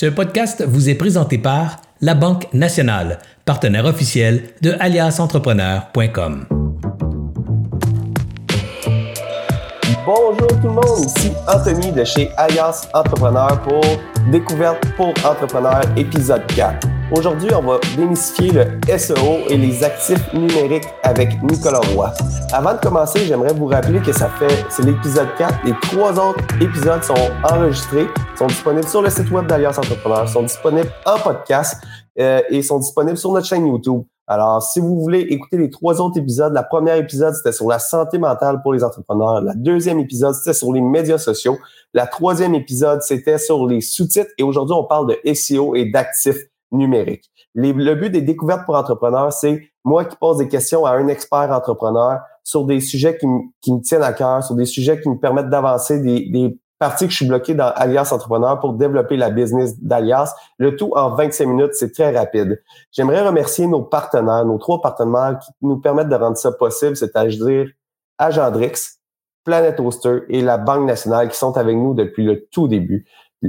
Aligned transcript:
Ce 0.00 0.06
podcast 0.06 0.64
vous 0.66 0.88
est 0.88 0.94
présenté 0.94 1.36
par 1.36 1.76
La 2.00 2.14
Banque 2.14 2.46
Nationale, 2.54 3.18
partenaire 3.44 3.84
officiel 3.84 4.44
de 4.62 4.74
aliasentrepreneur.com. 4.80 6.46
Bonjour 10.06 10.48
tout 10.48 10.68
le 10.68 10.70
monde, 10.70 11.04
ici 11.04 11.32
Anthony 11.46 11.92
de 11.92 12.04
chez 12.04 12.30
Alias 12.38 12.88
Entrepreneur 12.94 13.60
pour 13.60 13.82
Découverte 14.32 14.82
pour 14.96 15.12
Entrepreneurs 15.22 15.84
épisode 15.98 16.46
4. 16.46 16.99
Aujourd'hui, 17.12 17.50
on 17.52 17.62
va 17.62 17.80
démystifier 17.96 18.52
le 18.52 18.96
SEO 18.96 19.48
et 19.48 19.56
les 19.56 19.82
actifs 19.82 20.32
numériques 20.32 20.86
avec 21.02 21.42
Nicolas 21.42 21.80
Roy. 21.92 22.12
Avant 22.52 22.74
de 22.74 22.78
commencer, 22.78 23.24
j'aimerais 23.24 23.52
vous 23.52 23.66
rappeler 23.66 24.00
que 24.00 24.12
ça 24.12 24.28
fait, 24.28 24.64
c'est 24.68 24.84
l'épisode 24.84 25.26
4. 25.36 25.64
Les 25.64 25.72
trois 25.82 26.12
autres 26.12 26.44
épisodes 26.60 27.02
sont 27.02 27.14
enregistrés, 27.42 28.06
sont 28.38 28.46
disponibles 28.46 28.86
sur 28.86 29.02
le 29.02 29.10
site 29.10 29.28
web 29.32 29.48
d'Alias 29.48 29.76
Entrepreneur, 29.76 30.28
sont 30.28 30.42
disponibles 30.42 30.88
en 31.04 31.18
podcast 31.18 31.82
euh, 32.20 32.42
et 32.48 32.62
sont 32.62 32.78
disponibles 32.78 33.18
sur 33.18 33.32
notre 33.32 33.46
chaîne 33.46 33.66
YouTube. 33.66 34.02
Alors, 34.28 34.62
si 34.62 34.78
vous 34.78 35.00
voulez 35.00 35.18
écouter 35.18 35.58
les 35.58 35.68
trois 35.68 36.00
autres 36.00 36.16
épisodes, 36.16 36.52
la 36.52 36.62
première 36.62 36.94
épisode, 36.94 37.34
c'était 37.34 37.50
sur 37.50 37.66
la 37.66 37.80
santé 37.80 38.18
mentale 38.18 38.62
pour 38.62 38.72
les 38.72 38.84
entrepreneurs. 38.84 39.42
La 39.42 39.54
deuxième 39.54 39.98
épisode, 39.98 40.34
c'était 40.34 40.54
sur 40.54 40.72
les 40.72 40.80
médias 40.80 41.18
sociaux. 41.18 41.58
La 41.92 42.06
troisième 42.06 42.54
épisode, 42.54 43.02
c'était 43.02 43.38
sur 43.38 43.66
les 43.66 43.80
sous-titres. 43.80 44.30
Et 44.38 44.44
aujourd'hui, 44.44 44.76
on 44.78 44.84
parle 44.84 45.08
de 45.08 45.34
SEO 45.34 45.74
et 45.74 45.86
d'actifs 45.90 46.46
numérique. 46.72 47.30
le 47.54 47.94
but 47.94 48.10
des 48.10 48.22
découvertes 48.22 48.64
pour 48.64 48.76
entrepreneurs, 48.76 49.32
c'est 49.32 49.70
moi 49.84 50.04
qui 50.04 50.16
pose 50.16 50.38
des 50.38 50.48
questions 50.48 50.84
à 50.84 50.92
un 50.92 51.08
expert 51.08 51.50
entrepreneur 51.50 52.20
sur 52.44 52.64
des 52.64 52.80
sujets 52.80 53.16
qui, 53.18 53.26
me 53.26 53.80
tiennent 53.80 54.02
à 54.02 54.12
cœur, 54.12 54.42
sur 54.42 54.54
des 54.54 54.64
sujets 54.64 55.00
qui 55.00 55.08
me 55.08 55.18
permettent 55.18 55.50
d'avancer, 55.50 56.00
des, 56.00 56.28
des 56.30 56.58
parties 56.78 57.06
que 57.06 57.10
je 57.10 57.16
suis 57.16 57.26
bloqué 57.26 57.54
dans 57.54 57.70
Alias 57.76 58.10
Entrepreneur 58.12 58.58
pour 58.58 58.72
développer 58.72 59.16
la 59.16 59.30
business 59.30 59.78
d'Alias. 59.80 60.34
Le 60.58 60.76
tout 60.76 60.92
en 60.94 61.14
25 61.14 61.46
minutes, 61.46 61.74
c'est 61.74 61.92
très 61.92 62.16
rapide. 62.16 62.62
J'aimerais 62.90 63.26
remercier 63.26 63.66
nos 63.66 63.82
partenaires, 63.82 64.44
nos 64.44 64.58
trois 64.58 64.80
partenaires 64.80 65.38
qui 65.44 65.52
nous 65.62 65.78
permettent 65.78 66.08
de 66.08 66.16
rendre 66.16 66.38
ça 66.38 66.52
possible, 66.52 66.96
c'est-à-dire 66.96 67.66
Agendrix, 68.18 68.98
Planet 69.44 69.78
Hoster 69.80 70.20
et 70.28 70.42
la 70.42 70.58
Banque 70.58 70.86
nationale 70.86 71.28
qui 71.28 71.36
sont 71.36 71.56
avec 71.56 71.76
nous 71.76 71.94
depuis 71.94 72.24
le 72.24 72.46
tout 72.50 72.68
début 72.68 73.06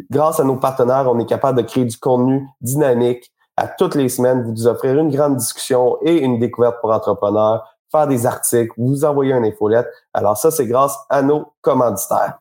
grâce 0.10 0.40
à 0.40 0.44
nos 0.44 0.58
partenaires, 0.58 1.06
on 1.10 1.20
est 1.20 1.26
capable 1.26 1.62
de 1.62 1.68
créer 1.68 1.86
du 1.86 1.98
contenu 1.98 2.48
dynamique 2.62 3.32
à 3.58 3.68
toutes 3.68 3.96
les 3.96 4.10
semaines, 4.10 4.44
vous 4.44 4.68
offrir 4.68 4.98
une 4.98 5.10
grande 5.10 5.38
discussion 5.38 5.98
et 6.02 6.20
une 6.20 6.40
découverte 6.40 6.78
pour 6.82 6.92
entrepreneurs, 6.92 7.78
faire 7.92 8.08
des 8.08 8.26
articles, 8.26 8.74
vous 8.78 9.04
envoyer 9.04 9.34
un 9.34 9.44
infolette. 9.44 9.88
Alors 10.14 10.38
ça, 10.38 10.52
c'est 10.52 10.66
grâce 10.66 10.98
à 11.10 11.22
nos 11.22 11.54
commanditaires. 11.62 12.40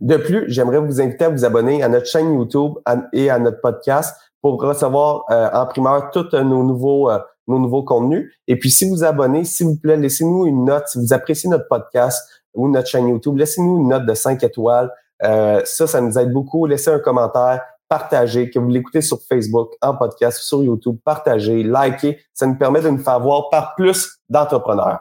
De 0.00 0.16
plus, 0.16 0.44
j'aimerais 0.48 0.78
vous 0.78 1.00
inviter 1.00 1.24
à 1.24 1.28
vous 1.28 1.44
abonner 1.44 1.82
à 1.82 1.88
notre 1.88 2.06
chaîne 2.06 2.34
YouTube 2.34 2.74
et 3.12 3.30
à 3.30 3.38
notre 3.38 3.60
podcast 3.60 4.14
pour 4.40 4.62
recevoir 4.62 5.24
euh, 5.30 5.48
en 5.52 5.66
primeur 5.66 6.10
tous 6.12 6.32
nos 6.34 6.62
nouveaux 6.62 7.10
euh, 7.10 7.18
nos 7.48 7.58
nouveaux 7.58 7.84
contenus. 7.84 8.32
Et 8.48 8.58
puis, 8.58 8.70
si 8.70 8.88
vous 8.88 9.04
abonnez, 9.04 9.44
s'il 9.44 9.66
vous 9.66 9.76
plaît, 9.76 9.96
laissez-nous 9.96 10.46
une 10.46 10.64
note. 10.64 10.88
Si 10.88 10.98
vous 10.98 11.12
appréciez 11.12 11.48
notre 11.48 11.68
podcast 11.68 12.28
ou 12.54 12.68
notre 12.68 12.88
chaîne 12.88 13.08
YouTube, 13.08 13.36
laissez-nous 13.36 13.78
une 13.78 13.88
note 13.88 14.06
de 14.06 14.14
5 14.14 14.42
étoiles. 14.42 14.90
Euh, 15.22 15.60
ça, 15.64 15.86
ça 15.86 16.00
nous 16.00 16.18
aide 16.18 16.32
beaucoup. 16.32 16.66
Laissez 16.66 16.90
un 16.90 16.98
commentaire, 16.98 17.62
partagez, 17.88 18.50
que 18.50 18.58
vous 18.58 18.68
l'écoutez 18.68 19.00
sur 19.00 19.18
Facebook, 19.28 19.72
en 19.80 19.94
podcast, 19.94 20.38
sur 20.38 20.62
YouTube, 20.62 20.96
partagez, 21.04 21.62
likez. 21.62 22.18
Ça 22.34 22.46
nous 22.46 22.56
permet 22.56 22.80
de 22.80 22.90
nous 22.90 23.02
faire 23.02 23.20
voir 23.20 23.48
par 23.50 23.74
plus 23.74 24.18
d'entrepreneurs. 24.28 25.00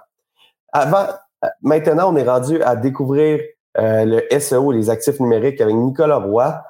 Avant, 0.72 1.06
euh, 1.44 1.48
maintenant, 1.62 2.14
on 2.14 2.16
est 2.16 2.28
rendu 2.28 2.62
à 2.62 2.76
découvrir 2.76 3.40
euh, 3.78 4.06
le 4.06 4.40
SEO, 4.40 4.72
les 4.72 4.90
actifs 4.90 5.20
numériques 5.20 5.62
avec 5.62 5.76
Nicolas 5.76 6.18
Roy. 6.18 6.62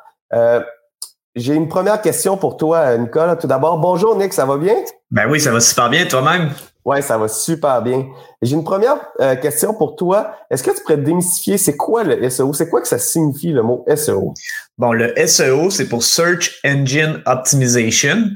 J'ai 1.35 1.53
une 1.53 1.67
première 1.67 2.01
question 2.01 2.37
pour 2.37 2.55
toi, 2.55 2.97
Nicolas. 2.97 3.35
Tout 3.35 3.47
d'abord, 3.47 3.77
bonjour 3.77 4.15
Nick, 4.15 4.31
ça 4.31 4.45
va 4.45 4.55
bien? 4.57 4.75
Ben 5.11 5.29
oui, 5.29 5.41
ça 5.41 5.51
va 5.51 5.59
super 5.59 5.89
bien, 5.89 6.05
toi-même? 6.05 6.51
Ouais, 6.85 7.01
ça 7.01 7.17
va 7.17 7.27
super 7.27 7.81
bien. 7.81 8.05
J'ai 8.43 8.55
une 8.55 8.63
première 8.63 8.97
euh, 9.19 9.35
question 9.35 9.73
pour 9.73 9.95
toi. 9.95 10.35
Est-ce 10.51 10.61
que 10.61 10.69
tu 10.69 10.83
pourrais 10.83 10.97
démystifier 10.97 11.57
c'est 11.57 11.75
quoi 11.75 12.03
le 12.03 12.29
SEO? 12.29 12.53
C'est 12.53 12.69
quoi 12.69 12.79
que 12.79 12.87
ça 12.87 12.99
signifie 12.99 13.51
le 13.51 13.63
mot 13.63 13.83
SEO? 13.95 14.35
Bon, 14.77 14.91
le 14.91 15.11
SEO, 15.25 15.71
c'est 15.71 15.89
pour 15.89 16.03
Search 16.03 16.59
Engine 16.63 17.23
Optimization. 17.25 18.29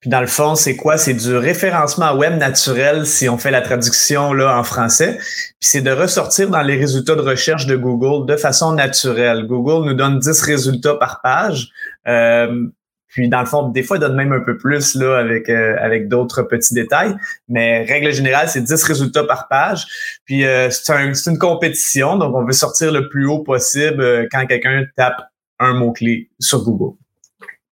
Puis 0.00 0.08
dans 0.08 0.20
le 0.20 0.28
fond, 0.28 0.54
c'est 0.54 0.76
quoi? 0.76 0.98
C'est 0.98 1.14
du 1.14 1.36
référencement 1.36 2.14
web 2.14 2.38
naturel 2.38 3.06
si 3.06 3.28
on 3.28 3.38
fait 3.38 3.50
la 3.50 3.60
traduction 3.60 4.32
là 4.32 4.56
en 4.56 4.62
français. 4.62 5.16
Puis 5.18 5.68
c'est 5.68 5.80
de 5.80 5.90
ressortir 5.90 6.48
dans 6.48 6.62
les 6.62 6.76
résultats 6.76 7.16
de 7.16 7.22
recherche 7.22 7.66
de 7.66 7.74
Google 7.74 8.30
de 8.30 8.36
façon 8.36 8.72
naturelle. 8.72 9.48
Google 9.48 9.84
nous 9.84 9.94
donne 9.94 10.20
10 10.20 10.42
résultats 10.42 10.94
par 10.94 11.22
page. 11.22 11.70
Euh, 12.06 12.68
puis 13.16 13.30
dans 13.30 13.40
le 13.40 13.46
fond, 13.46 13.70
des 13.70 13.82
fois, 13.82 13.96
il 13.96 14.00
donne 14.00 14.14
même 14.14 14.32
un 14.32 14.40
peu 14.40 14.58
plus 14.58 14.94
là 14.94 15.16
avec 15.16 15.48
euh, 15.48 15.74
avec 15.80 16.06
d'autres 16.06 16.42
petits 16.42 16.74
détails. 16.74 17.16
Mais 17.48 17.82
règle 17.82 18.12
générale, 18.12 18.46
c'est 18.46 18.60
10 18.60 18.82
résultats 18.82 19.24
par 19.24 19.48
page. 19.48 19.86
Puis 20.26 20.44
euh, 20.44 20.68
c'est 20.68 20.92
un, 20.92 21.14
une 21.14 21.38
compétition, 21.38 22.18
donc 22.18 22.36
on 22.36 22.44
veut 22.44 22.52
sortir 22.52 22.92
le 22.92 23.08
plus 23.08 23.26
haut 23.26 23.38
possible 23.38 24.02
euh, 24.02 24.26
quand 24.30 24.44
quelqu'un 24.44 24.84
tape 24.98 25.22
un 25.58 25.72
mot-clé 25.72 26.28
sur 26.38 26.62
Google. 26.62 26.94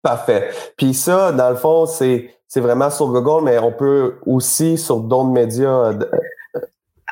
Parfait. 0.00 0.49
Puis 0.78 0.94
ça, 0.94 1.31
dans 1.32 1.50
le 1.50 1.56
fond, 1.56 1.84
c'est 1.84 2.31
c'est 2.49 2.61
vraiment 2.61 2.88
sur 2.88 3.09
Google, 3.09 3.44
mais 3.44 3.59
on 3.59 3.72
peut 3.72 4.15
aussi 4.25 4.78
sur 4.78 5.00
d'autres 5.00 5.28
médias 5.28 5.93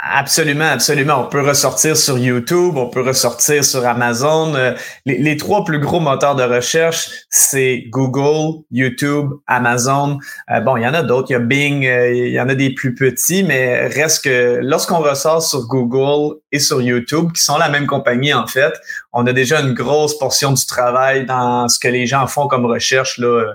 Absolument, 0.04 0.64
absolument. 0.64 1.20
On 1.20 1.28
peut 1.28 1.42
ressortir 1.42 1.96
sur 1.96 2.18
YouTube, 2.18 2.76
on 2.76 2.88
peut 2.88 3.02
ressortir 3.02 3.64
sur 3.64 3.86
Amazon. 3.86 4.52
Euh, 4.56 4.74
les, 5.06 5.36
trois 5.36 5.64
plus 5.64 5.78
gros 5.78 6.00
moteurs 6.00 6.34
de 6.34 6.42
recherche, 6.42 7.08
c'est 7.30 7.84
Google, 7.88 8.64
YouTube, 8.72 9.30
Amazon. 9.46 10.18
Euh, 10.50 10.58
bon, 10.58 10.76
il 10.76 10.82
y 10.82 10.86
en 10.88 10.94
a 10.94 11.04
d'autres, 11.04 11.30
il 11.30 11.34
y 11.34 11.36
a 11.36 11.38
Bing, 11.38 11.86
euh, 11.86 12.12
il 12.12 12.32
y 12.32 12.40
en 12.40 12.48
a 12.48 12.56
des 12.56 12.74
plus 12.74 12.96
petits, 12.96 13.44
mais 13.44 13.86
reste 13.86 14.24
que 14.24 14.58
lorsqu'on 14.60 14.98
ressort 14.98 15.40
sur 15.40 15.68
Google 15.68 16.40
et 16.50 16.58
sur 16.58 16.82
YouTube, 16.82 17.30
qui 17.30 17.40
sont 17.40 17.56
la 17.56 17.68
même 17.68 17.86
compagnie 17.86 18.34
en 18.34 18.48
fait, 18.48 18.74
on 19.12 19.24
a 19.28 19.32
déjà 19.32 19.60
une 19.60 19.72
grosse 19.72 20.18
portion 20.18 20.50
du 20.50 20.66
travail 20.66 21.26
dans 21.26 21.68
ce 21.68 21.78
que 21.78 21.86
les 21.86 22.08
gens 22.08 22.26
font 22.26 22.48
comme 22.48 22.66
recherche 22.66 23.18
là, 23.18 23.54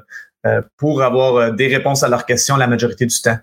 pour 0.78 1.04
avoir 1.04 1.52
des 1.52 1.68
réponses 1.68 2.04
à 2.04 2.08
leurs 2.08 2.26
questions 2.26 2.56
la 2.56 2.68
majorité 2.68 3.06
du 3.06 3.22
temps. 3.22 3.38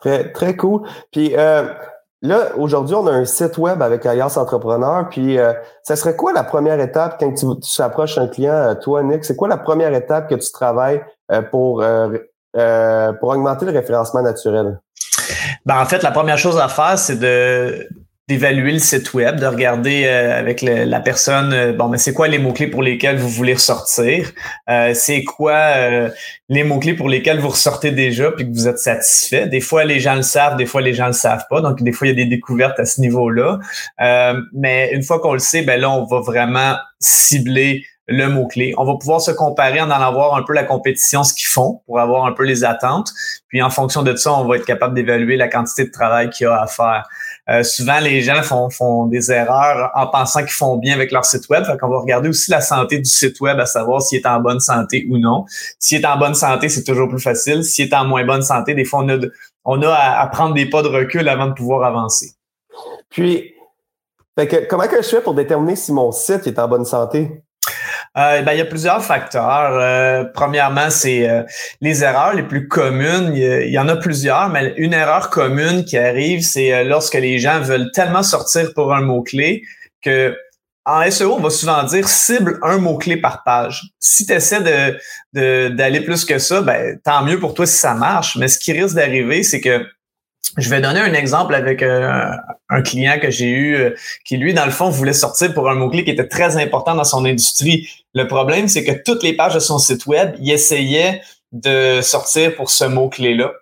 Très, 0.00 0.32
très 0.32 0.54
cool. 0.54 0.82
Puis 1.10 1.34
Là, 2.24 2.56
aujourd'hui, 2.56 2.94
on 2.94 3.06
a 3.06 3.10
un 3.10 3.26
site 3.26 3.58
web 3.58 3.82
avec 3.82 4.06
Alias 4.06 4.38
Entrepreneur. 4.38 5.06
Puis, 5.10 5.38
euh, 5.38 5.52
ça 5.82 5.94
serait 5.94 6.16
quoi 6.16 6.32
la 6.32 6.42
première 6.42 6.80
étape 6.80 7.20
quand 7.20 7.30
tu, 7.34 7.44
tu 7.60 7.82
approches 7.82 8.16
un 8.16 8.28
client, 8.28 8.54
euh, 8.54 8.74
toi, 8.74 9.02
Nick? 9.02 9.26
C'est 9.26 9.36
quoi 9.36 9.46
la 9.46 9.58
première 9.58 9.92
étape 9.92 10.30
que 10.30 10.34
tu 10.34 10.50
travailles 10.50 11.02
euh, 11.30 11.42
pour, 11.42 11.84
pour 13.20 13.28
augmenter 13.28 13.66
le 13.66 13.72
référencement 13.72 14.22
naturel? 14.22 14.80
Ben, 15.66 15.78
en 15.78 15.84
fait, 15.84 16.02
la 16.02 16.12
première 16.12 16.38
chose 16.38 16.58
à 16.58 16.68
faire, 16.68 16.98
c'est 16.98 17.16
de 17.16 17.86
d'évaluer 18.26 18.72
le 18.72 18.78
site 18.78 19.12
web, 19.12 19.38
de 19.38 19.46
regarder 19.46 20.04
euh, 20.06 20.38
avec 20.38 20.62
la 20.62 21.00
personne, 21.00 21.52
euh, 21.52 21.72
bon, 21.74 21.88
mais 21.88 21.98
c'est 21.98 22.14
quoi 22.14 22.26
les 22.26 22.38
mots-clés 22.38 22.68
pour 22.68 22.82
lesquels 22.82 23.18
vous 23.18 23.28
voulez 23.28 23.52
ressortir? 23.52 24.32
Euh, 24.70 24.94
c'est 24.94 25.24
quoi 25.24 26.08
les 26.48 26.64
mots-clés 26.64 26.94
pour 26.94 27.08
lesquels 27.08 27.38
vous 27.38 27.50
ressortez 27.50 27.90
déjà 27.90 28.30
puis 28.30 28.46
que 28.46 28.52
vous 28.52 28.66
êtes 28.66 28.78
satisfait? 28.78 29.46
Des 29.46 29.60
fois, 29.60 29.84
les 29.84 30.00
gens 30.00 30.14
le 30.14 30.22
savent, 30.22 30.56
des 30.56 30.64
fois, 30.64 30.80
les 30.80 30.94
gens 30.94 31.06
le 31.06 31.12
savent 31.12 31.44
pas. 31.50 31.60
Donc, 31.60 31.82
des 31.82 31.92
fois, 31.92 32.06
il 32.06 32.10
y 32.10 32.12
a 32.12 32.24
des 32.24 32.30
découvertes 32.30 32.80
à 32.80 32.86
ce 32.86 33.00
niveau-là. 33.00 33.58
mais 34.52 34.90
une 34.92 35.02
fois 35.02 35.20
qu'on 35.20 35.34
le 35.34 35.38
sait, 35.38 35.62
ben 35.62 35.78
là, 35.78 35.90
on 35.90 36.04
va 36.04 36.20
vraiment 36.20 36.76
cibler 37.00 37.84
le 38.06 38.28
mot-clé. 38.28 38.74
On 38.76 38.84
va 38.84 38.94
pouvoir 38.96 39.20
se 39.20 39.30
comparer 39.30 39.80
en 39.80 39.90
allant 39.90 40.12
voir 40.12 40.34
un 40.36 40.42
peu 40.42 40.52
la 40.52 40.64
compétition, 40.64 41.24
ce 41.24 41.32
qu'ils 41.32 41.48
font 41.48 41.80
pour 41.86 42.00
avoir 42.00 42.26
un 42.26 42.32
peu 42.32 42.44
les 42.44 42.64
attentes. 42.64 43.12
Puis 43.48 43.62
en 43.62 43.70
fonction 43.70 44.02
de 44.02 44.14
ça, 44.16 44.32
on 44.34 44.46
va 44.46 44.56
être 44.56 44.66
capable 44.66 44.94
d'évaluer 44.94 45.36
la 45.36 45.48
quantité 45.48 45.84
de 45.84 45.90
travail 45.90 46.30
qu'il 46.30 46.44
y 46.44 46.48
a 46.48 46.60
à 46.60 46.66
faire. 46.66 47.08
Euh, 47.50 47.62
souvent, 47.62 48.00
les 48.00 48.22
gens 48.22 48.42
font, 48.42 49.06
des 49.06 49.30
erreurs 49.30 49.90
en 49.94 50.06
pensant 50.06 50.40
qu'ils 50.40 50.50
font 50.50 50.76
bien 50.78 50.94
avec 50.94 51.12
leur 51.12 51.24
site 51.24 51.48
web. 51.50 51.64
Fait 51.64 51.76
qu'on 51.78 51.88
va 51.88 51.98
regarder 51.98 52.28
aussi 52.28 52.50
la 52.50 52.60
santé 52.60 52.98
du 52.98 53.04
site 53.08 53.40
web, 53.40 53.58
à 53.60 53.66
savoir 53.66 54.00
s'il 54.00 54.18
est 54.20 54.26
en 54.26 54.40
bonne 54.40 54.60
santé 54.60 55.06
ou 55.10 55.18
non. 55.18 55.44
S'il 55.78 56.00
est 56.00 56.06
en 56.06 56.18
bonne 56.18 56.34
santé, 56.34 56.68
c'est 56.68 56.84
toujours 56.84 57.08
plus 57.08 57.20
facile. 57.20 57.62
S'il 57.62 57.88
est 57.88 57.94
en 57.94 58.06
moins 58.06 58.24
bonne 58.24 58.42
santé, 58.42 58.74
des 58.74 58.84
fois, 58.84 59.00
on 59.00 59.08
a, 59.10 59.18
on 59.64 59.82
a 59.82 59.92
à, 59.92 60.26
prendre 60.28 60.54
des 60.54 60.66
pas 60.70 60.82
de 60.82 60.88
recul 60.88 61.28
avant 61.28 61.48
de 61.48 61.52
pouvoir 61.52 61.84
avancer. 61.84 62.32
Puis, 63.10 63.54
fait 64.38 64.48
que, 64.48 64.66
comment 64.68 64.88
que 64.88 65.02
je 65.02 65.08
fais 65.08 65.20
pour 65.20 65.34
déterminer 65.34 65.76
si 65.76 65.92
mon 65.92 66.12
site 66.12 66.46
est 66.46 66.58
en 66.58 66.66
bonne 66.66 66.86
santé? 66.86 67.43
Euh, 68.16 68.42
ben, 68.42 68.52
il 68.52 68.58
y 68.58 68.60
a 68.60 68.64
plusieurs 68.64 69.04
facteurs. 69.04 69.72
Euh, 69.72 70.24
premièrement, 70.32 70.88
c'est 70.88 71.28
euh, 71.28 71.42
les 71.80 72.04
erreurs 72.04 72.34
les 72.34 72.44
plus 72.44 72.68
communes. 72.68 73.32
Il 73.34 73.70
y, 73.70 73.78
en 73.78 73.88
a 73.88 73.96
plusieurs, 73.96 74.48
mais 74.50 74.72
une 74.76 74.92
erreur 74.92 75.30
commune 75.30 75.84
qui 75.84 75.98
arrive, 75.98 76.42
c'est 76.42 76.84
lorsque 76.84 77.14
les 77.14 77.38
gens 77.38 77.60
veulent 77.60 77.90
tellement 77.92 78.22
sortir 78.22 78.72
pour 78.74 78.94
un 78.94 79.00
mot-clé 79.00 79.62
que 80.00 80.36
en 80.86 81.10
SEO, 81.10 81.32
on 81.32 81.40
va 81.40 81.48
souvent 81.48 81.82
dire 81.84 82.06
cible 82.06 82.58
un 82.62 82.76
mot-clé 82.76 83.16
par 83.16 83.42
page. 83.42 83.82
Si 83.98 84.26
tu 84.26 84.34
essaies 84.34 85.00
de, 85.32 85.68
d'aller 85.70 86.02
plus 86.02 86.26
que 86.26 86.38
ça, 86.38 86.60
ben, 86.60 86.98
tant 87.02 87.24
mieux 87.24 87.40
pour 87.40 87.54
toi 87.54 87.66
si 87.66 87.78
ça 87.78 87.94
marche. 87.94 88.36
Mais 88.36 88.48
ce 88.48 88.58
qui 88.58 88.72
risque 88.72 88.94
d'arriver, 88.94 89.42
c'est 89.42 89.62
que 89.62 89.86
je 90.58 90.70
vais 90.70 90.80
donner 90.80 91.00
un 91.00 91.14
exemple 91.14 91.54
avec 91.54 91.82
euh, 91.82 92.30
un 92.68 92.82
client 92.82 93.18
que 93.20 93.30
j'ai 93.30 93.48
eu 93.48 93.74
euh, 93.76 93.90
qui, 94.24 94.36
lui, 94.36 94.54
dans 94.54 94.64
le 94.64 94.70
fond, 94.70 94.90
voulait 94.90 95.12
sortir 95.12 95.52
pour 95.54 95.68
un 95.68 95.74
mot-clé 95.74 96.04
qui 96.04 96.10
était 96.10 96.28
très 96.28 96.56
important 96.56 96.94
dans 96.94 97.04
son 97.04 97.24
industrie. 97.24 97.88
Le 98.14 98.26
problème, 98.26 98.68
c'est 98.68 98.84
que 98.84 98.92
toutes 99.04 99.22
les 99.22 99.34
pages 99.34 99.54
de 99.54 99.60
son 99.60 99.78
site 99.78 100.06
web, 100.06 100.34
il 100.38 100.50
essayait 100.52 101.22
de 101.52 102.00
sortir 102.02 102.54
pour 102.56 102.70
ce 102.70 102.84
mot-clé-là. 102.84 103.52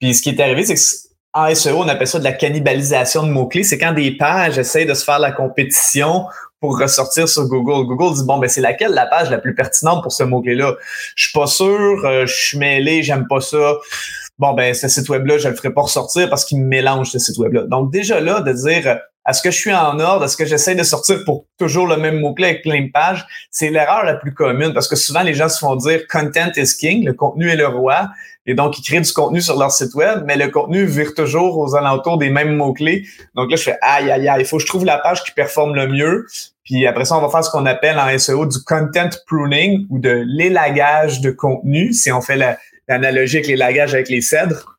Puis 0.00 0.14
ce 0.14 0.22
qui 0.22 0.30
est 0.30 0.40
arrivé, 0.40 0.64
c'est 0.64 0.74
que 0.74 1.10
en 1.32 1.54
SEO, 1.54 1.76
on 1.76 1.88
appelle 1.88 2.08
ça 2.08 2.18
de 2.18 2.24
la 2.24 2.32
cannibalisation 2.32 3.22
de 3.22 3.28
mots-clés. 3.28 3.62
C'est 3.62 3.78
quand 3.78 3.92
des 3.92 4.10
pages 4.16 4.58
essayent 4.58 4.86
de 4.86 4.94
se 4.94 5.04
faire 5.04 5.20
la 5.20 5.30
compétition 5.30 6.24
pour 6.60 6.78
ressortir 6.78 7.28
sur 7.28 7.46
Google. 7.46 7.86
Google 7.86 8.16
dit 8.16 8.24
bon 8.24 8.38
ben 8.38 8.48
c'est 8.48 8.60
laquelle 8.60 8.90
la 8.92 9.06
page 9.06 9.30
la 9.30 9.38
plus 9.38 9.54
pertinente 9.54 10.02
pour 10.02 10.10
ce 10.10 10.24
mot-clé-là? 10.24 10.74
Je 11.14 11.24
suis 11.24 11.32
pas 11.32 11.46
sûr, 11.46 12.04
euh, 12.04 12.26
je 12.26 12.34
suis 12.34 12.58
mêlé, 12.58 13.04
j'aime 13.04 13.28
pas 13.28 13.40
ça 13.40 13.76
bon, 14.40 14.54
ben, 14.54 14.72
ce 14.72 14.88
site 14.88 15.08
web-là, 15.10 15.36
je 15.36 15.48
le 15.48 15.54
ferai 15.54 15.70
pas 15.70 15.82
ressortir 15.82 16.28
parce 16.30 16.46
qu'il 16.46 16.62
mélange 16.62 17.10
ce 17.10 17.18
site 17.18 17.36
web-là. 17.36 17.64
Donc, 17.64 17.92
déjà 17.92 18.20
là, 18.20 18.40
de 18.40 18.52
dire, 18.52 18.98
est-ce 19.28 19.42
que 19.42 19.50
je 19.50 19.56
suis 19.56 19.72
en 19.72 20.00
ordre? 20.00 20.24
Est-ce 20.24 20.36
que 20.36 20.46
j'essaie 20.46 20.74
de 20.74 20.82
sortir 20.82 21.22
pour 21.26 21.44
toujours 21.58 21.86
le 21.86 21.98
même 21.98 22.20
mot-clé 22.20 22.46
avec 22.46 22.62
plein 22.62 22.80
de 22.80 22.90
pages? 22.90 23.26
C'est 23.50 23.68
l'erreur 23.68 24.02
la 24.04 24.14
plus 24.14 24.32
commune 24.32 24.72
parce 24.72 24.88
que 24.88 24.96
souvent, 24.96 25.22
les 25.22 25.34
gens 25.34 25.50
se 25.50 25.58
font 25.58 25.76
dire 25.76 26.06
content 26.10 26.50
is 26.56 26.74
king, 26.78 27.04
le 27.04 27.12
contenu 27.12 27.50
est 27.50 27.56
le 27.56 27.66
roi. 27.66 28.08
Et 28.46 28.54
donc, 28.54 28.78
ils 28.78 28.82
créent 28.82 29.02
du 29.02 29.12
contenu 29.12 29.42
sur 29.42 29.58
leur 29.58 29.70
site 29.70 29.94
web, 29.94 30.22
mais 30.24 30.36
le 30.36 30.48
contenu 30.48 30.86
vire 30.86 31.12
toujours 31.14 31.58
aux 31.58 31.76
alentours 31.76 32.16
des 32.16 32.30
mêmes 32.30 32.56
mots-clés. 32.56 33.04
Donc 33.34 33.50
là, 33.50 33.56
je 33.56 33.62
fais 33.62 33.76
aïe, 33.82 34.10
aïe, 34.10 34.26
aïe, 34.26 34.40
il 34.40 34.46
faut 34.46 34.56
que 34.56 34.62
je 34.62 34.66
trouve 34.66 34.86
la 34.86 34.96
page 34.96 35.22
qui 35.22 35.32
performe 35.32 35.74
le 35.74 35.86
mieux. 35.86 36.26
Puis 36.64 36.86
après 36.86 37.04
ça, 37.04 37.18
on 37.18 37.20
va 37.20 37.28
faire 37.28 37.44
ce 37.44 37.50
qu'on 37.50 37.66
appelle 37.66 37.98
en 37.98 38.18
SEO 38.18 38.46
du 38.46 38.58
content 38.64 39.10
pruning 39.26 39.86
ou 39.90 39.98
de 39.98 40.24
l'élagage 40.26 41.20
de 41.20 41.30
contenu. 41.30 41.92
Si 41.92 42.10
on 42.10 42.22
fait 42.22 42.36
la, 42.36 42.56
l'analogie 42.90 43.38
avec 43.38 43.48
les 43.48 43.56
lagages 43.56 43.94
avec 43.94 44.08
les 44.08 44.20
cèdres. 44.20 44.76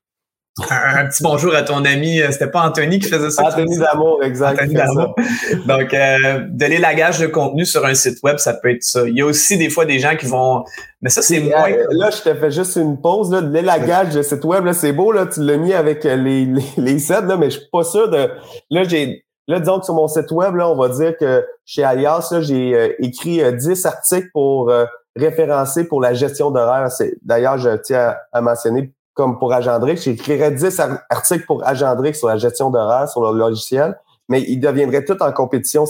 Un, 0.70 1.06
petit 1.06 1.24
bonjour 1.24 1.56
à 1.56 1.62
ton 1.62 1.86
ami, 1.86 2.20
euh, 2.22 2.30
c'était 2.30 2.50
pas 2.50 2.68
Anthony 2.68 3.00
qui 3.00 3.08
faisait 3.08 3.30
ça? 3.30 3.46
Anthony 3.46 3.78
Damour, 3.78 4.22
exact. 4.22 4.60
Anthony 4.60 4.74
Damour. 4.74 5.16
Donc, 5.66 5.94
euh, 5.94 6.46
de 6.50 6.66
l'élagage 6.66 7.20
de 7.20 7.28
contenu 7.28 7.66
sur 7.66 7.86
un 7.86 7.94
site 7.94 8.22
web, 8.22 8.38
ça 8.38 8.54
peut 8.56 8.70
être 8.70 8.84
ça. 8.84 9.08
Il 9.08 9.16
y 9.16 9.22
a 9.22 9.26
aussi 9.26 9.58
des 9.58 9.70
fois 9.70 9.86
des 9.86 10.00
gens 10.00 10.18
qui 10.18 10.26
vont... 10.26 10.66
Mais 11.02 11.10
ça, 11.10 11.22
c'est 11.22 11.40
moins... 11.40 11.70
Là, 11.92 12.10
je 12.10 12.30
te 12.30 12.36
fais 12.36 12.52
juste 12.52 12.76
une 12.76 13.00
pause. 13.00 13.32
Là, 13.32 13.42
de 13.42 13.52
l'élagage 13.52 14.14
de 14.14 14.22
site 14.22 14.44
web, 14.44 14.66
là, 14.66 14.74
c'est 14.74 14.92
beau, 14.92 15.14
là, 15.14 15.26
tu 15.26 15.42
l'as 15.42 15.56
mis 15.56 15.74
avec 15.74 16.06
euh, 16.06 16.18
les, 16.18 16.44
les, 16.44 16.64
les 16.76 17.00
cèdres, 17.00 17.30
là, 17.30 17.38
mais 17.38 17.50
je 17.50 17.60
suis 17.60 17.70
pas 17.72 17.84
sûr 17.84 18.10
de... 18.10 18.30
Là, 18.70 18.84
j'ai... 18.84 19.24
Là, 19.48 19.60
disons 19.60 19.80
que 19.80 19.86
sur 19.86 19.96
mon 19.96 20.10
site 20.10 20.32
web, 20.32 20.56
là, 20.56 20.70
on 20.70 20.76
va 20.76 20.90
dire 20.90 21.16
que 21.18 21.46
chez 21.66 21.84
Alias, 21.84 22.34
j'ai 22.42 22.96
écrit 23.00 23.42
10 23.54 23.86
articles 23.86 24.30
pour 24.34 24.72
référencé 25.16 25.86
pour 25.86 26.02
la 26.02 26.14
gestion 26.14 26.52
d'horaire. 26.52 26.90
D'ailleurs, 27.22 27.58
je 27.58 27.76
tiens 27.78 28.16
à, 28.32 28.42
mentionner, 28.42 28.94
comme 29.14 29.40
pour 29.40 29.54
Agendrix, 29.54 29.98
j'écrirais 29.98 30.52
10 30.52 30.82
articles 31.10 31.46
pour 31.46 31.66
Agendrix 31.66 32.16
sur 32.16 32.28
la 32.28 32.38
gestion 32.38 32.70
d'horaire, 32.70 33.10
sur 33.10 33.32
le 33.32 33.38
logiciel, 33.38 33.98
mais 34.30 34.42
ils 34.42 34.60
deviendraient 34.60 35.04
tous 35.04 35.22
en 35.22 35.32
compétition. 35.32 35.86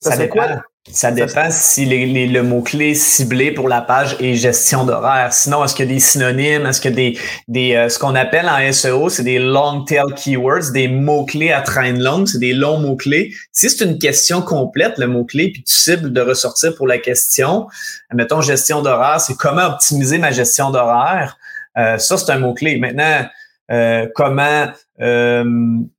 Ça, 0.00 0.12
ça 0.12 0.16
dépend. 0.16 0.34
Quoi? 0.34 0.62
Ça 0.92 1.10
dépend 1.10 1.48
si 1.50 1.84
le 1.84 2.42
mot-clé 2.42 2.94
ciblé 2.94 3.50
pour 3.50 3.68
la 3.68 3.80
page 3.80 4.16
est 4.20 4.34
gestion 4.34 4.84
d'horaire. 4.84 5.32
Sinon, 5.32 5.64
est-ce 5.64 5.74
qu'il 5.74 5.86
y 5.86 5.90
a 5.90 5.94
des 5.94 5.98
synonymes? 6.00 6.64
Est-ce 6.64 6.86
a 6.86 6.90
des, 6.92 7.18
des 7.48 7.74
euh, 7.74 7.88
ce 7.88 7.98
qu'on 7.98 8.14
appelle 8.14 8.48
en 8.48 8.72
SEO, 8.72 9.08
c'est 9.08 9.24
des 9.24 9.40
long 9.40 9.82
tail 9.82 10.14
keywords, 10.14 10.70
des 10.72 10.86
mots-clés 10.86 11.50
à 11.50 11.60
traîne 11.60 12.00
longue, 12.00 12.28
c'est 12.28 12.38
des 12.38 12.52
longs 12.52 12.78
mots-clés. 12.78 13.32
Si 13.50 13.68
c'est 13.68 13.84
une 13.84 13.98
question 13.98 14.42
complète, 14.42 14.96
le 14.98 15.08
mot-clé, 15.08 15.50
puis 15.50 15.64
tu 15.64 15.74
cibles 15.74 16.12
de 16.12 16.20
ressortir 16.20 16.76
pour 16.76 16.86
la 16.86 16.98
question, 16.98 17.66
mettons 18.14 18.40
gestion 18.40 18.80
d'horaire, 18.80 19.20
c'est 19.20 19.36
comment 19.36 19.66
optimiser 19.66 20.18
ma 20.18 20.30
gestion 20.30 20.70
d'horaire. 20.70 21.36
Euh, 21.78 21.98
ça, 21.98 22.16
c'est 22.16 22.30
un 22.30 22.38
mot-clé. 22.38 22.78
Maintenant, 22.78 23.26
euh, 23.72 24.06
comment 24.14 24.68
euh, 25.00 25.44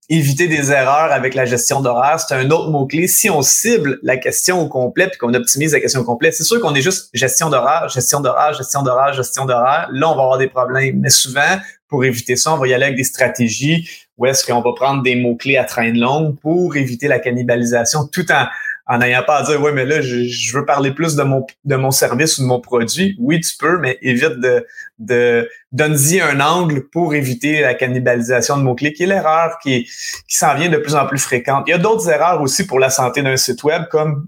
éviter 0.10 0.48
des 0.48 0.72
erreurs 0.72 1.12
avec 1.12 1.36
la 1.36 1.46
gestion 1.46 1.82
d'horaire, 1.82 2.20
c'est 2.20 2.34
un 2.34 2.50
autre 2.50 2.70
mot-clé. 2.70 3.08
Si 3.08 3.30
on 3.30 3.42
cible 3.42 4.00
la 4.04 4.18
question 4.18 4.62
au 4.62 4.70
complet 4.70 5.08
puis 5.08 5.18
qu'on 5.18 5.34
optimise 5.34 5.74
la 5.74 5.82
question 5.82 6.02
au 6.02 6.06
complet, 6.06 6.32
c'est 6.32 6.44
sûr 6.44 6.62
qu'on 6.62 6.74
est 6.76 6.82
juste 6.82 7.10
gestion 7.14 7.50
d'horaire, 7.50 7.90
gestion 7.90 8.22
d'horaire, 8.22 8.54
gestion 8.54 8.84
d'horaire, 8.84 9.14
gestion 9.14 9.46
d'horaire. 9.46 9.90
Là, 9.92 10.10
on 10.10 10.16
va 10.16 10.24
avoir 10.24 10.38
des 10.38 10.48
problèmes. 10.48 11.00
Mais 11.00 11.10
souvent, 11.10 11.58
pour 11.90 12.06
éviter 12.06 12.36
ça, 12.36 12.54
on 12.54 12.58
va 12.58 12.68
y 12.68 12.74
aller 12.74 12.86
avec 12.86 12.98
des 12.98 13.04
stratégies 13.04 13.90
où 14.18 14.26
est-ce 14.26 14.46
qu'on 14.46 14.62
va 14.62 14.72
prendre 14.76 15.04
des 15.04 15.16
mots-clés 15.16 15.58
à 15.58 15.64
traîne 15.64 16.00
longue 16.00 16.40
pour 16.40 16.76
éviter 16.76 17.08
la 17.08 17.20
cannibalisation 17.20 18.08
tout 18.08 18.32
en 18.32 18.46
en 18.88 19.00
n'ayant 19.00 19.24
pas 19.24 19.38
à 19.38 19.44
dire 19.44 19.62
ouais 19.62 19.74
mais 19.74 19.86
là 19.86 20.02
je, 20.02 20.58
veux 20.58 20.66
parler 20.66 20.92
plus 20.92 21.16
de 21.16 21.24
mon 21.24 21.46
de 21.66 21.76
mon 21.76 21.92
service 21.92 22.38
ou 22.38 22.42
de 22.42 22.48
mon 22.48 22.60
produit. 22.60 23.16
Oui 23.20 23.42
tu 23.42 23.58
peux 23.58 23.80
mais 23.80 23.98
évite 24.02 24.40
de 24.40 24.66
de 25.00 25.50
donne-y 25.72 26.22
un 26.22 26.40
angle 26.40 26.88
pour 26.90 27.14
éviter 27.14 27.62
la 27.62 27.74
cannibalisation 27.74 28.58
de 28.58 28.64
mots 28.64 28.76
clés 28.76 28.94
qui 28.94 29.04
est 29.04 29.08
l'erreur 29.08 29.58
qui 29.62 29.84
qui 29.84 30.38
s'en 30.38 30.56
vient 30.56 30.70
de 30.70 30.78
plus 30.78 30.96
en 30.96 31.06
plus 31.06 31.20
fréquente. 31.20 31.66
Il 31.68 31.72
y 31.72 31.74
a 31.74 31.78
d'autres 31.78 32.10
erreurs 32.10 32.42
aussi 32.42 32.66
pour 32.66 32.80
la 32.80 32.90
santé 32.90 33.22
d'un 33.22 33.38
site 33.38 33.64
web 33.64 33.84
comme 33.92 34.26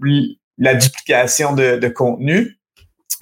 la 0.58 0.74
duplication 0.74 1.54
de, 1.54 1.76
de 1.76 1.88
contenu. 1.88 2.58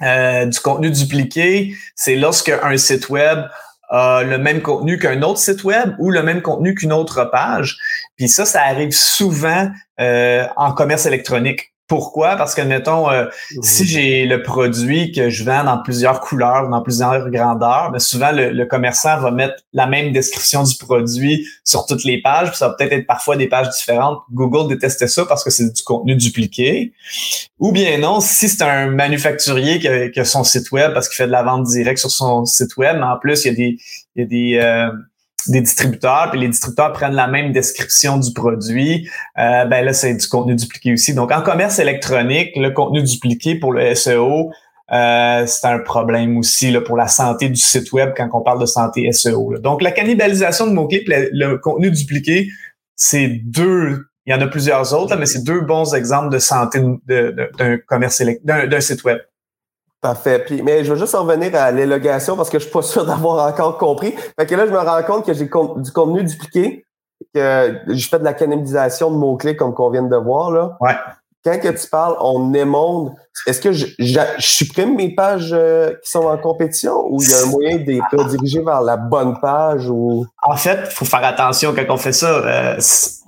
Euh, 0.01 0.45
du 0.45 0.59
contenu 0.61 0.91
dupliqué 0.91 1.73
c'est 1.93 2.15
lorsque 2.15 2.49
un 2.49 2.77
site 2.77 3.09
web 3.09 3.39
le 3.91 4.37
même 4.37 4.61
contenu 4.61 4.99
qu'un 4.99 5.21
autre 5.21 5.39
site 5.39 5.63
web 5.63 5.95
ou 5.99 6.11
le 6.11 6.21
même 6.23 6.41
contenu 6.41 6.75
qu'une 6.75 6.93
autre 6.93 7.25
page. 7.25 7.77
Puis 8.17 8.29
ça, 8.29 8.45
ça 8.45 8.63
arrive 8.63 8.91
souvent 8.91 9.69
euh, 9.99 10.45
en 10.55 10.73
commerce 10.73 11.05
électronique. 11.05 11.73
Pourquoi? 11.89 12.35
Parce 12.35 12.53
que, 12.53 12.61
mettons, 12.61 13.09
euh, 13.09 13.25
si 13.63 13.83
j'ai 13.83 14.27
le 14.27 14.43
produit 14.43 15.11
que 15.11 15.31
je 15.31 15.43
vends 15.43 15.63
dans 15.63 15.81
plusieurs 15.81 16.21
couleurs, 16.21 16.69
dans 16.69 16.83
plusieurs 16.83 17.31
grandeurs, 17.31 17.89
mais 17.91 17.97
souvent 17.97 18.29
le, 18.31 18.63
commerçant 18.65 19.19
va 19.19 19.31
mettre 19.31 19.55
la 19.73 19.87
même 19.87 20.11
description 20.11 20.61
du 20.61 20.77
produit 20.77 21.47
sur 21.63 21.87
toutes 21.87 22.03
les 22.03 22.21
pages, 22.21 22.49
puis 22.49 22.57
ça 22.57 22.67
va 22.67 22.75
peut-être 22.75 22.93
être 22.93 23.07
parfois 23.07 23.37
des 23.37 23.47
pages 23.47 23.69
différentes. 23.71 24.19
Google 24.31 24.69
déteste 24.69 25.07
ça 25.07 25.25
parce 25.25 25.43
que 25.43 25.49
c'est 25.49 25.73
du 25.73 25.81
contenu 25.81 26.15
dupliqué. 26.15 26.93
Ou 27.57 27.71
bien 27.71 27.97
non, 27.97 28.19
si 28.19 28.49
c'est 28.49 28.63
un 28.63 28.91
manufacturier 28.91 29.79
qui 29.79 30.19
a, 30.19 30.25
son 30.25 30.43
site 30.43 30.71
web 30.71 30.93
parce 30.93 31.09
qu'il 31.09 31.15
fait 31.15 31.27
de 31.27 31.31
la 31.31 31.41
vente 31.41 31.63
directe 31.63 31.99
sur 31.99 32.11
son 32.11 32.45
site 32.45 32.77
web, 32.77 32.97
mais 32.97 33.05
en 33.05 33.17
plus, 33.17 33.45
il 33.45 33.47
y 33.47 33.51
a 33.51 33.55
des, 33.55 33.77
il 34.15 34.21
y 34.21 34.21
a 34.21 34.25
des 34.27 34.59
euh, 34.63 34.91
des 35.47 35.61
distributeurs, 35.61 36.29
puis 36.31 36.39
les 36.39 36.47
distributeurs 36.47 36.91
prennent 36.93 37.13
la 37.13 37.27
même 37.27 37.51
description 37.51 38.17
du 38.17 38.33
produit, 38.33 39.09
euh, 39.37 39.65
ben 39.65 39.85
là, 39.85 39.93
c'est 39.93 40.13
du 40.13 40.27
contenu 40.27 40.55
dupliqué 40.55 40.93
aussi. 40.93 41.13
Donc, 41.13 41.31
en 41.31 41.41
commerce 41.41 41.79
électronique, 41.79 42.51
le 42.55 42.71
contenu 42.71 43.01
dupliqué 43.03 43.55
pour 43.55 43.73
le 43.73 43.95
SEO, 43.95 44.51
euh, 44.91 45.45
c'est 45.45 45.67
un 45.67 45.79
problème 45.79 46.37
aussi 46.37 46.71
là, 46.71 46.81
pour 46.81 46.97
la 46.97 47.07
santé 47.07 47.47
du 47.49 47.59
site 47.59 47.91
web 47.91 48.13
quand 48.17 48.27
on 48.33 48.41
parle 48.41 48.59
de 48.59 48.65
santé 48.65 49.11
SEO. 49.11 49.57
Donc, 49.59 49.81
la 49.81 49.91
cannibalisation 49.91 50.67
de 50.67 50.73
mots-clés 50.73 51.03
le, 51.31 51.57
contenu 51.57 51.91
dupliqué, 51.91 52.49
c'est 52.95 53.27
deux, 53.27 54.07
il 54.25 54.33
y 54.33 54.33
en 54.33 54.41
a 54.41 54.47
plusieurs 54.47 54.93
autres, 54.93 55.15
mais 55.15 55.25
c'est 55.25 55.43
deux 55.43 55.61
bons 55.61 55.93
exemples 55.93 56.29
de 56.29 56.39
santé 56.39 56.81
d'un 57.07 57.77
commerce 57.87 58.21
d'un 58.43 58.81
site 58.81 59.03
web. 59.03 59.19
Parfait. 60.01 60.39
Puis, 60.45 60.61
mais 60.61 60.83
je 60.83 60.93
veux 60.93 60.99
juste 60.99 61.15
revenir 61.15 61.53
à 61.55 61.71
l'élogation 61.71 62.37
parce 62.37 62.49
que 62.49 62.57
je 62.59 62.63
suis 62.63 62.71
pas 62.71 62.81
sûr 62.83 63.05
d'avoir 63.05 63.47
encore 63.47 63.77
compris. 63.77 64.15
Fait 64.39 64.45
que 64.45 64.55
là, 64.55 64.65
je 64.65 64.71
me 64.71 64.79
rends 64.79 65.03
compte 65.03 65.25
que 65.25 65.33
j'ai 65.33 65.45
du 65.45 65.49
contenu 65.49 66.23
dupliqué, 66.23 66.85
que 67.33 67.81
je 67.87 68.07
fais 68.07 68.19
de 68.19 68.23
la 68.23 68.33
cannibalisation 68.33 69.11
de 69.11 69.17
mots-clés 69.17 69.55
comme 69.55 69.73
qu'on 69.73 69.89
vient 69.89 70.03
de 70.03 70.15
voir. 70.15 70.51
Là. 70.51 70.77
Ouais 70.79 70.95
quand 71.43 71.57
que 71.59 71.69
tu 71.69 71.87
parles, 71.87 72.15
on 72.19 72.53
émonde, 72.53 73.13
est-ce 73.47 73.61
que 73.61 73.71
je, 73.71 73.87
je, 73.97 74.19
supprime 74.39 74.95
mes 74.95 75.15
pages 75.15 75.51
euh, 75.53 75.91
qui 76.03 76.11
sont 76.11 76.25
en 76.25 76.37
compétition 76.37 77.05
ou 77.09 77.21
il 77.21 77.29
y 77.29 77.33
a 77.33 77.43
un 77.43 77.45
moyen 77.45 77.77
de 77.77 77.83
les 77.83 78.01
rediriger 78.11 78.61
vers 78.61 78.81
la 78.81 78.97
bonne 78.97 79.39
page 79.39 79.89
ou? 79.89 80.25
En 80.43 80.57
fait, 80.57 80.91
faut 80.91 81.05
faire 81.05 81.23
attention 81.23 81.73
quand 81.73 81.93
on 81.93 81.97
fait 81.97 82.11
ça. 82.11 82.27
Euh, 82.27 82.77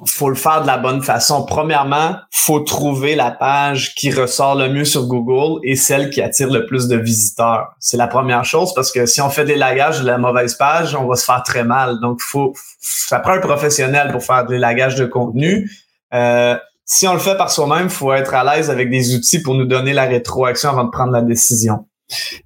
faut 0.05 0.27
le 0.27 0.35
faire 0.35 0.61
de 0.61 0.67
la 0.67 0.77
bonne 0.77 1.01
façon. 1.01 1.45
Premièrement, 1.45 2.15
faut 2.31 2.59
trouver 2.59 3.15
la 3.15 3.31
page 3.31 3.95
qui 3.95 4.11
ressort 4.11 4.55
le 4.55 4.67
mieux 4.67 4.85
sur 4.85 5.05
Google 5.07 5.61
et 5.63 5.77
celle 5.77 6.09
qui 6.09 6.21
attire 6.21 6.49
le 6.49 6.65
plus 6.65 6.89
de 6.89 6.97
visiteurs. 6.97 7.73
C'est 7.79 7.97
la 7.97 8.07
première 8.07 8.43
chose 8.43 8.73
parce 8.73 8.91
que 8.91 9.05
si 9.05 9.21
on 9.21 9.29
fait 9.29 9.45
des 9.45 9.55
lagages 9.55 10.01
de 10.01 10.05
la 10.05 10.17
mauvaise 10.17 10.55
page, 10.55 10.95
on 10.95 11.07
va 11.07 11.15
se 11.15 11.23
faire 11.23 11.43
très 11.43 11.63
mal. 11.63 12.01
Donc, 12.01 12.19
faut, 12.19 12.53
ça 12.81 13.19
prend 13.19 13.33
un 13.33 13.39
professionnel 13.39 14.11
pour 14.11 14.23
faire 14.23 14.45
des 14.45 14.57
lagages 14.57 14.95
de 14.95 15.05
contenu. 15.05 15.71
Euh, 16.13 16.57
si 16.85 17.07
on 17.07 17.13
le 17.13 17.19
fait 17.19 17.37
par 17.37 17.51
soi-même, 17.51 17.85
il 17.85 17.89
faut 17.89 18.13
être 18.13 18.33
à 18.33 18.43
l'aise 18.43 18.69
avec 18.69 18.89
des 18.89 19.15
outils 19.15 19.41
pour 19.41 19.55
nous 19.55 19.65
donner 19.65 19.93
la 19.93 20.05
rétroaction 20.05 20.69
avant 20.69 20.83
de 20.83 20.89
prendre 20.89 21.11
la 21.11 21.21
décision. 21.21 21.85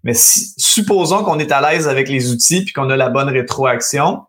Mais 0.04 0.13
supposons 0.13 1.24
qu'on 1.24 1.39
est 1.39 1.51
à 1.51 1.62
l'aise 1.62 1.88
avec 1.88 2.10
les 2.10 2.32
outils 2.32 2.63
puis 2.63 2.74
qu'on 2.74 2.89
a 2.89 2.96
la 2.96 3.10
bonne 3.10 3.30
rétroaction, 3.30 4.22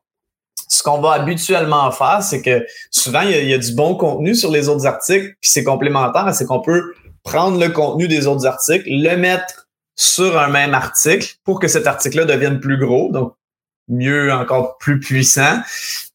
ce 0.68 0.82
qu'on 0.82 1.00
va 1.00 1.12
habituellement 1.12 1.90
faire, 1.92 2.22
c'est 2.22 2.42
que 2.42 2.64
souvent, 2.90 3.20
il 3.20 3.30
y, 3.30 3.54
a, 3.54 3.58
du 3.58 3.74
bon 3.74 3.94
contenu 3.94 4.34
sur 4.34 4.50
les 4.50 4.68
autres 4.68 4.86
articles, 4.86 5.34
puis 5.40 5.50
c'est 5.50 5.64
complémentaire, 5.64 6.34
c'est 6.34 6.46
qu'on 6.46 6.60
peut 6.60 6.82
prendre 7.22 7.60
le 7.60 7.68
contenu 7.68 8.08
des 8.08 8.26
autres 8.26 8.46
articles, 8.46 8.84
le 8.88 9.16
mettre 9.16 9.68
sur 9.94 10.38
un 10.38 10.48
même 10.48 10.74
article 10.74 11.36
pour 11.44 11.60
que 11.60 11.68
cet 11.68 11.86
article-là 11.86 12.24
devienne 12.24 12.60
plus 12.60 12.78
gros, 12.78 13.10
donc 13.12 13.34
mieux, 13.88 14.32
encore 14.32 14.78
plus 14.78 15.00
puissant. 15.00 15.60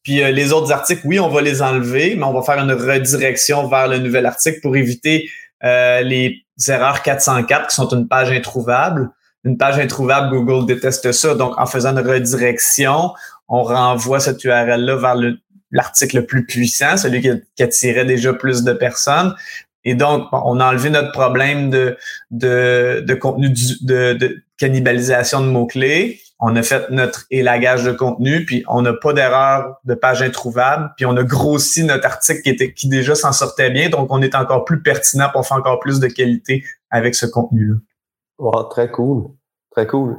Puis 0.02 0.22
euh, 0.22 0.30
les 0.30 0.52
autres 0.52 0.72
articles, 0.72 1.02
oui, 1.04 1.20
on 1.20 1.28
va 1.28 1.40
les 1.40 1.62
enlever, 1.62 2.14
mais 2.16 2.24
on 2.24 2.32
va 2.32 2.42
faire 2.42 2.62
une 2.62 2.72
redirection 2.72 3.68
vers 3.68 3.88
le 3.88 3.98
nouvel 3.98 4.26
article 4.26 4.60
pour 4.60 4.76
éviter 4.76 5.28
euh, 5.64 6.00
les 6.02 6.44
erreurs 6.68 7.02
404 7.02 7.68
qui 7.68 7.74
sont 7.76 7.88
une 7.88 8.08
page 8.08 8.30
introuvable. 8.30 9.10
Une 9.44 9.56
page 9.56 9.78
introuvable, 9.78 10.30
Google 10.30 10.66
déteste 10.66 11.12
ça. 11.12 11.34
Donc, 11.34 11.58
en 11.58 11.66
faisant 11.66 11.96
une 11.96 12.06
redirection, 12.06 13.12
on 13.48 13.62
renvoie 13.62 14.20
cette 14.20 14.44
URL-là 14.44 14.96
vers 14.96 15.16
le 15.16 15.38
l'article 15.72 16.16
le 16.16 16.26
plus 16.26 16.46
puissant, 16.46 16.96
celui 16.96 17.20
qui, 17.22 17.62
attirait 17.62 18.04
déjà 18.04 18.32
plus 18.32 18.62
de 18.62 18.72
personnes. 18.72 19.34
Et 19.84 19.94
donc, 19.94 20.28
on 20.30 20.60
a 20.60 20.66
enlevé 20.66 20.90
notre 20.90 21.10
problème 21.10 21.70
de, 21.70 21.96
de, 22.30 23.02
de 23.04 23.14
contenu 23.14 23.48
de, 23.48 24.12
de 24.12 24.42
cannibalisation 24.58 25.40
de 25.40 25.46
mots-clés. 25.46 26.20
On 26.44 26.56
a 26.56 26.62
fait 26.64 26.90
notre 26.90 27.24
élagage 27.30 27.84
de 27.84 27.92
contenu, 27.92 28.44
puis 28.44 28.64
on 28.66 28.82
n'a 28.82 28.92
pas 28.92 29.12
d'erreur 29.12 29.76
de 29.84 29.94
page 29.94 30.22
introuvable, 30.22 30.92
puis 30.96 31.06
on 31.06 31.16
a 31.16 31.22
grossi 31.22 31.84
notre 31.84 32.04
article 32.04 32.42
qui 32.42 32.50
était 32.50 32.74
qui 32.74 32.88
déjà 32.88 33.14
s'en 33.14 33.30
sortait 33.30 33.70
bien, 33.70 33.88
donc 33.88 34.08
on 34.10 34.20
est 34.20 34.34
encore 34.34 34.64
plus 34.64 34.82
pertinent 34.82 35.28
pour 35.32 35.46
faire 35.46 35.58
encore 35.58 35.78
plus 35.78 36.00
de 36.00 36.08
qualité 36.08 36.64
avec 36.90 37.14
ce 37.14 37.26
contenu-là. 37.26 37.76
Wow, 38.38 38.64
très 38.64 38.90
cool. 38.90 39.28
Très 39.70 39.86
cool. 39.86 40.18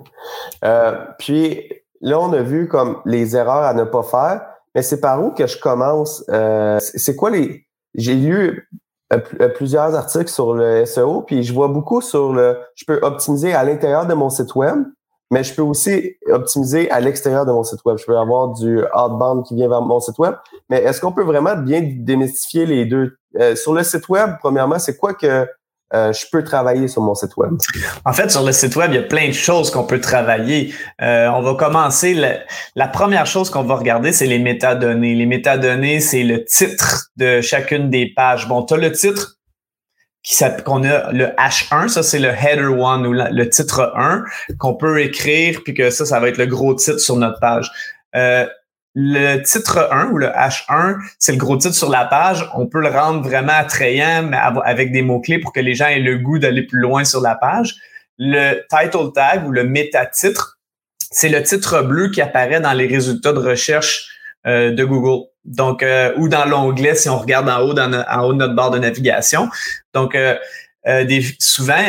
Euh, 0.63 0.93
puis 1.19 1.61
là, 1.99 2.19
on 2.21 2.31
a 2.31 2.41
vu 2.41 2.69
comme 2.69 3.01
les 3.03 3.35
erreurs 3.35 3.63
à 3.63 3.73
ne 3.73 3.83
pas 3.83 4.03
faire, 4.03 4.45
mais 4.73 4.81
c'est 4.81 5.01
par 5.01 5.21
où 5.21 5.31
que 5.31 5.45
je 5.45 5.59
commence? 5.59 6.23
Euh, 6.29 6.79
c'est 6.79 7.17
quoi 7.17 7.31
les. 7.31 7.67
J'ai 7.95 8.15
lu 8.15 8.69
euh, 9.11 9.49
plusieurs 9.49 9.93
articles 9.93 10.29
sur 10.29 10.53
le 10.53 10.85
SEO, 10.85 11.21
puis 11.21 11.43
je 11.43 11.53
vois 11.53 11.67
beaucoup 11.67 11.99
sur 11.99 12.31
le. 12.31 12.57
Je 12.75 12.85
peux 12.85 12.99
optimiser 13.01 13.53
à 13.53 13.65
l'intérieur 13.65 14.07
de 14.07 14.13
mon 14.13 14.29
site 14.29 14.55
web, 14.55 14.79
mais 15.33 15.43
je 15.43 15.53
peux 15.53 15.63
aussi 15.63 16.15
optimiser 16.31 16.91
à 16.91 16.99
l'extérieur 16.99 17.43
de 17.47 17.51
mon 17.51 17.63
site 17.63 17.79
web. 17.85 17.97
Je 17.97 18.05
peux 18.05 18.17
avoir 18.17 18.49
du 18.49 18.83
outbound 18.95 19.43
qui 19.45 19.55
vient 19.55 19.67
vers 19.67 19.81
mon 19.81 19.99
site 19.99 20.19
web, 20.19 20.35
mais 20.69 20.77
est-ce 20.83 21.01
qu'on 21.01 21.11
peut 21.11 21.23
vraiment 21.23 21.55
bien 21.55 21.81
démystifier 21.83 22.67
les 22.67 22.85
deux? 22.85 23.17
Euh, 23.39 23.55
sur 23.55 23.73
le 23.73 23.81
site 23.83 24.07
web, 24.09 24.35
premièrement, 24.39 24.77
c'est 24.77 24.95
quoi 24.95 25.15
que 25.15 25.47
euh, 25.95 26.13
je 26.13 26.25
peux 26.31 26.43
travailler 26.43 26.87
sur 26.87 27.01
mon 27.01 27.15
site 27.15 27.35
web? 27.35 27.53
En 28.05 28.13
fait, 28.13 28.29
sur 28.29 28.43
le 28.43 28.51
site 28.51 28.75
web, 28.75 28.91
il 28.91 28.95
y 28.95 28.99
a 28.99 29.07
plein 29.07 29.27
de 29.27 29.33
choses 29.33 29.71
qu'on 29.71 29.85
peut 29.85 29.99
travailler. 29.99 30.71
Euh, 31.01 31.27
on 31.29 31.41
va 31.41 31.55
commencer. 31.55 32.13
la 32.75 32.87
première 32.87 33.25
chose 33.25 33.49
qu'on 33.49 33.63
va 33.63 33.75
regarder, 33.75 34.11
c'est 34.11 34.27
les 34.27 34.39
métadonnées. 34.39 35.15
Les 35.15 35.25
métadonnées, 35.25 35.99
c'est 35.99 36.23
le 36.23 36.45
titre 36.45 37.07
de 37.17 37.41
chacune 37.41 37.89
des 37.89 38.13
pages. 38.15 38.47
Bon, 38.47 38.63
tu 38.63 38.75
as 38.75 38.77
le 38.77 38.91
titre 38.91 39.39
qu'on 40.63 40.83
a 40.83 41.11
le 41.11 41.25
H1, 41.37 41.89
ça 41.89 42.03
c'est 42.03 42.19
le 42.19 42.29
header 42.29 42.73
1 42.81 43.05
ou 43.05 43.13
le 43.13 43.49
titre 43.49 43.91
1 43.95 44.23
qu'on 44.57 44.75
peut 44.75 45.01
écrire 45.01 45.61
puis 45.63 45.73
que 45.73 45.89
ça, 45.89 46.05
ça 46.05 46.19
va 46.19 46.29
être 46.29 46.37
le 46.37 46.45
gros 46.45 46.73
titre 46.73 46.99
sur 46.99 47.17
notre 47.17 47.39
page. 47.39 47.69
Euh, 48.15 48.47
le 48.95 49.41
titre 49.41 49.89
1 49.91 50.11
ou 50.11 50.17
le 50.19 50.27
H1, 50.27 50.97
c'est 51.19 51.31
le 51.31 51.37
gros 51.37 51.57
titre 51.57 51.73
sur 51.73 51.89
la 51.89 52.05
page. 52.05 52.47
On 52.55 52.67
peut 52.67 52.79
le 52.79 52.89
rendre 52.89 53.21
vraiment 53.21 53.53
attrayant 53.53 54.23
mais 54.23 54.37
avec 54.63 54.91
des 54.91 55.01
mots-clés 55.01 55.39
pour 55.39 55.51
que 55.51 55.59
les 55.59 55.73
gens 55.73 55.87
aient 55.87 55.99
le 55.99 56.17
goût 56.17 56.39
d'aller 56.39 56.63
plus 56.63 56.79
loin 56.79 57.03
sur 57.03 57.19
la 57.19 57.35
page. 57.35 57.75
Le 58.17 58.61
title 58.69 59.11
tag 59.13 59.45
ou 59.47 59.51
le 59.51 59.63
méta-titre, 59.63 60.59
c'est 61.11 61.29
le 61.29 61.41
titre 61.43 61.81
bleu 61.81 62.09
qui 62.11 62.21
apparaît 62.21 62.61
dans 62.61 62.73
les 62.73 62.87
résultats 62.87 63.33
de 63.33 63.39
recherche 63.39 64.07
euh, 64.47 64.71
de 64.71 64.83
Google. 64.83 65.25
Donc, 65.45 65.83
euh, 65.83 66.13
ou 66.17 66.29
dans 66.29 66.45
l'onglet 66.45 66.95
si 66.95 67.09
on 67.09 67.17
regarde 67.17 67.49
en 67.49 67.61
haut, 67.61 67.73
dans, 67.73 67.91
en 68.09 68.23
haut 68.23 68.33
de 68.33 68.37
notre 68.37 68.55
barre 68.55 68.71
de 68.71 68.79
navigation. 68.79 69.49
Donc, 69.93 70.15
euh, 70.15 70.35
souvent, 71.39 71.83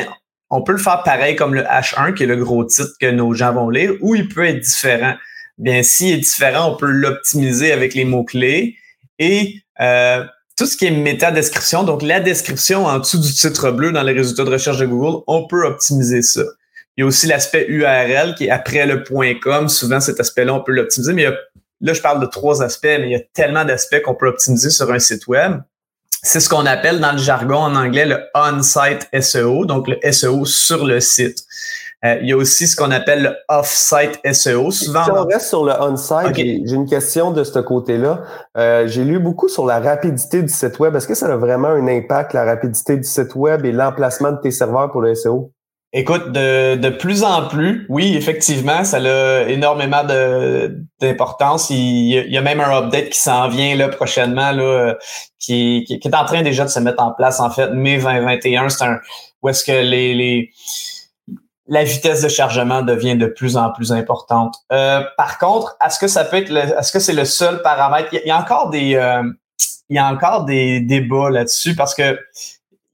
on 0.50 0.62
peut 0.62 0.72
le 0.72 0.78
faire 0.78 1.02
pareil 1.02 1.36
comme 1.36 1.54
le 1.54 1.62
H1, 1.62 2.14
qui 2.14 2.24
est 2.24 2.26
le 2.26 2.36
gros 2.36 2.64
titre 2.64 2.92
que 3.00 3.10
nos 3.10 3.34
gens 3.34 3.52
vont 3.52 3.70
lire, 3.70 3.92
ou 4.00 4.14
il 4.14 4.28
peut 4.28 4.44
être 4.44 4.60
différent 4.60 5.14
bien 5.56 5.84
s'il 5.84 6.14
est 6.14 6.18
différent, 6.18 6.72
on 6.72 6.76
peut 6.76 6.90
l'optimiser 6.90 7.70
avec 7.72 7.94
les 7.94 8.04
mots-clés. 8.04 8.76
Et 9.20 9.60
tout 10.56 10.66
ce 10.66 10.76
qui 10.76 10.86
est 10.86 10.90
méta-description, 10.90 11.84
donc 11.84 12.02
la 12.02 12.20
description 12.20 12.86
en 12.86 12.98
dessous 12.98 13.20
du 13.20 13.32
titre 13.32 13.70
bleu 13.70 13.92
dans 13.92 14.02
les 14.02 14.12
résultats 14.12 14.44
de 14.44 14.50
recherche 14.50 14.78
de 14.78 14.86
Google, 14.86 15.22
on 15.26 15.46
peut 15.46 15.64
optimiser 15.64 16.22
ça. 16.22 16.42
Il 16.96 17.00
y 17.00 17.04
a 17.04 17.06
aussi 17.06 17.26
l'aspect 17.26 17.66
URL 17.68 18.34
qui 18.36 18.46
est 18.46 18.50
après 18.50 18.86
le 18.86 19.02
.com. 19.40 19.68
Souvent, 19.68 20.00
cet 20.00 20.20
aspect-là, 20.20 20.54
on 20.54 20.60
peut 20.60 20.72
l'optimiser. 20.72 21.12
Mais 21.12 21.26
là, 21.84 21.92
je 21.92 22.00
parle 22.00 22.20
de 22.20 22.26
trois 22.26 22.62
aspects, 22.62 22.84
mais 22.84 23.04
il 23.04 23.12
y 23.12 23.16
a 23.16 23.22
tellement 23.34 23.64
d'aspects 23.64 24.00
qu'on 24.02 24.14
peut 24.14 24.28
optimiser 24.28 24.70
sur 24.70 24.90
un 24.90 24.98
site 24.98 25.26
web. 25.26 25.60
C'est 26.22 26.40
ce 26.40 26.48
qu'on 26.48 26.64
appelle 26.64 27.00
dans 27.00 27.12
le 27.12 27.18
jargon 27.18 27.58
en 27.58 27.76
anglais 27.76 28.06
le 28.06 28.18
on-site 28.34 29.06
SEO, 29.20 29.66
donc 29.66 29.88
le 29.88 29.98
SEO 30.10 30.46
sur 30.46 30.86
le 30.86 31.00
site. 31.00 31.44
Euh, 32.02 32.18
il 32.22 32.28
y 32.28 32.32
a 32.32 32.36
aussi 32.36 32.66
ce 32.66 32.76
qu'on 32.76 32.90
appelle 32.90 33.22
le 33.22 33.36
off-site 33.48 34.18
SEO. 34.32 34.70
Souvent, 34.70 35.04
si 35.04 35.10
on 35.10 35.24
reste 35.24 35.48
sur 35.48 35.64
le 35.64 35.72
on-site, 35.78 36.34
j'ai 36.34 36.74
une 36.74 36.88
question 36.88 37.30
de 37.30 37.44
ce 37.44 37.58
côté-là. 37.58 38.22
Euh, 38.56 38.86
j'ai 38.86 39.04
lu 39.04 39.18
beaucoup 39.18 39.48
sur 39.48 39.66
la 39.66 39.80
rapidité 39.80 40.42
du 40.42 40.52
site 40.52 40.78
web. 40.78 40.96
Est-ce 40.96 41.06
que 41.06 41.14
ça 41.14 41.26
a 41.32 41.36
vraiment 41.36 41.68
un 41.68 41.86
impact, 41.86 42.32
la 42.32 42.44
rapidité 42.44 42.96
du 42.96 43.04
site 43.04 43.34
web 43.34 43.64
et 43.66 43.72
l'emplacement 43.72 44.32
de 44.32 44.38
tes 44.38 44.50
serveurs 44.50 44.90
pour 44.90 45.02
le 45.02 45.14
SEO? 45.14 45.52
Écoute, 45.96 46.32
de, 46.32 46.74
de 46.74 46.88
plus 46.88 47.22
en 47.22 47.46
plus, 47.46 47.86
oui, 47.88 48.16
effectivement, 48.16 48.82
ça 48.82 48.96
a 48.96 49.42
énormément 49.48 50.02
d'importance. 51.00 51.70
Il, 51.70 52.32
y 52.32 52.36
a 52.36 52.40
même 52.40 52.58
un 52.58 52.78
update 52.78 53.10
qui 53.10 53.18
s'en 53.20 53.46
vient 53.46 53.76
là 53.76 53.88
prochainement, 53.88 54.50
là, 54.50 54.96
qui, 55.38 55.86
est 55.88 56.14
en 56.14 56.24
train 56.24 56.42
déjà 56.42 56.64
de 56.64 56.70
se 56.70 56.80
mettre 56.80 57.00
en 57.00 57.12
place. 57.12 57.38
En 57.38 57.48
fait, 57.48 57.70
mai 57.70 57.98
2021, 57.98 58.70
c'est 58.70 58.84
un 58.84 58.98
où 59.40 59.48
est-ce 59.48 59.62
que 59.62 59.70
les, 59.70 60.14
les 60.14 60.50
la 61.68 61.84
vitesse 61.84 62.22
de 62.22 62.28
chargement 62.28 62.82
devient 62.82 63.16
de 63.16 63.26
plus 63.26 63.56
en 63.56 63.70
plus 63.70 63.92
importante. 63.92 64.56
Euh, 64.72 65.00
par 65.16 65.38
contre, 65.38 65.76
est-ce 65.86 66.00
que 66.00 66.08
ça 66.08 66.24
peut 66.24 66.38
être, 66.38 66.50
est-ce 66.50 66.90
que 66.90 66.98
c'est 66.98 67.12
le 67.12 67.24
seul 67.24 67.62
paramètre? 67.62 68.08
Il 68.12 68.26
y, 68.26 68.32
a 68.32 68.38
encore 68.38 68.70
des, 68.70 68.96
euh, 68.96 69.22
il 69.88 69.94
y 69.94 69.98
a 70.00 70.06
encore 70.06 70.44
des 70.44 70.80
débats 70.80 71.30
là-dessus 71.30 71.76
parce 71.76 71.94
que 71.94 72.18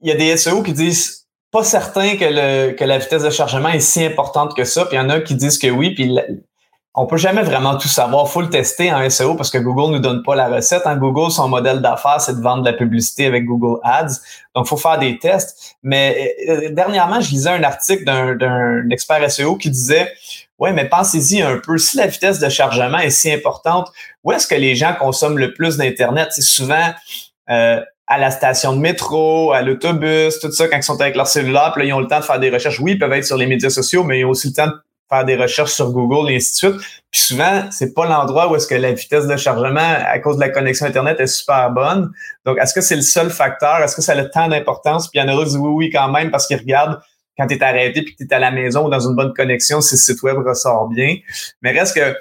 il 0.01 0.09
y 0.09 0.11
a 0.11 0.15
des 0.15 0.37
SEO 0.37 0.61
qui 0.61 0.73
disent 0.73 1.20
pas 1.51 1.63
certain 1.63 2.15
que 2.15 2.25
le 2.25 2.71
que 2.71 2.83
la 2.83 2.97
vitesse 2.97 3.23
de 3.23 3.29
chargement 3.29 3.69
est 3.69 3.79
si 3.81 4.03
importante 4.03 4.55
que 4.55 4.63
ça, 4.63 4.85
puis 4.85 4.95
il 4.95 5.01
y 5.01 5.03
en 5.03 5.09
a 5.09 5.19
qui 5.19 5.35
disent 5.35 5.59
que 5.59 5.67
oui, 5.67 5.93
puis 5.93 6.17
on 6.93 7.05
peut 7.05 7.17
jamais 7.17 7.43
vraiment 7.43 7.77
tout 7.77 7.87
savoir. 7.87 8.27
faut 8.27 8.41
le 8.41 8.49
tester 8.49 8.91
en 8.91 9.09
SEO 9.09 9.35
parce 9.35 9.49
que 9.49 9.57
Google 9.57 9.93
nous 9.93 9.99
donne 9.99 10.23
pas 10.23 10.35
la 10.35 10.49
recette. 10.49 10.85
En 10.85 10.91
hein. 10.91 10.97
Google, 10.97 11.31
son 11.31 11.47
modèle 11.47 11.81
d'affaires, 11.81 12.19
c'est 12.19 12.35
de 12.35 12.41
vendre 12.41 12.63
de 12.63 12.69
la 12.69 12.75
publicité 12.75 13.25
avec 13.25 13.45
Google 13.45 13.79
Ads. 13.83 14.19
Donc, 14.55 14.67
faut 14.67 14.75
faire 14.75 14.99
des 14.99 15.17
tests. 15.17 15.77
Mais 15.83 16.35
euh, 16.49 16.69
dernièrement, 16.71 17.21
je 17.21 17.31
lisais 17.31 17.49
un 17.49 17.63
article 17.63 18.03
d'un 18.03 18.89
expert 18.89 19.31
SEO 19.31 19.55
qui 19.55 19.69
disait 19.69 20.11
Ouais, 20.59 20.73
mais 20.73 20.87
pensez-y 20.87 21.41
un 21.41 21.57
peu. 21.57 21.77
Si 21.77 21.97
la 21.97 22.07
vitesse 22.07 22.39
de 22.39 22.49
chargement 22.49 22.99
est 22.99 23.09
si 23.09 23.31
importante, 23.31 23.89
où 24.23 24.31
est-ce 24.31 24.45
que 24.45 24.55
les 24.55 24.75
gens 24.75 24.93
consomment 24.93 25.39
le 25.39 25.53
plus 25.53 25.77
d'Internet? 25.77 26.27
C'est 26.31 26.41
souvent 26.41 26.91
euh, 27.49 27.81
à 28.11 28.17
la 28.17 28.29
station 28.29 28.75
de 28.75 28.81
métro, 28.81 29.53
à 29.53 29.61
l'autobus, 29.61 30.37
tout 30.41 30.51
ça, 30.51 30.67
quand 30.67 30.75
ils 30.75 30.83
sont 30.83 30.99
avec 30.99 31.15
leur 31.15 31.27
cellulaire, 31.27 31.71
puis 31.73 31.83
là, 31.83 31.89
ils 31.89 31.93
ont 31.93 32.01
le 32.01 32.07
temps 32.07 32.19
de 32.19 32.25
faire 32.25 32.41
des 32.41 32.49
recherches. 32.49 32.81
Oui, 32.81 32.91
ils 32.91 32.99
peuvent 32.99 33.13
être 33.13 33.23
sur 33.23 33.37
les 33.37 33.45
médias 33.45 33.69
sociaux, 33.69 34.03
mais 34.03 34.19
ils 34.19 34.25
ont 34.25 34.31
aussi 34.31 34.49
le 34.49 34.53
temps 34.53 34.67
de 34.67 34.73
faire 35.09 35.23
des 35.23 35.37
recherches 35.37 35.71
sur 35.71 35.91
Google 35.91 36.29
et 36.29 36.35
ainsi 36.35 36.51
de 36.51 36.55
suite. 36.57 36.85
Puis 37.09 37.21
souvent, 37.21 37.63
c'est 37.71 37.93
pas 37.93 38.05
l'endroit 38.05 38.51
où 38.51 38.55
est-ce 38.57 38.67
que 38.67 38.75
la 38.75 38.91
vitesse 38.91 39.27
de 39.27 39.37
chargement 39.37 39.95
à 40.05 40.19
cause 40.19 40.35
de 40.35 40.41
la 40.41 40.49
connexion 40.49 40.85
Internet 40.87 41.21
est 41.21 41.27
super 41.27 41.71
bonne. 41.71 42.11
Donc, 42.45 42.57
est-ce 42.57 42.73
que 42.73 42.81
c'est 42.81 42.97
le 42.97 43.01
seul 43.01 43.29
facteur? 43.29 43.77
Est-ce 43.77 43.95
que 43.95 44.01
ça 44.01 44.11
a 44.11 44.25
temps 44.25 44.49
d'importance? 44.49 45.09
Puis 45.09 45.17
il 45.17 45.25
y 45.25 45.25
en 45.25 45.29
a 45.29 45.45
qui 45.45 45.55
oui, 45.55 45.69
oui, 45.69 45.89
quand 45.89 46.09
même, 46.09 46.31
parce 46.31 46.47
qu'ils 46.47 46.57
regardent 46.57 46.99
quand 47.37 47.47
tu 47.47 47.53
es 47.53 47.63
arrêté 47.63 48.01
puis 48.01 48.13
que 48.13 48.25
tu 48.25 48.29
es 48.29 48.33
à 48.33 48.39
la 48.39 48.51
maison 48.51 48.87
ou 48.87 48.89
dans 48.89 48.99
une 48.99 49.15
bonne 49.15 49.33
connexion, 49.33 49.79
si 49.79 49.95
le 49.95 49.99
site 49.99 50.21
web 50.21 50.37
ressort 50.45 50.89
bien. 50.89 51.15
Mais 51.61 51.71
reste 51.71 51.95
que 51.95 52.13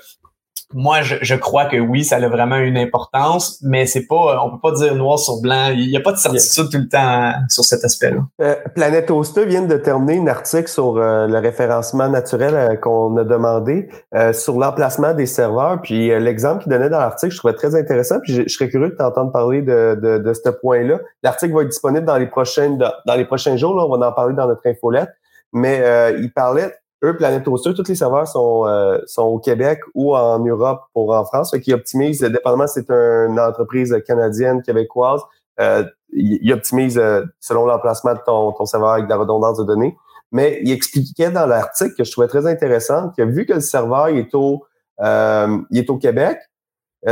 moi, 0.73 1.03
je, 1.03 1.17
je, 1.21 1.35
crois 1.35 1.65
que 1.65 1.77
oui, 1.77 2.05
ça 2.05 2.17
a 2.17 2.29
vraiment 2.29 2.59
une 2.59 2.77
importance, 2.77 3.61
mais 3.63 3.87
c'est 3.87 4.07
pas, 4.07 4.41
on 4.45 4.51
peut 4.53 4.61
pas 4.63 4.73
dire 4.73 4.95
noir 4.95 5.19
sur 5.19 5.41
blanc. 5.41 5.71
Il 5.75 5.89
n'y 5.89 5.97
a 5.97 6.01
pas 6.01 6.13
de 6.13 6.17
certitude 6.17 6.71
tout 6.71 6.79
le 6.79 6.89
temps 6.89 7.33
sur 7.49 7.65
cet 7.65 7.85
aspect-là. 7.85 8.21
Euh, 8.41 8.55
Planète 8.75 9.11
Hosta 9.11 9.45
vient 9.45 9.63
de 9.63 9.77
terminer 9.77 10.21
un 10.21 10.29
article 10.29 10.69
sur 10.69 10.97
euh, 10.97 11.27
le 11.27 11.39
référencement 11.39 12.09
naturel 12.09 12.55
euh, 12.55 12.77
qu'on 12.77 13.17
a 13.17 13.25
demandé 13.25 13.89
euh, 14.15 14.33
sur 14.33 14.59
l'emplacement 14.59 15.13
des 15.13 15.27
serveurs. 15.27 15.81
Puis 15.83 16.09
l'exemple 16.21 16.63
qu'il 16.63 16.71
donnait 16.71 16.91
dans 16.91 17.01
l'article, 17.01 17.33
je 17.33 17.39
trouvais 17.39 17.55
très 17.55 17.75
intéressant. 17.75 18.21
Puis 18.21 18.33
je, 18.35 18.49
serais 18.49 18.69
curieux 18.69 18.91
de 18.91 18.95
t'entendre 18.95 19.33
parler 19.33 19.63
de, 19.63 19.99
de, 20.01 20.19
de 20.19 20.33
ce 20.33 20.51
point-là. 20.51 21.01
L'article 21.25 21.55
va 21.55 21.63
être 21.63 21.69
disponible 21.69 22.07
dans 22.07 22.19
les 22.19 22.29
prochaines 22.29 22.79
dans 22.79 23.15
les 23.17 23.25
prochains 23.25 23.57
jours. 23.57 23.75
Là, 23.75 23.85
on 23.85 23.99
va 23.99 24.09
en 24.09 24.13
parler 24.13 24.35
dans 24.35 24.47
notre 24.47 24.67
infolette. 24.67 25.11
Mais 25.53 25.83
il 26.21 26.33
parlait 26.33 26.73
eux, 27.03 27.17
Planet 27.17 27.47
Hoster, 27.47 27.73
tous 27.75 27.89
les 27.89 27.95
serveurs 27.95 28.29
sont, 28.29 28.67
euh, 28.67 28.99
sont 29.07 29.23
au 29.23 29.39
Québec 29.39 29.81
ou 29.95 30.15
en 30.15 30.39
Europe 30.39 30.83
pour 30.93 31.15
en 31.15 31.25
France. 31.25 31.51
Qu'ils 31.63 31.75
optimisent, 31.75 32.21
dépendamment 32.21 32.67
c'est 32.67 32.91
une 32.91 33.41
entreprise 33.41 33.97
canadienne, 34.07 34.63
québécoise, 34.63 35.23
euh, 35.61 35.85
ils 36.13 36.53
optimisent 36.53 36.99
euh, 36.99 37.25
selon 37.39 37.67
l'emplacement 37.67 38.15
de 38.15 38.21
ton, 38.25 38.53
ton 38.53 38.67
serveur 38.67 38.91
avec 38.91 39.05
de 39.05 39.11
la 39.11 39.17
redondance 39.17 39.59
de 39.59 39.65
données. 39.65 39.97
Mais 40.33 40.61
il 40.63 40.73
expliquait 40.73 41.31
dans 41.31 41.47
l'article 41.47 41.95
que 41.97 42.05
je 42.05 42.11
trouvais 42.11 42.29
très 42.29 42.47
intéressant 42.47 43.11
que 43.17 43.23
vu 43.23 43.47
que 43.47 43.55
le 43.55 43.61
serveur 43.61 44.09
est 44.09 44.35
au, 44.35 44.65
euh, 45.01 45.59
il 45.71 45.79
est 45.79 45.91
au 45.91 45.99
Québec, 45.99 46.39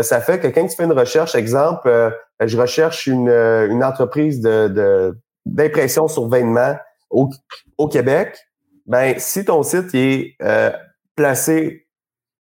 ça 0.03 0.21
fait 0.21 0.39
que 0.39 0.49
quand 0.49 0.67
tu 0.67 0.77
fais 0.77 0.85
une 0.85 0.93
recherche, 0.93 1.35
exemple, 1.35 2.15
je 2.41 2.59
recherche 2.59 3.07
une, 3.07 3.31
une 3.31 3.83
entreprise 3.83 4.43
de, 4.43 5.17
d'impression 5.47 6.09
sur 6.09 6.29
vêtements 6.29 6.77
au, 7.09 7.31
au 7.79 7.89
Québec, 7.89 8.37
ben 8.89 9.15
si 9.19 9.45
ton 9.45 9.63
site 9.63 9.95
est 9.95 10.35
euh, 10.43 10.71
placé 11.15 11.87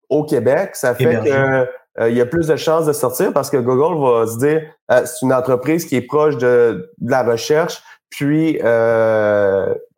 au 0.10 0.24
Québec, 0.24 0.72
ça 0.75 0.96
fait 0.96 1.20
qu'il 1.22 1.32
euh, 1.32 2.10
y 2.10 2.22
a 2.22 2.25
plus 2.25 2.48
de 2.48 2.56
chances 2.56 2.86
de 2.86 2.94
sortir 2.94 3.32
parce 3.34 3.51
que 3.51 3.58
Google 3.58 4.01
va 4.01 4.25
se 4.25 4.38
dire 4.39 4.62
euh, 4.92 5.06
c'est 5.06 5.25
une 5.25 5.34
entreprise 5.34 5.86
qui 5.86 5.96
est 5.96 6.01
proche 6.01 6.38
de, 6.38 6.92
de 6.98 7.12
la 7.12 7.24
recherche, 7.24 7.84
puis 8.10 8.60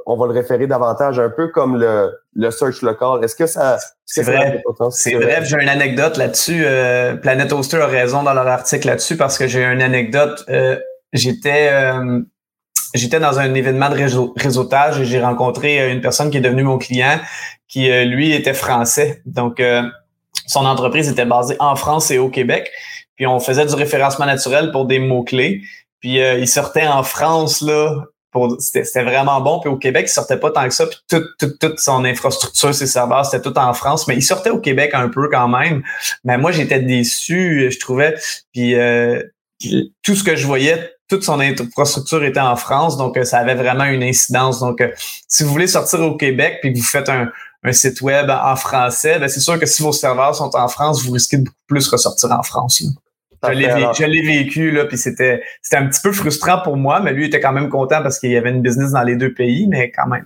on 0.09 0.17
va 0.17 0.25
le 0.25 0.33
référer 0.33 0.65
davantage, 0.65 1.19
un 1.19 1.29
peu 1.29 1.49
comme 1.49 1.77
le, 1.77 2.11
le 2.33 2.49
search 2.49 2.81
local. 2.81 3.23
Est-ce 3.23 3.35
que 3.35 3.45
ça... 3.45 3.77
C'est 4.05 4.23
vrai. 4.23 4.63
C'est 4.89 5.13
vrai. 5.13 5.45
J'ai 5.45 5.61
une 5.61 5.69
anecdote 5.69 6.17
là-dessus. 6.17 6.63
Euh, 6.65 7.15
Planet 7.15 7.53
Hoster 7.53 7.77
a 7.77 7.85
raison 7.85 8.23
dans 8.23 8.33
leur 8.33 8.47
article 8.47 8.87
là-dessus 8.87 9.17
parce 9.17 9.37
que 9.37 9.45
j'ai 9.45 9.63
une 9.63 9.83
anecdote. 9.83 10.43
Euh, 10.49 10.79
j'étais 11.13 11.69
euh, 11.71 12.21
j'étais 12.93 13.19
dans 13.19 13.39
un 13.39 13.53
événement 13.53 13.89
de 13.89 14.39
réseautage 14.39 14.99
et 14.99 15.05
j'ai 15.05 15.21
rencontré 15.21 15.91
une 15.91 16.01
personne 16.01 16.29
qui 16.29 16.37
est 16.37 16.41
devenue 16.41 16.63
mon 16.63 16.77
client 16.77 17.19
qui, 17.67 17.89
lui, 18.05 18.33
était 18.33 18.53
français. 18.53 19.21
Donc, 19.25 19.61
son 20.47 20.65
entreprise 20.65 21.09
était 21.09 21.25
basée 21.25 21.55
en 21.59 21.75
France 21.75 22.09
et 22.11 22.17
au 22.17 22.29
Québec. 22.29 22.71
Puis 23.15 23.27
on 23.27 23.39
faisait 23.39 23.65
du 23.65 23.75
référencement 23.75 24.25
naturel 24.25 24.71
pour 24.71 24.85
des 24.85 24.97
mots-clés. 24.97 25.61
Puis 25.99 26.17
il 26.17 26.47
sortait 26.47 26.87
en 26.87 27.03
France, 27.03 27.61
là, 27.61 28.05
c'était 28.59 29.03
vraiment 29.03 29.41
bon. 29.41 29.59
Puis 29.59 29.69
au 29.69 29.77
Québec, 29.77 30.05
il 30.07 30.11
sortait 30.11 30.37
pas 30.37 30.51
tant 30.51 30.65
que 30.65 30.73
ça. 30.73 30.85
Puis 30.85 30.99
toute, 31.09 31.25
toute, 31.39 31.59
toute 31.59 31.79
son 31.79 32.05
infrastructure, 32.05 32.73
ses 32.73 32.87
serveurs, 32.87 33.25
c'était 33.25 33.41
tout 33.41 33.57
en 33.57 33.73
France. 33.73 34.07
Mais 34.07 34.15
il 34.15 34.21
sortait 34.21 34.51
au 34.51 34.59
Québec 34.59 34.91
un 34.93 35.09
peu 35.09 35.29
quand 35.29 35.47
même. 35.47 35.83
Mais 36.23 36.37
moi, 36.37 36.51
j'étais 36.51 36.79
déçu, 36.79 37.69
je 37.71 37.79
trouvais. 37.79 38.15
Puis 38.53 38.75
euh, 38.75 39.21
tout 40.03 40.15
ce 40.15 40.23
que 40.23 40.35
je 40.35 40.45
voyais, 40.45 40.91
toute 41.07 41.23
son 41.23 41.39
infrastructure 41.39 42.23
était 42.23 42.39
en 42.39 42.55
France. 42.55 42.97
Donc, 42.97 43.17
euh, 43.17 43.23
ça 43.23 43.39
avait 43.39 43.55
vraiment 43.55 43.85
une 43.85 44.03
incidence. 44.03 44.59
Donc, 44.59 44.79
euh, 44.81 44.89
si 45.27 45.43
vous 45.43 45.49
voulez 45.49 45.67
sortir 45.67 46.01
au 46.01 46.15
Québec 46.15 46.59
puis 46.61 46.71
que 46.71 46.77
vous 46.77 46.83
faites 46.83 47.09
un, 47.09 47.29
un 47.63 47.71
site 47.71 48.01
web 48.01 48.29
en 48.29 48.55
français, 48.55 49.19
ben 49.19 49.27
c'est 49.27 49.39
sûr 49.39 49.59
que 49.59 49.65
si 49.65 49.81
vos 49.81 49.91
serveurs 49.91 50.35
sont 50.35 50.55
en 50.55 50.67
France, 50.67 51.03
vous 51.03 51.11
risquez 51.11 51.37
de 51.37 51.43
beaucoup 51.43 51.57
plus 51.67 51.87
ressortir 51.87 52.31
en 52.31 52.43
France. 52.43 52.81
Là. 52.81 52.89
Je 53.43 54.05
l'ai 54.05 54.21
vécu, 54.21 54.71
là, 54.71 54.85
puis 54.85 54.97
c'était 54.97 55.41
un 55.71 55.87
petit 55.87 56.01
peu 56.01 56.11
frustrant 56.11 56.61
pour 56.61 56.75
moi, 56.75 56.99
mais 56.99 57.13
lui 57.13 57.25
était 57.25 57.39
quand 57.39 57.53
même 57.53 57.69
content 57.69 58.01
parce 58.03 58.19
qu'il 58.19 58.31
y 58.31 58.37
avait 58.37 58.49
une 58.49 58.61
business 58.61 58.91
dans 58.91 59.03
les 59.03 59.15
deux 59.15 59.33
pays, 59.33 59.67
mais 59.67 59.91
quand 59.91 60.07
même. 60.07 60.25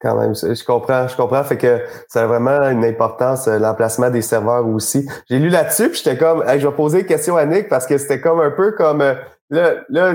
Quand 0.00 0.16
même, 0.16 0.34
je 0.34 0.64
comprends, 0.64 1.08
je 1.08 1.16
comprends. 1.16 1.42
Fait 1.42 1.56
que 1.56 1.80
ça 2.08 2.22
a 2.22 2.26
vraiment 2.26 2.68
une 2.68 2.84
importance, 2.84 3.48
euh, 3.48 3.58
l'emplacement 3.58 4.10
des 4.10 4.22
serveurs 4.22 4.66
aussi. 4.66 5.08
J'ai 5.28 5.38
lu 5.38 5.48
là-dessus, 5.48 5.88
puis 5.90 6.00
j'étais 6.04 6.16
comme, 6.16 6.44
je 6.46 6.66
vais 6.66 6.74
poser 6.74 7.00
une 7.00 7.06
question 7.06 7.36
à 7.36 7.44
Nick 7.46 7.68
parce 7.68 7.86
que 7.86 7.98
c'était 7.98 8.20
comme 8.20 8.40
un 8.40 8.50
peu 8.50 8.72
comme 8.72 9.00
euh, 9.00 9.14
là, 9.50 9.74
là, 9.88 10.14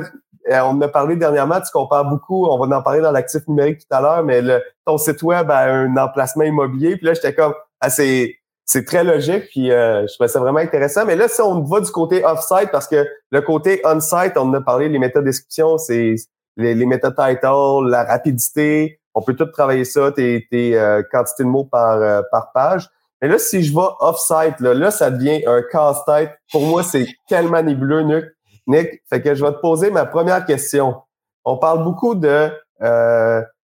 euh, 0.50 0.60
on 0.62 0.70
en 0.70 0.82
a 0.82 0.88
parlé 0.88 1.16
dernièrement, 1.16 1.60
tu 1.60 1.72
compares 1.72 2.06
beaucoup, 2.06 2.46
on 2.48 2.66
va 2.66 2.78
en 2.78 2.82
parler 2.82 3.02
dans 3.02 3.12
l'actif 3.12 3.48
numérique 3.48 3.80
tout 3.80 3.96
à 3.96 4.02
l'heure, 4.02 4.24
mais 4.24 4.42
le, 4.42 4.62
ton 4.86 4.98
site 4.98 5.22
web 5.22 5.52
a 5.52 5.66
un 5.66 5.96
emplacement 5.98 6.44
immobilier. 6.44 6.96
Puis 6.96 7.06
là, 7.06 7.14
j'étais 7.14 7.34
comme, 7.34 7.54
ah, 7.82 7.90
c'est 7.90 8.36
c'est 8.70 8.84
très 8.84 9.06
logique, 9.06 9.46
puis 9.52 9.72
euh, 9.72 10.06
je 10.08 10.14
trouvais 10.14 10.28
ça 10.28 10.42
vraiment 10.42 10.60
intéressant. 10.60 11.06
Mais 11.06 11.16
là, 11.16 11.30
si 11.30 11.40
on 11.40 11.64
va 11.64 11.80
du 11.80 11.90
côté 11.90 12.26
off-site, 12.26 12.70
parce 12.70 12.88
que 12.88 13.08
le 13.32 13.42
côté 13.42 13.82
on-site, 13.86 14.34
on 14.36 14.42
en 14.42 14.54
a 14.56 14.62
parlé, 14.62 14.90
les 14.90 15.00
méthodes 15.00 15.24
description, 15.24 15.78
c'est 15.78 16.16
les, 16.58 16.76
les 16.76 16.86
méthodes 16.86 17.16
title, 17.16 17.88
la 17.88 18.04
rapidité, 18.04 19.00
on 19.18 19.22
peut 19.22 19.36
tout 19.36 19.46
travailler 19.46 19.86
ça, 19.86 20.12
tes, 20.12 20.48
tes 20.50 20.78
euh, 20.78 21.02
quantités 21.12 21.44
de 21.44 21.50
mots 21.50 21.66
par, 21.66 21.98
euh, 22.02 22.22
par 22.32 22.52
page. 22.52 22.88
Mais 23.22 23.28
là, 23.28 23.40
si 23.40 23.64
je 23.64 23.74
vais 23.74 23.88
off-site, 24.00 24.60
là, 24.60 24.74
là, 24.74 24.92
ça 24.92 25.10
devient 25.10 25.44
un 25.48 25.62
casse-tête. 25.64 26.32
Pour 26.52 26.62
moi, 26.62 26.84
c'est 26.84 27.08
tellement 27.28 27.62
nébuleux, 27.64 28.02
Nick. 28.02 28.26
Nick. 28.68 29.02
Fait 29.10 29.22
que 29.22 29.34
je 29.34 29.44
vais 29.44 29.52
te 29.52 29.60
poser 29.60 29.90
ma 29.90 30.06
première 30.06 30.46
question. 30.46 30.96
On 31.44 31.58
parle 31.58 31.84
beaucoup 31.84 32.14
de 32.14 32.52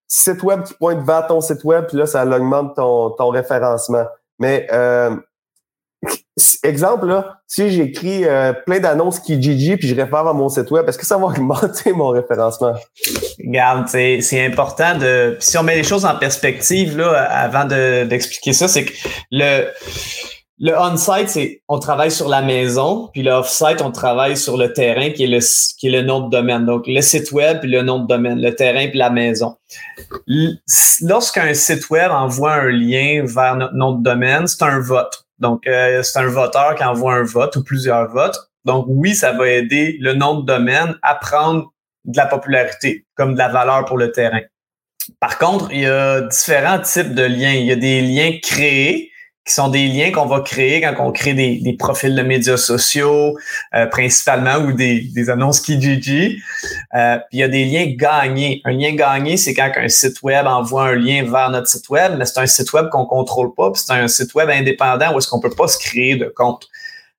site 0.08 0.44
web 0.44 0.64
qui 0.64 0.74
pointe 0.76 1.06
vers 1.06 1.28
ton 1.28 1.42
site 1.42 1.64
web, 1.64 1.86
puis 1.88 1.98
là, 1.98 2.06
ça 2.06 2.26
augmente 2.26 2.76
ton, 2.76 3.12
ton 3.12 3.30
référencement. 3.30 4.06
Mais 4.40 4.68
euh, 4.72 5.16
exemple, 6.64 7.08
là, 7.08 7.40
si 7.48 7.70
j'écris 7.70 8.26
euh, 8.26 8.54
plein 8.54 8.80
d'annonces 8.80 9.20
Kijiji 9.20 9.78
puis 9.78 9.88
je 9.88 9.96
réfère 9.96 10.28
à 10.28 10.34
mon 10.34 10.50
site 10.50 10.70
web, 10.72 10.88
est-ce 10.88 10.98
que 10.98 11.06
ça 11.06 11.18
va 11.18 11.26
augmenter 11.28 11.94
mon 11.94 12.10
référencement? 12.10 12.74
Regarde, 13.46 13.88
c'est 13.88 14.46
important 14.46 14.98
de. 14.98 15.38
si 15.40 15.58
on 15.58 15.64
met 15.64 15.76
les 15.76 15.84
choses 15.84 16.06
en 16.06 16.16
perspective 16.16 16.98
là, 16.98 17.24
avant 17.24 17.66
d'expliquer 17.66 18.54
ça, 18.54 18.68
c'est 18.68 18.86
que 18.86 18.94
le. 19.32 19.68
Le 20.60 20.80
on-site, 20.80 21.30
c'est 21.30 21.62
on 21.68 21.80
travaille 21.80 22.12
sur 22.12 22.30
la 22.30 22.42
maison, 22.42 23.10
puis 23.12 23.24
le 23.24 23.32
off-site, 23.32 23.82
on 23.82 23.92
travaille 23.92 24.38
sur 24.38 24.56
le 24.56 24.72
terrain 24.72 25.10
qui 25.10 25.24
est 25.24 25.28
le, 25.28 25.40
qui 25.78 25.88
est 25.88 25.92
le 25.92 26.04
nom 26.04 26.22
de 26.22 26.30
domaine. 26.30 26.66
Donc, 26.66 26.84
le 26.88 27.02
site 27.02 27.32
web, 27.32 27.60
puis 27.60 27.70
le 27.70 27.82
nom 27.82 28.00
de 28.00 28.08
domaine, 28.08 28.40
le 28.40 28.56
terrain, 28.56 28.88
puis 28.88 29.00
la 29.00 29.10
maison. 29.10 29.58
Lorsqu'un 31.02 31.54
site 31.56 31.90
web 31.90 32.12
envoie 32.12 32.54
un 32.54 32.70
lien 32.70 33.26
vers 33.26 33.58
notre 33.58 33.74
nom 33.74 33.94
de 33.94 34.04
domaine, 34.04 34.46
c'est 34.48 34.64
un 34.64 34.80
vote. 34.80 35.26
Donc, 35.40 35.68
euh, 35.68 36.02
c'est 36.04 36.20
un 36.20 36.28
voteur 36.28 36.76
qui 36.76 36.84
envoie 36.84 37.16
un 37.16 37.24
vote 37.24 37.56
ou 37.56 37.64
plusieurs 37.64 38.10
votes. 38.12 38.38
Donc, 38.64 38.86
oui, 38.88 39.16
ça 39.16 39.34
va 39.34 39.50
aider 39.50 39.98
le 40.00 40.14
nom 40.14 40.40
de 40.40 40.46
domaine 40.46 40.96
à 41.02 41.16
prendre 41.16 41.73
de 42.06 42.18
la 42.18 42.26
popularité, 42.26 43.06
comme 43.16 43.34
de 43.34 43.38
la 43.38 43.50
valeur 43.50 43.86
pour 43.86 43.98
le 43.98 44.12
terrain. 44.12 44.42
Par 45.20 45.38
contre, 45.38 45.68
il 45.72 45.82
y 45.82 45.86
a 45.86 46.22
différents 46.22 46.80
types 46.80 47.14
de 47.14 47.24
liens. 47.24 47.54
Il 47.54 47.66
y 47.66 47.72
a 47.72 47.76
des 47.76 48.02
liens 48.02 48.38
créés 48.42 49.12
qui 49.46 49.54
sont 49.54 49.68
des 49.68 49.88
liens 49.88 50.12
qu'on 50.12 50.26
va 50.26 50.40
créer 50.40 50.80
quand 50.80 50.96
on 51.00 51.12
crée 51.12 51.34
des, 51.34 51.58
des 51.58 51.74
profils 51.74 52.16
de 52.16 52.22
médias 52.22 52.56
sociaux, 52.56 53.38
euh, 53.76 53.86
principalement, 53.88 54.56
ou 54.60 54.72
des, 54.72 55.02
des 55.02 55.30
annonces 55.30 55.60
Kijiji. 55.60 56.42
Euh, 56.96 57.18
puis 57.18 57.26
il 57.34 57.40
y 57.40 57.44
a 57.44 57.50
des 57.50 57.66
liens 57.66 57.94
gagnés. 57.94 58.62
Un 58.64 58.72
lien 58.72 58.96
gagné, 58.96 59.36
c'est 59.36 59.54
quand 59.54 59.70
un 59.76 59.90
site 59.90 60.22
web 60.24 60.48
envoie 60.48 60.84
un 60.84 60.96
lien 60.96 61.30
vers 61.30 61.50
notre 61.50 61.68
site 61.68 61.90
web, 61.90 62.14
mais 62.18 62.26
c'est 62.26 62.40
un 62.40 62.46
site 62.46 62.72
web 62.72 62.88
qu'on 62.90 63.06
contrôle 63.06 63.54
pas, 63.54 63.70
puis 63.72 63.82
c'est 63.86 63.94
un 63.94 64.08
site 64.08 64.34
web 64.34 64.50
indépendant 64.50 65.14
où 65.14 65.18
est-ce 65.18 65.28
qu'on 65.28 65.42
peut 65.42 65.50
pas 65.50 65.68
se 65.68 65.78
créer 65.78 66.16
de 66.16 66.32
compte. 66.34 66.68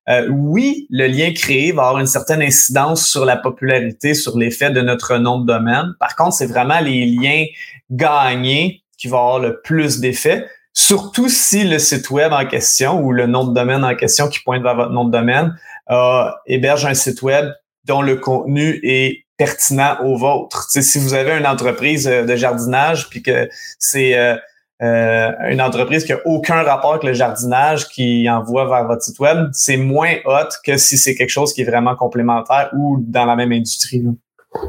Euh, 0.09 0.29
oui, 0.29 0.87
le 0.91 1.07
lien 1.07 1.33
créé 1.33 1.73
va 1.73 1.85
avoir 1.85 2.01
une 2.01 2.07
certaine 2.07 2.43
incidence 2.43 3.07
sur 3.07 3.25
la 3.25 3.37
popularité, 3.37 4.15
sur 4.15 4.37
l'effet 4.37 4.71
de 4.71 4.81
notre 4.81 5.17
nom 5.17 5.41
de 5.41 5.47
domaine. 5.47 5.95
Par 5.99 6.15
contre, 6.15 6.35
c'est 6.35 6.47
vraiment 6.47 6.81
les 6.81 7.07
liens 7.07 7.45
gagnés 7.91 8.83
qui 8.99 9.09
vont 9.09 9.19
avoir 9.19 9.39
le 9.39 9.61
plus 9.63 10.01
d'effet. 10.01 10.47
Surtout 10.73 11.29
si 11.29 11.65
le 11.65 11.79
site 11.79 12.11
web 12.11 12.33
en 12.33 12.47
question 12.47 13.01
ou 13.01 13.13
le 13.13 13.27
nom 13.27 13.45
de 13.45 13.55
domaine 13.55 13.85
en 13.85 13.95
question 13.95 14.29
qui 14.29 14.41
pointe 14.41 14.63
vers 14.63 14.75
votre 14.75 14.91
nom 14.91 15.05
de 15.05 15.13
domaine 15.13 15.57
euh, 15.91 16.31
héberge 16.47 16.85
un 16.85 16.95
site 16.95 17.23
web 17.23 17.51
dont 17.85 18.03
le 18.03 18.17
contenu 18.17 18.81
est 18.83 19.25
pertinent 19.37 19.97
au 20.03 20.17
vôtre. 20.17 20.67
si 20.71 20.99
vous 20.99 21.15
avez 21.15 21.39
une 21.39 21.47
entreprise 21.47 22.09
euh, 22.09 22.25
de 22.25 22.35
jardinage 22.35 23.09
puis 23.09 23.23
que 23.23 23.49
c'est 23.79 24.17
euh, 24.19 24.37
euh, 24.83 25.31
une 25.49 25.61
entreprise 25.61 26.05
qui 26.05 26.13
a 26.13 26.19
aucun 26.25 26.63
rapport 26.63 26.93
avec 26.93 27.05
le 27.05 27.13
jardinage 27.13 27.89
qui 27.89 28.29
envoie 28.29 28.67
vers 28.67 28.87
votre 28.87 29.03
site 29.03 29.19
web, 29.21 29.49
c'est 29.53 29.77
moins 29.77 30.15
hot 30.25 30.49
que 30.65 30.77
si 30.77 30.97
c'est 30.99 31.15
quelque 31.15 31.31
chose 31.31 31.53
qui 31.53 31.63
est 31.63 31.65
vraiment 31.65 31.95
complémentaire 31.95 32.71
ou 32.77 32.99
dans 33.01 33.25
la 33.25 33.37
même 33.37 33.53
industrie. 33.53 34.05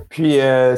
Puis, 0.09 0.39
euh, 0.39 0.75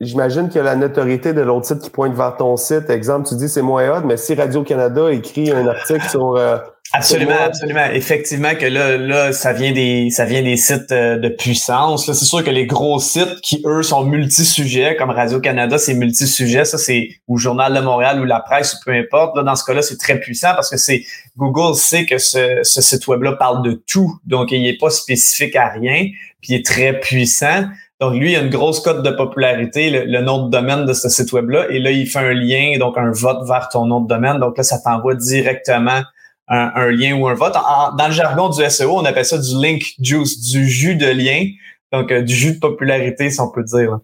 J'imagine 0.00 0.48
a 0.54 0.62
la 0.62 0.76
notoriété 0.76 1.34
de 1.34 1.42
l'autre 1.42 1.66
site 1.66 1.80
qui 1.80 1.90
pointe 1.90 2.14
vers 2.14 2.34
ton 2.34 2.56
site. 2.56 2.88
Exemple, 2.88 3.28
tu 3.28 3.34
dis 3.34 3.50
c'est 3.50 3.60
moins 3.60 3.86
hot, 3.90 4.06
mais 4.06 4.16
si 4.16 4.34
Radio-Canada 4.34 5.12
écrit 5.12 5.50
un 5.50 5.66
article 5.66 6.08
sur... 6.08 6.36
Euh, 6.36 6.56
absolument, 6.92 7.40
absolument. 7.40 7.86
Effectivement 7.92 8.54
que 8.54 8.66
là, 8.66 8.96
là, 8.96 9.32
ça 9.32 9.52
vient 9.52 9.72
des, 9.72 10.10
ça 10.10 10.24
vient 10.24 10.42
des 10.42 10.56
sites 10.56 10.92
euh, 10.92 11.18
de 11.18 11.28
puissance. 11.28 12.06
c'est 12.06 12.24
sûr 12.24 12.42
que 12.44 12.50
les 12.50 12.66
gros 12.66 12.98
sites 13.00 13.40
qui, 13.42 13.62
eux, 13.64 13.82
sont 13.82 14.04
multi-sujets, 14.04 14.96
comme 14.96 15.10
Radio-Canada, 15.10 15.78
c'est 15.78 15.94
multi-sujets. 15.94 16.64
Ça, 16.64 16.78
c'est 16.78 17.10
ou 17.28 17.38
Journal 17.38 17.74
de 17.74 17.80
Montréal 17.80 18.20
ou 18.20 18.24
la 18.24 18.40
presse, 18.40 18.74
ou 18.74 18.76
peu 18.84 18.92
importe. 18.92 19.36
Là, 19.36 19.42
dans 19.42 19.56
ce 19.56 19.64
cas-là, 19.64 19.82
c'est 19.82 19.98
très 19.98 20.18
puissant 20.18 20.54
parce 20.54 20.70
que 20.70 20.76
c'est 20.76 21.04
Google 21.36 21.74
sait 21.76 22.06
que 22.06 22.18
ce, 22.18 22.60
ce 22.62 22.80
site 22.80 23.06
web-là 23.06 23.32
parle 23.32 23.64
de 23.64 23.82
tout. 23.86 24.18
Donc, 24.26 24.52
il 24.52 24.62
n'est 24.62 24.76
pas 24.76 24.90
spécifique 24.90 25.56
à 25.56 25.68
rien, 25.68 26.06
puis 26.40 26.50
il 26.50 26.54
est 26.54 26.66
très 26.66 26.98
puissant. 27.00 27.64
Donc, 28.00 28.14
lui, 28.14 28.32
il 28.32 28.36
a 28.36 28.40
une 28.40 28.48
grosse 28.48 28.80
cote 28.80 29.02
de 29.02 29.10
popularité, 29.10 29.90
le, 29.90 30.20
nom 30.22 30.46
de 30.46 30.50
domaine 30.50 30.86
de 30.86 30.94
ce 30.94 31.10
site 31.10 31.32
web-là. 31.32 31.66
Et 31.68 31.78
là, 31.78 31.90
il 31.90 32.06
fait 32.06 32.20
un 32.20 32.32
lien, 32.32 32.78
donc 32.78 32.96
un 32.96 33.10
vote 33.12 33.46
vers 33.46 33.68
ton 33.68 33.84
nom 33.84 34.00
de 34.00 34.08
domaine. 34.08 34.38
Donc 34.38 34.56
là, 34.56 34.62
ça 34.62 34.78
t'envoie 34.78 35.14
directement 35.14 36.00
un, 36.50 36.90
lien 36.90 37.14
ou 37.14 37.28
un 37.28 37.34
vote. 37.34 37.54
dans 37.54 38.06
le 38.06 38.12
jargon 38.12 38.48
du 38.48 38.68
SEO, 38.68 38.96
on 38.96 39.04
appelle 39.04 39.24
ça 39.24 39.38
du 39.38 39.54
link 39.56 39.94
juice, 40.00 40.40
du 40.40 40.68
jus 40.68 40.96
de 40.96 41.06
lien. 41.06 41.46
Donc, 41.92 42.12
euh, 42.12 42.22
du 42.22 42.34
jus 42.34 42.54
de 42.54 42.58
popularité, 42.60 43.30
si 43.30 43.40
on 43.40 43.48
peut 43.48 43.64
dire. 43.64 43.98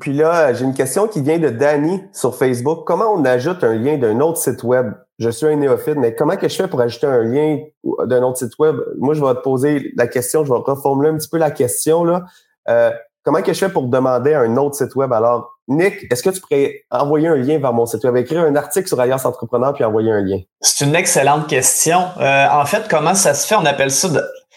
Puis 0.00 0.12
là, 0.12 0.52
j'ai 0.52 0.64
une 0.64 0.74
question 0.74 1.08
qui 1.08 1.22
vient 1.22 1.38
de 1.38 1.48
Danny 1.48 2.02
sur 2.12 2.34
Facebook. 2.34 2.84
Comment 2.86 3.12
on 3.14 3.24
ajoute 3.24 3.64
un 3.64 3.74
lien 3.74 3.96
d'un 3.96 4.20
autre 4.20 4.38
site 4.38 4.62
web? 4.62 4.92
Je 5.18 5.30
suis 5.30 5.46
un 5.46 5.56
néophyte, 5.56 5.96
mais 5.96 6.14
comment 6.14 6.36
que 6.36 6.48
je 6.48 6.54
fais 6.54 6.68
pour 6.68 6.80
ajouter 6.80 7.06
un 7.06 7.22
lien 7.22 7.58
d'un 8.04 8.22
autre 8.22 8.38
site 8.38 8.58
web? 8.58 8.76
Moi, 8.98 9.14
je 9.14 9.24
vais 9.24 9.34
te 9.34 9.40
poser 9.40 9.92
la 9.96 10.06
question, 10.06 10.44
je 10.44 10.52
vais 10.52 10.58
reformuler 10.58 11.10
un 11.10 11.16
petit 11.16 11.28
peu 11.28 11.38
la 11.38 11.50
question. 11.50 12.04
là. 12.04 12.24
Euh, 12.68 12.90
comment 13.22 13.40
que 13.40 13.52
je 13.52 13.58
fais 13.58 13.70
pour 13.70 13.88
demander 13.88 14.34
un 14.34 14.56
autre 14.56 14.76
site 14.76 14.94
web? 14.94 15.12
Alors, 15.12 15.57
Nick, 15.68 16.10
est-ce 16.10 16.22
que 16.22 16.30
tu 16.30 16.40
pourrais 16.40 16.82
envoyer 16.90 17.28
un 17.28 17.36
lien 17.36 17.58
vers 17.58 17.74
mon 17.74 17.84
site 17.84 18.02
web, 18.04 18.16
écrire 18.16 18.40
un 18.40 18.56
article 18.56 18.88
sur 18.88 18.98
Alliance 18.98 19.26
Entrepreneur 19.26 19.74
puis 19.74 19.84
envoyer 19.84 20.10
un 20.10 20.22
lien? 20.22 20.38
C'est 20.62 20.86
une 20.86 20.94
excellente 20.94 21.46
question. 21.46 22.06
Euh, 22.18 22.46
en 22.50 22.64
fait, 22.64 22.88
comment 22.88 23.14
ça 23.14 23.34
se 23.34 23.46
fait? 23.46 23.54
On 23.54 23.66
appelle 23.66 23.90
ça... 23.90 24.08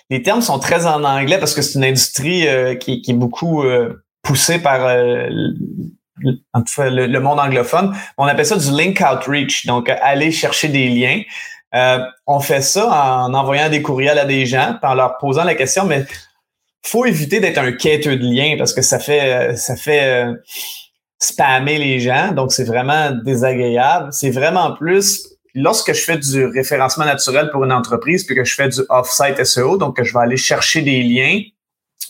Les 0.10 0.24
termes 0.24 0.42
sont 0.42 0.58
très 0.58 0.86
en 0.86 1.04
anglais 1.04 1.38
parce 1.38 1.54
que 1.54 1.62
c'est 1.62 1.78
une 1.78 1.84
industrie 1.84 2.48
euh, 2.48 2.76
qui, 2.76 3.04
est 3.06 3.14
beaucoup 3.14 3.64
poussée 4.24 4.60
par 4.60 4.88
le, 4.88 5.58
monde 7.20 7.40
anglophone. 7.40 7.94
On 8.18 8.26
appelle 8.26 8.46
ça 8.46 8.58
du 8.58 8.72
link 8.72 9.02
outreach, 9.02 9.66
donc 9.66 9.90
aller 9.90 10.32
chercher 10.32 10.70
des 10.70 10.88
liens. 10.88 11.22
on 12.26 12.40
fait 12.40 12.62
ça 12.62 12.88
en 12.90 13.34
envoyant 13.34 13.70
des 13.70 13.82
courriels 13.82 14.20
à 14.20 14.26
des 14.26 14.46
gens, 14.46 14.78
en 14.82 14.94
leur 14.94 15.18
posant 15.18 15.44
la 15.44 15.56
question, 15.56 15.86
mais 15.86 16.06
faut 16.84 17.06
éviter 17.06 17.40
d'être 17.40 17.58
un 17.58 17.72
quêteux 17.72 18.18
de 18.18 18.24
liens 18.24 18.56
parce 18.58 18.74
que 18.74 18.82
ça 18.82 19.00
fait 19.00 19.56
ça 19.56 19.76
fait 19.76 20.26
spammer 21.22 21.78
les 21.78 22.00
gens, 22.00 22.32
donc 22.32 22.52
c'est 22.52 22.64
vraiment 22.64 23.12
désagréable. 23.12 24.10
C'est 24.12 24.32
vraiment 24.32 24.74
plus 24.74 25.30
lorsque 25.54 25.94
je 25.94 26.02
fais 26.02 26.18
du 26.18 26.46
référencement 26.46 27.06
naturel 27.06 27.50
pour 27.52 27.64
une 27.64 27.72
entreprise, 27.72 28.26
puis 28.26 28.36
que 28.36 28.44
je 28.44 28.56
fais 28.56 28.70
du 28.70 28.82
off-site 28.90 29.44
SEO, 29.44 29.78
donc 29.78 29.98
que 29.98 30.04
je 30.04 30.14
vais 30.14 30.20
aller 30.20 30.38
chercher 30.38 30.82
des 30.82 31.04
liens, 31.04 31.42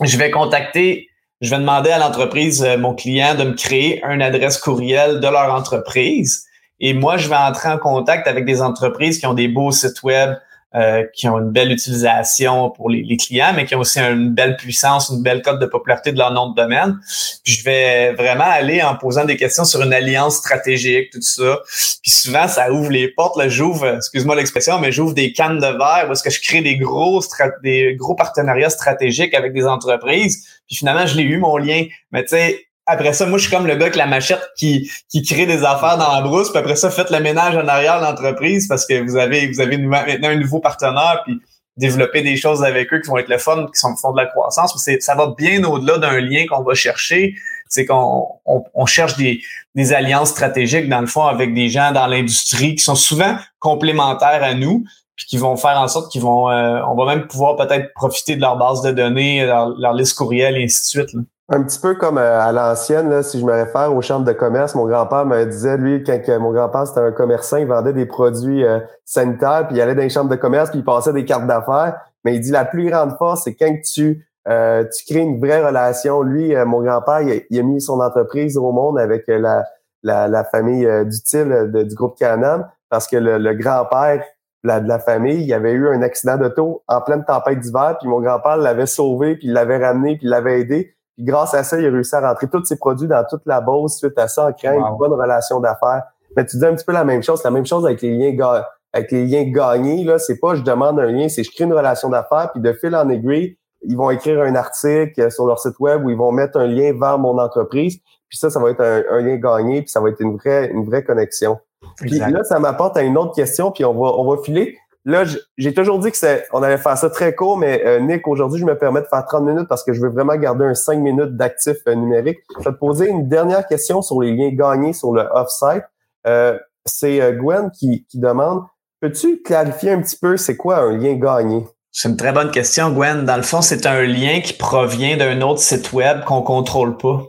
je 0.02 0.18
vais 0.18 0.32
contacter, 0.32 1.10
je 1.42 1.50
vais 1.50 1.58
demander 1.58 1.90
à 1.90 2.00
l'entreprise, 2.00 2.64
euh, 2.64 2.78
mon 2.78 2.96
client, 2.96 3.36
de 3.36 3.44
me 3.44 3.54
créer 3.54 4.02
une 4.06 4.22
adresse 4.22 4.58
courriel 4.58 5.20
de 5.20 5.28
leur 5.28 5.54
entreprise. 5.54 6.46
Et 6.80 6.94
moi, 6.94 7.18
je 7.18 7.28
vais 7.28 7.36
entrer 7.36 7.70
en 7.70 7.78
contact 7.78 8.28
avec 8.28 8.46
des 8.46 8.62
entreprises 8.62 9.20
qui 9.20 9.26
ont 9.26 9.34
des 9.34 9.48
beaux 9.48 9.72
sites 9.72 10.04
web, 10.04 10.36
euh, 10.74 11.04
qui 11.14 11.28
ont 11.28 11.38
une 11.38 11.52
belle 11.52 11.70
utilisation 11.70 12.70
pour 12.70 12.90
les, 12.90 13.18
clients, 13.18 13.52
mais 13.54 13.66
qui 13.66 13.76
ont 13.76 13.80
aussi 13.80 14.00
une 14.00 14.30
belle 14.30 14.56
puissance, 14.56 15.10
une 15.10 15.22
belle 15.22 15.42
cote 15.42 15.60
de 15.60 15.66
popularité 15.66 16.14
de 16.14 16.18
leur 16.18 16.32
nom 16.32 16.52
de 16.52 16.56
domaine. 16.56 16.98
Puis 17.44 17.56
je 17.56 17.64
vais 17.66 18.14
vraiment 18.14 18.46
aller 18.48 18.82
en 18.82 18.96
posant 18.96 19.26
des 19.26 19.36
questions 19.36 19.66
sur 19.66 19.82
une 19.82 19.92
alliance 19.94 20.38
stratégique, 20.38 21.12
tout 21.12 21.22
ça. 21.22 21.60
Puis 22.02 22.12
souvent, 22.12 22.48
ça 22.48 22.72
ouvre 22.72 22.90
les 22.90 23.10
portes. 23.10 23.36
Là, 23.36 23.50
j'ouvre, 23.50 23.96
excuse-moi 23.98 24.36
l'expression, 24.36 24.80
mais 24.80 24.94
j'ouvre 24.94 25.14
des 25.14 25.34
cannes 25.34 25.58
de 25.60 25.68
verre 25.68 26.06
parce 26.08 26.22
que 26.22 26.30
je 26.30 26.42
crée 26.42 26.62
des 26.62 26.78
gros, 26.78 27.22
des 27.62 27.96
gros 27.96 28.16
partenariats 28.16 28.70
stratégiques 28.70 29.34
avec 29.34 29.52
des 29.52 29.66
entreprises. 29.66 30.48
Puis 30.68 30.78
finalement, 30.78 31.06
je 31.06 31.18
l'ai 31.18 31.24
eu 31.24 31.38
mon 31.38 31.58
lien. 31.58 31.86
Mais 32.14 32.24
tu 32.24 32.30
sais, 32.30 32.66
après 32.92 33.14
ça, 33.14 33.26
moi, 33.26 33.38
je 33.38 33.44
suis 33.48 33.56
comme 33.56 33.68
le 33.68 33.76
gars 33.76 33.86
avec 33.86 33.96
la 33.96 34.06
machette 34.06 34.42
qui, 34.58 34.92
qui 35.10 35.24
crée 35.24 35.46
des 35.46 35.64
affaires 35.64 35.98
dans 35.98 36.14
la 36.14 36.22
brousse. 36.22 36.50
Puis 36.50 36.60
après 36.60 36.76
ça, 36.76 36.90
faites 36.90 37.10
le 37.10 37.20
ménage 37.20 37.56
en 37.56 37.68
arrière 37.68 38.00
de 38.00 38.06
l'entreprise 38.06 38.68
parce 38.68 38.86
que 38.86 39.02
vous 39.02 39.18
avez, 39.18 39.48
vous 39.48 39.62
avez 39.62 39.78
maintenant 39.78 40.30
un 40.30 40.36
nouveau 40.36 40.60
partenaire. 40.60 41.22
Puis 41.26 41.40
développer 41.78 42.22
des 42.22 42.36
choses 42.36 42.64
avec 42.64 42.94
eux 42.94 43.00
qui 43.00 43.10
vont 43.10 43.18
être 43.18 43.30
le 43.30 43.38
fun, 43.38 43.66
qui 43.74 43.80
sont, 43.80 43.96
font 43.96 44.12
de 44.12 44.18
la 44.18 44.28
croissance. 44.28 44.78
Ça 45.00 45.16
va 45.16 45.34
bien 45.38 45.64
au-delà 45.64 45.98
d'un 45.98 46.20
lien 46.20 46.46
qu'on 46.48 46.64
va 46.64 46.74
chercher. 46.74 47.34
C'est 47.68 47.86
qu'on 47.86 48.28
on, 48.46 48.86
cherche 48.86 49.16
des, 49.16 49.42
des 49.76 49.94
alliances 49.94 50.32
stratégiques, 50.32 50.90
dans 50.90 51.00
le 51.00 51.08
fond, 51.08 51.26
avec 51.26 51.54
des 51.54 51.70
gens 51.70 51.94
dans 51.94 52.08
l'industrie 52.08 52.76
qui 52.76 52.84
sont 52.84 52.96
souvent 52.96 53.38
complémentaires 53.60 54.44
à 54.44 54.54
nous 54.54 54.84
puis 55.16 55.26
qui 55.26 55.38
vont 55.38 55.56
faire 55.56 55.80
en 55.80 55.88
sorte 55.88 56.12
qu'ils 56.12 56.22
vont, 56.22 56.50
euh, 56.50 56.82
on 56.88 56.96
va 56.96 57.16
même 57.16 57.28
pouvoir 57.28 57.56
peut-être 57.56 57.94
profiter 57.94 58.36
de 58.36 58.42
leur 58.42 58.58
base 58.58 58.82
de 58.82 58.92
données, 58.92 59.46
leur, 59.46 59.70
leur 59.78 59.94
liste 59.94 60.18
courriel 60.18 60.58
et 60.58 60.64
ainsi 60.64 60.82
de 60.82 61.04
suite. 61.04 61.14
Là. 61.14 61.22
Un 61.54 61.64
petit 61.64 61.80
peu 61.82 61.96
comme 61.96 62.18
euh, 62.18 62.40
à 62.40 62.54
l'ancienne, 62.54 63.22
si 63.24 63.38
je 63.38 63.46
me 63.46 63.52
réfère 63.52 63.94
aux 63.94 64.02
chambres 64.02 64.24
de 64.24 64.32
commerce, 64.32 64.74
mon 64.74 64.86
grand-père 64.86 65.26
me 65.26 65.44
disait, 65.44 65.76
lui, 65.76 66.02
quand 66.02 66.22
mon 66.40 66.54
grand-père 66.54 66.88
c'était 66.88 67.02
un 67.02 67.12
commerçant, 67.12 67.58
il 67.58 67.68
vendait 67.68 67.92
des 67.92 68.06
produits 68.06 68.64
euh, 68.64 68.80
sanitaires, 69.04 69.68
puis 69.68 69.76
il 69.76 69.82
allait 69.82 69.94
dans 69.94 70.02
les 70.02 70.10
chambres 70.10 70.30
de 70.30 70.38
commerce, 70.38 70.70
puis 70.70 70.80
il 70.80 70.86
passait 70.86 71.12
des 71.12 71.26
cartes 71.26 71.48
d'affaires. 71.48 72.00
Mais 72.24 72.36
il 72.36 72.40
dit 72.40 72.52
la 72.52 72.64
plus 72.64 72.90
grande 72.90 73.18
force, 73.18 73.44
c'est 73.44 73.56
quand 73.56 73.76
tu 73.84 74.26
euh, 74.48 74.86
tu 74.86 75.14
crées 75.14 75.24
une 75.24 75.42
vraie 75.42 75.64
relation. 75.64 76.22
Lui, 76.22 76.56
mon 76.66 76.82
grand-père, 76.82 77.20
il, 77.22 77.60
a 77.60 77.64
mis 77.64 77.82
son 77.82 78.00
entreprise 78.00 78.58
au 78.58 78.72
monde 78.72 78.98
avec 78.98 79.26
la, 79.28 79.66
la, 80.04 80.30
la 80.30 80.44
famille 80.46 80.88
d'utile 81.06 81.70
du 81.74 81.96
groupe 81.96 82.18
Canam, 82.18 82.66
parce 82.90 83.08
que 83.08 83.18
le, 83.18 83.54
grand-père 83.56 84.24
la, 84.64 84.80
de 84.80 84.88
la 84.88 85.00
famille, 85.00 85.44
il 85.44 85.54
avait 85.54 85.74
eu 85.74 85.90
un 85.90 86.02
accident 86.02 86.38
d'auto 86.38 86.82
en 86.88 87.02
pleine 87.02 87.26
tempête 87.26 87.60
d'hiver, 87.60 87.98
puis 88.00 88.08
mon 88.08 88.22
grand-père 88.22 88.56
l'avait 88.56 88.86
sauvé, 88.86 89.36
puis 89.36 89.48
il 89.48 89.54
l'avait 89.54 89.86
ramené, 89.86 90.16
puis 90.16 90.28
il 90.28 90.30
l'avait 90.30 90.62
aidé 90.62 90.96
grâce 91.22 91.54
à 91.54 91.64
ça, 91.64 91.80
il 91.80 91.86
a 91.86 91.92
réussi 91.92 92.16
à 92.16 92.22
rentrer 92.22 92.48
tous 92.48 92.64
ses 92.66 92.78
produits 92.78 93.08
dans 93.08 93.24
toute 93.30 93.42
la 93.46 93.62
base 93.62 93.98
suite 93.98 94.18
à 94.18 94.28
ça 94.28 94.48
en 94.48 94.54
créant 94.54 94.74
une 94.74 94.98
bonne 94.98 95.14
relation 95.14 95.60
d'affaires. 95.60 96.04
Mais 96.36 96.46
tu 96.46 96.58
dis 96.58 96.66
un 96.66 96.76
petit 96.76 96.86
peu 96.86 96.94
la 96.94 97.04
même 97.04 97.24
chose, 97.24 97.44
la 97.44 97.52
même 97.52 97.66
chose 97.66 97.86
avec 97.86 98.02
les 98.02 98.18
liens 98.18 98.64
avec 98.94 99.12
les 99.12 99.26
liens 99.26 99.44
gagnés 99.44 100.04
là, 100.04 100.20
c'est 100.20 100.40
pas 100.40 100.56
je 100.56 100.64
demande 100.64 101.00
un 101.00 101.12
lien, 101.12 101.30
c'est 101.30 101.44
je 101.44 101.52
crée 101.52 101.64
une 101.64 101.74
relation 101.74 102.10
d'affaires 102.10 102.52
puis 102.52 102.62
de 102.62 102.74
fil 102.74 102.94
en 102.96 103.08
aiguille, 103.10 103.58
ils 103.84 103.96
vont 103.96 104.10
écrire 104.10 104.42
un 104.42 104.56
article 104.56 105.32
sur 105.32 105.46
leur 105.46 105.60
site 105.60 105.80
web 105.80 106.04
où 106.06 106.10
ils 106.10 106.18
vont 106.18 106.32
mettre 106.32 106.58
un 106.60 106.68
lien 106.68 106.94
vers 107.00 107.18
mon 107.18 107.38
entreprise, 107.38 108.00
puis 108.28 108.38
ça 108.38 108.50
ça 108.50 108.60
va 108.60 108.70
être 108.70 108.82
un, 108.82 109.22
lien 109.22 109.38
gagné 109.38 109.82
puis 109.82 109.90
ça 109.90 110.02
va 110.02 110.10
être 110.10 110.20
une 110.20 110.36
vraie 110.38 110.70
une 110.72 110.86
vraie 110.86 111.04
connexion. 111.04 111.60
Puis 111.98 112.20
là 112.20 112.44
ça 112.44 112.60
m'apporte 112.60 112.98
à 112.98 113.02
une 113.02 113.18
autre 113.18 113.34
question 113.34 113.72
puis 113.72 113.86
on 113.86 113.94
va 113.94 114.12
on 114.18 114.30
va 114.30 114.42
filer 114.42 114.78
Là, 115.04 115.24
j'ai 115.58 115.74
toujours 115.74 115.98
dit 115.98 116.12
que 116.12 116.18
c'est, 116.18 116.48
on 116.54 116.62
allait 116.62 116.78
faire 116.78 116.96
ça 116.96 117.10
très 117.10 117.34
court, 117.34 117.58
mais 117.58 117.82
euh, 117.86 118.00
Nick, 118.00 118.28
aujourd'hui, 118.28 118.60
je 118.60 118.66
me 118.66 118.78
permets 118.78 119.02
de 119.02 119.08
faire 119.08 119.26
30 119.26 119.44
minutes 119.44 119.68
parce 119.68 119.84
que 119.84 119.94
je 119.94 120.02
veux 120.02 120.10
vraiment 120.10 120.36
garder 120.36 120.66
un 120.66 120.76
5 120.76 121.00
minutes 121.00 121.36
d'actif 121.36 121.78
euh, 121.88 121.96
numérique. 121.96 122.40
Je 122.60 122.66
vais 122.66 122.72
te 122.72 122.78
poser 122.78 123.10
une 123.10 123.28
dernière 123.28 123.66
question 123.66 124.04
sur 124.04 124.22
les 124.22 124.32
liens 124.32 124.50
gagnés 124.50 124.94
sur 124.94 125.12
le 125.12 125.24
off-site. 125.32 125.84
Euh, 126.28 126.58
c'est 126.86 127.20
Gwen 127.34 127.72
qui, 127.72 128.06
qui 128.06 128.20
demande, 128.20 128.64
peux-tu 129.00 129.42
clarifier 129.42 129.92
un 129.92 130.02
petit 130.02 130.18
peu 130.18 130.38
c'est 130.38 130.58
quoi 130.58 130.78
un 130.78 130.98
lien 130.98 131.14
gagné? 131.16 131.66
C'est 131.92 132.10
une 132.10 132.18
très 132.18 132.32
bonne 132.32 132.52
question, 132.52 132.92
Gwen. 132.92 133.26
Dans 133.26 133.38
le 133.38 133.44
fond, 133.44 133.62
c'est 133.62 133.86
un 133.86 134.04
lien 134.04 134.42
qui 134.42 134.54
provient 134.54 135.18
d'un 135.18 135.42
autre 135.42 135.60
site 135.60 135.94
web 135.94 136.24
qu'on 136.26 136.42
contrôle 136.42 136.98
pas. 136.98 137.24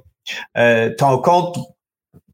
ton 0.99 1.19
compte 1.19 1.59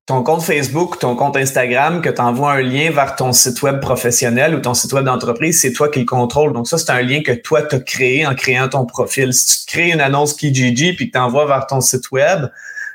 ton 0.09 0.23
compte 0.23 0.43
Facebook, 0.43 0.99
ton 0.99 1.15
compte 1.15 1.37
Instagram, 1.37 2.01
que 2.01 2.09
tu 2.09 2.23
envoies 2.23 2.51
un 2.51 2.63
lien 2.63 2.91
vers 2.91 3.15
ton 3.15 3.35
site 3.35 3.61
web 3.61 3.79
professionnel 3.79 4.55
ou 4.55 4.61
ton 4.61 4.73
site 4.73 4.91
web 4.95 5.05
d'entreprise, 5.05 5.61
c'est 5.61 5.75
toi 5.75 5.91
qui 5.91 5.99
le 5.99 6.07
contrôle. 6.07 6.55
Donc 6.55 6.67
ça, 6.67 6.79
c'est 6.79 6.91
un 6.91 7.03
lien 7.03 7.21
que 7.23 7.33
toi, 7.33 7.61
tu 7.61 7.77
as 7.77 7.81
créé 7.81 8.27
en 8.27 8.35
créant 8.35 8.71
ton 8.71 8.87
profil. 8.87 9.35
Si 9.35 9.67
tu 9.67 9.67
crées 9.67 9.91
une 9.91 10.01
annonce 10.01 10.33
Kijiji 10.33 10.95
puis 10.95 11.09
que 11.09 11.13
tu 11.13 11.19
envoies 11.19 11.45
vers 11.45 11.67
ton 11.67 11.83
site 11.83 12.11
web, 12.11 12.47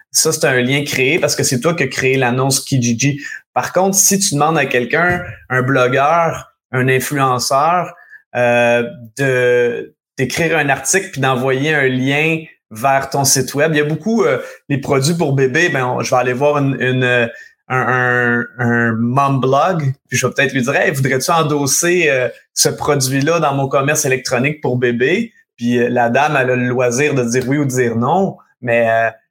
ça, 0.10 0.32
c'est 0.32 0.46
un 0.46 0.60
lien 0.60 0.84
créé 0.84 1.20
parce 1.20 1.36
que 1.36 1.44
c'est 1.44 1.60
toi 1.60 1.76
qui 1.76 1.84
as 1.84 1.88
créé 1.88 2.18
l'annonce 2.18 2.60
Kijiji. 2.62 3.22
Par 3.54 3.74
contre, 3.74 3.96
si 3.96 4.18
tu 4.18 4.34
demandes 4.34 4.58
à 4.58 4.66
quelqu'un, 4.66 5.22
un 5.52 5.62
blogueur, 5.62 6.56
un 6.72 6.88
influenceur, 6.88 7.94
euh, 8.36 8.90
de 9.20 9.94
d'écrire 10.18 10.58
un 10.58 10.70
article 10.70 11.10
puis 11.12 11.22
d'envoyer 11.22 11.74
un 11.76 11.88
lien 11.88 12.44
vers 12.74 13.10
ton 13.10 13.24
site 13.24 13.54
web. 13.54 13.72
Il 13.74 13.78
y 13.78 13.82
a 13.82 13.86
beaucoup 13.86 14.24
euh, 14.24 14.40
les 14.70 14.80
produits 14.80 15.16
pour 15.16 15.34
bébé. 15.34 15.70
Ben, 15.70 15.98
je 16.02 16.10
vais 16.10 16.16
aller 16.16 16.34
voir 16.34 16.58
une, 16.58 16.78
une 16.80 17.30
un, 17.70 18.46
un, 18.60 18.92
mom 18.92 19.40
blog, 19.40 19.94
puis 20.10 20.18
je 20.18 20.28
vais 20.28 20.34
peut-être 20.34 20.54
lui 20.54 20.62
dire 20.62 20.76
hey, 20.76 20.92
voudrais-tu 20.92 21.32
endosser 21.32 22.10
euh, 22.10 22.30
ce 22.54 22.70
produit-là 22.70 23.40
dans 23.40 23.54
mon 23.54 23.68
commerce 23.68 24.06
électronique 24.06 24.62
pour 24.62 24.78
bébé? 24.78 25.32
Puis 25.56 25.78
euh, 25.80 25.90
la 25.90 26.10
dame, 26.10 26.38
elle 26.40 26.52
a 26.52 26.56
le 26.56 26.68
loisir 26.68 27.16
de 27.16 27.24
dire 27.24 27.44
oui 27.48 27.58
ou 27.58 27.66
de 27.66 27.70
dire 27.70 27.96
non. 27.96 28.38
Mais 28.62 28.88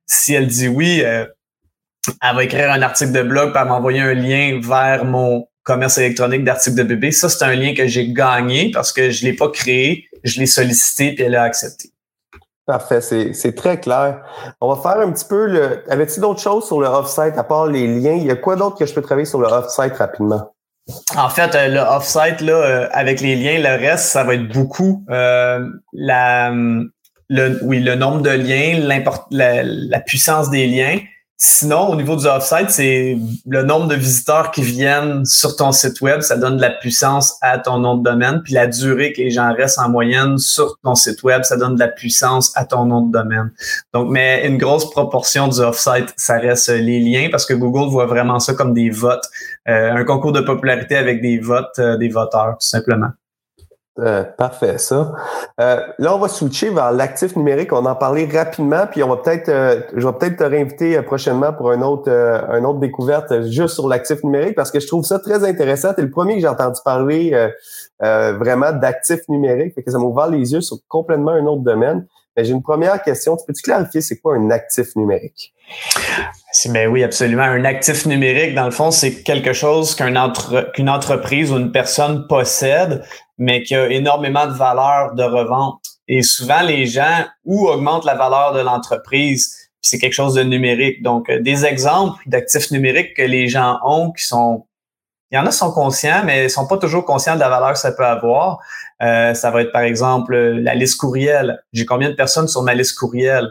si 0.06 0.34
elle 0.34 0.46
dit 0.46 0.68
oui, 0.68 1.00
elle 1.00 1.28
va 2.20 2.44
écrire 2.44 2.70
un 2.70 2.82
article 2.82 3.12
de 3.12 3.22
blog, 3.22 3.52
puis 3.52 3.64
m'envoyer 3.64 4.00
un 4.00 4.14
lien 4.14 4.60
vers 4.62 5.04
mon 5.04 5.46
commerce 5.62 5.98
électronique 5.98 6.44
d'articles 6.44 6.76
de 6.76 6.82
bébé. 6.82 7.12
Ça, 7.12 7.28
c'est 7.28 7.44
un 7.44 7.54
lien 7.54 7.74
que 7.74 7.86
j'ai 7.86 8.12
gagné 8.12 8.70
parce 8.72 8.92
que 8.92 9.10
je 9.10 9.24
l'ai 9.24 9.32
pas 9.32 9.48
créé, 9.48 10.08
je 10.24 10.40
l'ai 10.40 10.46
sollicité, 10.46 11.14
puis 11.14 11.24
elle 11.24 11.36
a 11.36 11.44
accepté. 11.44 11.91
Parfait, 12.64 13.00
c'est 13.00 13.54
très 13.56 13.80
clair. 13.80 14.22
On 14.60 14.72
va 14.72 14.80
faire 14.80 15.04
un 15.04 15.10
petit 15.10 15.24
peu 15.24 15.46
le. 15.46 15.82
Avais-tu 15.90 16.20
d'autres 16.20 16.40
choses 16.40 16.64
sur 16.64 16.80
le 16.80 16.86
off-site 16.86 17.36
à 17.36 17.42
part 17.42 17.66
les 17.66 17.88
liens? 17.88 18.12
Il 18.12 18.24
y 18.24 18.30
a 18.30 18.36
quoi 18.36 18.54
d'autre 18.54 18.78
que 18.78 18.86
je 18.86 18.94
peux 18.94 19.02
travailler 19.02 19.24
sur 19.24 19.40
le 19.40 19.48
off-site 19.48 19.94
rapidement? 19.96 20.52
En 21.16 21.28
fait, 21.28 21.54
euh, 21.56 21.68
le 21.68 21.80
off-site, 21.80 22.40
là, 22.40 22.52
euh, 22.52 22.88
avec 22.92 23.20
les 23.20 23.34
liens, 23.34 23.58
le 23.58 23.80
reste, 23.80 24.06
ça 24.06 24.22
va 24.22 24.34
être 24.34 24.48
beaucoup 24.48 25.04
euh, 25.10 25.66
la, 25.92 26.52
le, 27.28 27.58
oui, 27.64 27.80
le 27.80 27.96
nombre 27.96 28.20
de 28.22 28.30
liens, 28.30 28.78
la, 28.78 29.62
la 29.64 30.00
puissance 30.00 30.48
des 30.50 30.68
liens. 30.68 30.98
Sinon, 31.44 31.88
au 31.88 31.96
niveau 31.96 32.14
du 32.14 32.24
offsite, 32.26 32.70
c'est 32.70 33.18
le 33.48 33.64
nombre 33.64 33.88
de 33.88 33.96
visiteurs 33.96 34.52
qui 34.52 34.62
viennent 34.62 35.26
sur 35.26 35.56
ton 35.56 35.72
site 35.72 36.00
web, 36.00 36.20
ça 36.20 36.36
donne 36.36 36.56
de 36.56 36.62
la 36.62 36.70
puissance 36.70 37.36
à 37.40 37.58
ton 37.58 37.78
nom 37.78 37.96
de 37.96 38.04
domaine. 38.04 38.42
Puis 38.44 38.52
la 38.52 38.68
durée 38.68 39.12
que 39.12 39.20
les 39.20 39.32
gens 39.32 39.52
restent 39.52 39.80
en 39.80 39.88
moyenne 39.88 40.38
sur 40.38 40.78
ton 40.84 40.94
site 40.94 41.24
web, 41.24 41.42
ça 41.42 41.56
donne 41.56 41.74
de 41.74 41.80
la 41.80 41.88
puissance 41.88 42.56
à 42.56 42.64
ton 42.64 42.84
nom 42.84 43.04
de 43.04 43.10
domaine. 43.10 43.50
Donc, 43.92 44.08
mais 44.08 44.46
une 44.46 44.56
grosse 44.56 44.88
proportion 44.88 45.48
du 45.48 45.58
offsite, 45.58 46.14
ça 46.16 46.38
reste 46.38 46.68
les 46.68 47.00
liens 47.00 47.26
parce 47.28 47.44
que 47.44 47.54
Google 47.54 47.90
voit 47.90 48.06
vraiment 48.06 48.38
ça 48.38 48.54
comme 48.54 48.72
des 48.72 48.90
votes, 48.90 49.28
euh, 49.68 49.96
un 49.96 50.04
concours 50.04 50.30
de 50.30 50.42
popularité 50.42 50.94
avec 50.94 51.20
des 51.22 51.40
votes 51.40 51.76
euh, 51.80 51.96
des 51.96 52.08
voteurs, 52.08 52.52
tout 52.60 52.68
simplement. 52.68 53.08
Euh, 53.98 54.24
parfait, 54.24 54.78
ça. 54.78 55.12
Euh, 55.60 55.80
là, 55.98 56.16
on 56.16 56.18
va 56.18 56.28
switcher 56.28 56.70
vers 56.70 56.92
l'actif 56.92 57.36
numérique. 57.36 57.72
On 57.72 57.84
en 57.84 57.94
parlait 57.94 58.24
rapidement, 58.24 58.86
puis 58.90 59.02
on 59.02 59.08
va 59.08 59.18
peut-être, 59.18 59.50
euh, 59.50 59.82
je 59.94 60.06
vais 60.06 60.12
peut-être 60.14 60.38
te 60.38 60.44
réinviter 60.44 61.02
prochainement 61.02 61.52
pour 61.52 61.70
un 61.70 61.82
autre, 61.82 62.08
une 62.10 62.64
autre 62.64 62.78
découverte 62.78 63.42
juste 63.42 63.74
sur 63.74 63.88
l'actif 63.88 64.24
numérique 64.24 64.54
parce 64.54 64.70
que 64.70 64.80
je 64.80 64.86
trouve 64.86 65.04
ça 65.04 65.18
très 65.18 65.44
intéressant. 65.44 65.90
es 65.96 66.00
le 66.00 66.10
premier 66.10 66.36
que 66.36 66.40
j'ai 66.40 66.48
entendu 66.48 66.80
parler 66.84 67.50
vraiment 68.00 68.72
d'actif 68.72 69.20
numérique, 69.28 69.74
fait 69.74 69.82
que 69.82 69.90
ça 69.90 69.98
m'a 69.98 70.04
ouvert 70.04 70.28
les 70.28 70.52
yeux 70.52 70.62
sur 70.62 70.78
complètement 70.88 71.32
un 71.32 71.44
autre 71.44 71.62
domaine. 71.62 72.06
Mais 72.36 72.44
j'ai 72.44 72.52
une 72.52 72.62
première 72.62 73.02
question. 73.02 73.36
Tu 73.36 73.44
peux-tu 73.46 73.62
clarifier 73.62 74.00
c'est 74.00 74.16
quoi 74.16 74.36
un 74.36 74.50
actif 74.50 74.96
numérique? 74.96 75.52
Mais 76.68 76.86
oui, 76.86 77.02
absolument. 77.02 77.42
Un 77.42 77.64
actif 77.64 78.06
numérique, 78.06 78.54
dans 78.54 78.64
le 78.64 78.70
fond, 78.70 78.90
c'est 78.90 79.22
quelque 79.22 79.52
chose 79.52 79.94
qu'une 79.94 80.18
entreprise 80.88 81.50
ou 81.50 81.56
une 81.56 81.72
personne 81.72 82.26
possède, 82.26 83.04
mais 83.38 83.62
qui 83.62 83.74
a 83.74 83.88
énormément 83.88 84.46
de 84.46 84.52
valeur 84.52 85.14
de 85.14 85.22
revente. 85.22 85.80
Et 86.08 86.22
souvent, 86.22 86.62
les 86.62 86.86
gens 86.86 87.24
ou 87.44 87.68
augmentent 87.68 88.04
la 88.04 88.14
valeur 88.14 88.52
de 88.52 88.60
l'entreprise, 88.60 89.56
c'est 89.80 89.98
quelque 89.98 90.12
chose 90.12 90.34
de 90.34 90.42
numérique. 90.42 91.02
Donc, 91.02 91.28
euh, 91.30 91.40
des 91.40 91.64
exemples 91.64 92.22
d'actifs 92.26 92.70
numériques 92.70 93.14
que 93.16 93.22
les 93.22 93.48
gens 93.48 93.78
ont 93.84 94.12
qui 94.12 94.24
sont 94.24 94.66
il 95.32 95.36
y 95.36 95.38
en 95.38 95.46
a 95.46 95.48
qui 95.48 95.56
sont 95.56 95.72
conscients, 95.72 96.22
mais 96.26 96.50
sont 96.50 96.66
pas 96.66 96.76
toujours 96.76 97.06
conscients 97.06 97.34
de 97.34 97.40
la 97.40 97.48
valeur 97.48 97.72
que 97.72 97.78
ça 97.78 97.90
peut 97.92 98.04
avoir. 98.04 98.58
Euh, 99.00 99.32
ça 99.32 99.50
va 99.50 99.62
être, 99.62 99.72
par 99.72 99.80
exemple, 99.80 100.36
la 100.36 100.74
liste 100.74 101.00
courriel. 101.00 101.58
J'ai 101.72 101.86
combien 101.86 102.10
de 102.10 102.14
personnes 102.14 102.48
sur 102.48 102.62
ma 102.62 102.74
liste 102.74 102.98
courriel? 102.98 103.48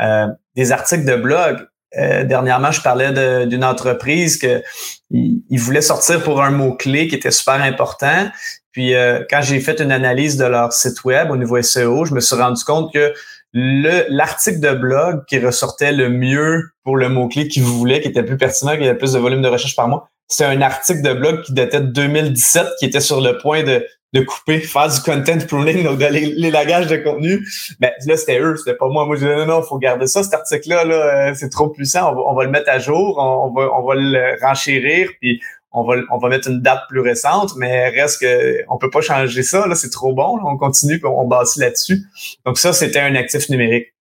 Euh, 0.00 0.26
des 0.54 0.72
articles 0.72 1.06
de 1.06 1.16
blog. 1.16 1.66
Dernièrement, 1.96 2.72
je 2.72 2.80
parlais 2.80 3.46
d'une 3.46 3.64
entreprise 3.64 4.38
que 4.38 4.62
il, 5.10 5.58
voulait 5.58 5.82
sortir 5.82 6.22
pour 6.22 6.42
un 6.42 6.50
mot-clé 6.50 7.08
qui 7.08 7.14
était 7.14 7.30
super 7.30 7.60
important. 7.62 8.30
Puis 8.72 8.94
quand 9.28 9.42
j'ai 9.42 9.60
fait 9.60 9.80
une 9.80 9.92
analyse 9.92 10.36
de 10.36 10.46
leur 10.46 10.72
site 10.72 11.04
web 11.04 11.30
au 11.30 11.36
niveau 11.36 11.60
SEO, 11.60 12.06
je 12.06 12.14
me 12.14 12.20
suis 12.20 12.36
rendu 12.36 12.64
compte 12.64 12.92
que 12.92 13.12
l'article 13.52 14.60
de 14.60 14.72
blog 14.72 15.24
qui 15.26 15.38
ressortait 15.38 15.92
le 15.92 16.08
mieux 16.08 16.70
pour 16.84 16.96
le 16.96 17.08
mot-clé 17.08 17.48
qu'ils 17.48 17.64
voulaient, 17.64 18.00
qui 18.00 18.08
était 18.08 18.22
plus 18.22 18.38
pertinent, 18.38 18.76
qui 18.76 18.84
avait 18.84 18.96
plus 18.96 19.12
de 19.12 19.18
volume 19.18 19.42
de 19.42 19.48
recherche 19.48 19.76
par 19.76 19.88
mois, 19.88 20.08
c'est 20.28 20.44
un 20.46 20.62
article 20.62 21.02
de 21.02 21.12
blog 21.12 21.42
qui 21.42 21.52
datait 21.52 21.80
de 21.80 21.86
2017, 21.86 22.66
qui 22.78 22.86
était 22.86 23.00
sur 23.00 23.20
le 23.20 23.36
point 23.38 23.62
de, 23.62 23.86
de 24.12 24.20
couper, 24.20 24.60
faire 24.60 24.88
du 24.88 25.00
content 25.00 25.38
pruning, 25.46 25.84
donc 25.84 25.98
les, 26.00 26.50
lagages 26.50 26.86
de 26.86 26.96
contenu. 26.96 27.46
Mais 27.80 27.94
là, 28.06 28.16
c'était 28.16 28.40
eux, 28.40 28.56
c'était 28.56 28.76
pas 28.76 28.88
moi. 28.88 29.06
Moi, 29.06 29.16
je 29.16 29.22
disais, 29.22 29.36
non, 29.36 29.46
non, 29.46 29.62
faut 29.62 29.78
garder 29.78 30.06
ça, 30.06 30.22
cet 30.22 30.34
article-là, 30.34 30.84
là, 30.84 30.94
euh, 30.94 31.34
c'est 31.34 31.48
trop 31.48 31.68
puissant, 31.68 32.14
on 32.14 32.34
va, 32.34 32.44
le 32.44 32.50
mettre 32.50 32.70
à 32.70 32.78
jour, 32.78 33.16
on, 33.18 33.52
va, 33.52 33.70
on 33.72 33.86
va 33.86 33.94
le 33.94 34.38
renchérir, 34.44 35.10
puis 35.20 35.40
on 35.72 35.84
va, 35.84 35.94
on 36.10 36.18
va 36.18 36.28
mettre 36.28 36.48
une 36.48 36.60
date 36.60 36.82
plus 36.88 37.00
récente, 37.00 37.52
mais 37.56 37.88
reste 37.88 38.20
que 38.20 38.64
on 38.68 38.76
peut 38.76 38.90
pas 38.90 39.00
changer 39.00 39.42
ça, 39.42 39.66
là, 39.66 39.74
c'est 39.74 39.90
trop 39.90 40.12
bon, 40.12 40.38
on 40.44 40.58
continue, 40.58 40.98
puis 40.98 41.08
on 41.08 41.26
bâtit 41.26 41.60
là-dessus. 41.60 42.02
Donc 42.44 42.58
ça, 42.58 42.72
c'était 42.72 43.00
un 43.00 43.14
actif 43.14 43.48
numérique. 43.48 43.94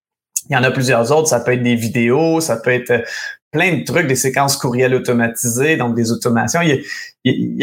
Il 0.49 0.53
y 0.53 0.57
en 0.57 0.63
a 0.63 0.71
plusieurs 0.71 1.11
autres, 1.11 1.27
ça 1.27 1.39
peut 1.39 1.53
être 1.53 1.63
des 1.63 1.75
vidéos, 1.75 2.41
ça 2.41 2.57
peut 2.57 2.71
être 2.71 3.05
plein 3.51 3.77
de 3.77 3.83
trucs, 3.83 4.07
des 4.07 4.15
séquences 4.15 4.57
courriels 4.57 4.95
automatisées, 4.95 5.77
donc 5.77 5.95
des 5.95 6.11
automations. 6.11 6.61
Il 6.61 6.69
y, 6.69 6.73
a, 6.73 6.75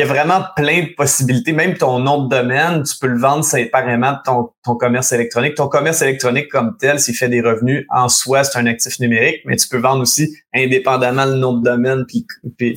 vraiment 0.05 0.44
plein 0.55 0.83
de 0.83 0.94
possibilités. 0.94 1.53
Même 1.53 1.77
ton 1.77 1.99
nom 1.99 2.25
de 2.25 2.29
domaine, 2.29 2.83
tu 2.85 2.97
peux 3.01 3.09
le 3.09 3.18
vendre 3.18 3.44
séparément 3.44 4.12
de 4.12 4.18
ton, 4.25 4.51
ton 4.64 4.77
commerce 4.77 5.12
électronique. 5.12 5.55
Ton 5.55 5.68
commerce 5.68 6.01
électronique 6.03 6.49
comme 6.49 6.77
tel, 6.79 7.01
s'il 7.01 7.14
fait 7.14 7.29
des 7.29 7.40
revenus, 7.40 7.85
en 7.90 8.09
soi, 8.09 8.44
c'est 8.44 8.59
un 8.59 8.66
actif 8.66 9.01
numérique, 9.01 9.42
mais 9.44 9.57
tu 9.57 9.68
peux 9.68 9.79
vendre 9.79 10.03
aussi 10.03 10.33
indépendamment 10.55 11.25
le 11.25 11.35
nom 11.35 11.55
de 11.55 11.62
domaine, 11.62 12.05
puis, 12.07 12.25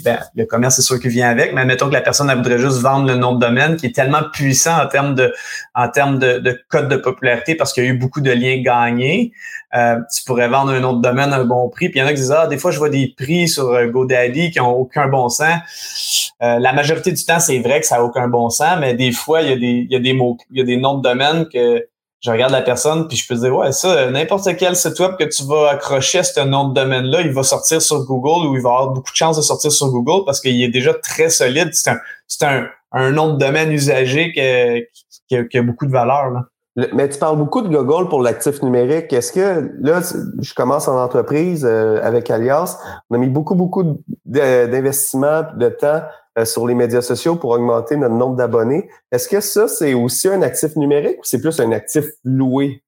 ben, 0.04 0.20
le 0.36 0.46
commerce, 0.46 0.76
c'est 0.76 0.82
sûr 0.82 1.00
qu'il 1.00 1.12
vient 1.12 1.30
avec, 1.30 1.54
mais 1.54 1.66
mettons 1.66 1.88
que 1.88 1.94
la 1.94 2.02
personne 2.02 2.30
elle 2.30 2.38
voudrait 2.38 2.60
juste 2.60 2.80
vendre 2.80 3.08
le 3.08 3.16
nom 3.16 3.36
de 3.36 3.40
domaine 3.40 3.76
qui 3.78 3.88
est 3.88 3.96
tellement 3.96 4.24
puissant 4.32 4.82
en 4.82 4.88
termes 4.88 5.16
de 5.16 5.34
en 5.76 5.88
termes 5.90 6.20
de, 6.20 6.40
de 6.40 6.60
code 6.70 6.90
de 6.90 6.98
popularité 6.98 7.56
parce 7.56 7.74
qu'il 7.74 7.84
y 7.84 7.88
a 7.88 7.90
eu 7.90 7.98
beaucoup 7.98 8.22
de 8.22 8.32
liens 8.32 8.62
gagnés. 8.62 9.32
Euh, 9.74 9.98
tu 10.14 10.24
pourrais 10.26 10.50
vendre 10.50 10.72
un 10.72 10.80
nom 10.80 10.94
de 10.94 11.02
domaine 11.02 11.32
à 11.32 11.38
un 11.38 11.46
bon 11.46 11.70
prix. 11.70 11.90
Puis 11.90 12.00
il 12.00 12.02
y 12.02 12.04
en 12.04 12.08
a 12.08 12.10
qui 12.10 12.20
disent 12.20 12.36
Ah, 12.38 12.48
des 12.48 12.58
fois, 12.58 12.72
je 12.72 12.78
vois 12.78 12.90
des 12.90 13.14
prix 13.18 13.48
sur 13.48 13.70
euh, 13.70 13.88
GoDaddy 13.88 14.52
qui 14.52 14.60
ont 14.60 14.78
aucun 14.78 15.08
bon 15.08 15.30
sens. 15.30 16.32
Euh, 16.42 16.60
majorité 16.74 17.12
du 17.12 17.24
temps, 17.24 17.40
c'est 17.40 17.60
vrai 17.60 17.80
que 17.80 17.86
ça 17.86 17.98
n'a 17.98 18.04
aucun 18.04 18.28
bon 18.28 18.50
sens, 18.50 18.78
mais 18.80 18.94
des 18.94 19.12
fois, 19.12 19.42
il 19.42 19.50
y 19.50 19.54
a 19.54 19.58
des, 19.58 19.86
il 19.90 19.92
y 19.92 19.96
a 19.96 20.00
des 20.00 20.14
mots, 20.14 20.38
il 20.52 20.60
y 20.60 20.62
a 20.62 20.66
des 20.66 20.78
noms 20.78 20.98
de 20.98 21.02
domaine 21.02 21.48
que 21.48 21.88
je 22.22 22.30
regarde 22.30 22.52
la 22.52 22.62
personne, 22.62 23.08
puis 23.08 23.18
je 23.18 23.28
peux 23.28 23.36
dire, 23.36 23.56
ouais, 23.56 23.72
ça, 23.72 24.12
n'importe 24.12 24.56
quel 24.58 24.76
site 24.76 25.00
web 25.00 25.16
que 25.18 25.24
tu 25.24 25.44
vas 25.44 25.72
accrocher 25.72 26.20
à 26.20 26.24
ce 26.24 26.40
nom 26.42 26.70
de 26.70 26.74
domaine-là, 26.76 27.22
il 27.22 27.32
va 27.32 27.42
sortir 27.42 27.82
sur 27.82 28.06
Google 28.06 28.48
ou 28.48 28.56
il 28.56 28.62
va 28.62 28.70
avoir 28.70 28.90
beaucoup 28.90 29.12
de 29.12 29.16
chances 29.16 29.38
de 29.38 29.42
sortir 29.42 29.72
sur 29.72 29.88
Google 29.90 30.24
parce 30.26 30.40
qu'il 30.40 30.62
est 30.62 30.70
déjà 30.70 30.94
très 30.94 31.30
solide. 31.30 31.70
C'est 31.74 31.90
un, 31.90 32.00
c'est 32.28 32.44
un, 32.44 32.68
un 32.92 33.12
nom 33.12 33.34
de 33.34 33.40
domaine 33.40 33.72
usagé 33.72 34.32
qui, 34.34 34.40
a, 34.40 35.44
qui 35.46 35.58
a 35.58 35.62
beaucoup 35.64 35.88
de 35.88 35.92
valeur. 35.92 36.30
Là 36.30 36.42
mais 36.76 37.10
tu 37.10 37.20
parles 37.20 37.38
beaucoup 37.38 37.62
de 37.62 37.68
Google 37.68 38.08
pour 38.08 38.22
l'actif 38.22 38.62
numérique. 38.62 39.12
Est-ce 39.12 39.32
que 39.32 39.72
là, 39.82 40.02
je 40.40 40.54
commence 40.54 40.88
en 40.88 41.02
entreprise 41.02 41.66
euh, 41.66 42.00
avec 42.02 42.30
Alias, 42.30 42.80
on 43.10 43.16
a 43.16 43.18
mis 43.18 43.28
beaucoup, 43.28 43.56
beaucoup 43.56 44.02
d'investissement, 44.26 45.44
de 45.56 45.70
temps 45.70 46.02
euh, 46.40 46.46
sur 46.46 46.66
les 46.66 46.76
médias 46.76 47.02
sociaux 47.02 47.36
pour 47.36 47.52
augmenter 47.52 47.98
notre 47.98 48.16
nombre 48.16 48.38
d'abonnés. 48.38 48.90
Est-ce 49.12 49.28
que 49.28 49.42
ça, 49.42 49.68
c'est 49.68 49.94
aussi 49.94 50.30
un 50.30 50.42
actif 50.42 50.78
numérique 50.78 51.18
ou 51.20 51.24
c'est 51.24 51.42
plus 51.42 51.60
un 51.60 51.74
actif 51.74 52.06
loué? 52.24 52.82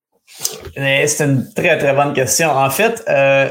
Eh, 0.77 1.05
c'est 1.07 1.25
une 1.25 1.53
très, 1.53 1.77
très 1.77 1.93
bonne 1.93 2.13
question. 2.13 2.49
En 2.49 2.69
fait, 2.69 3.03
euh, 3.09 3.49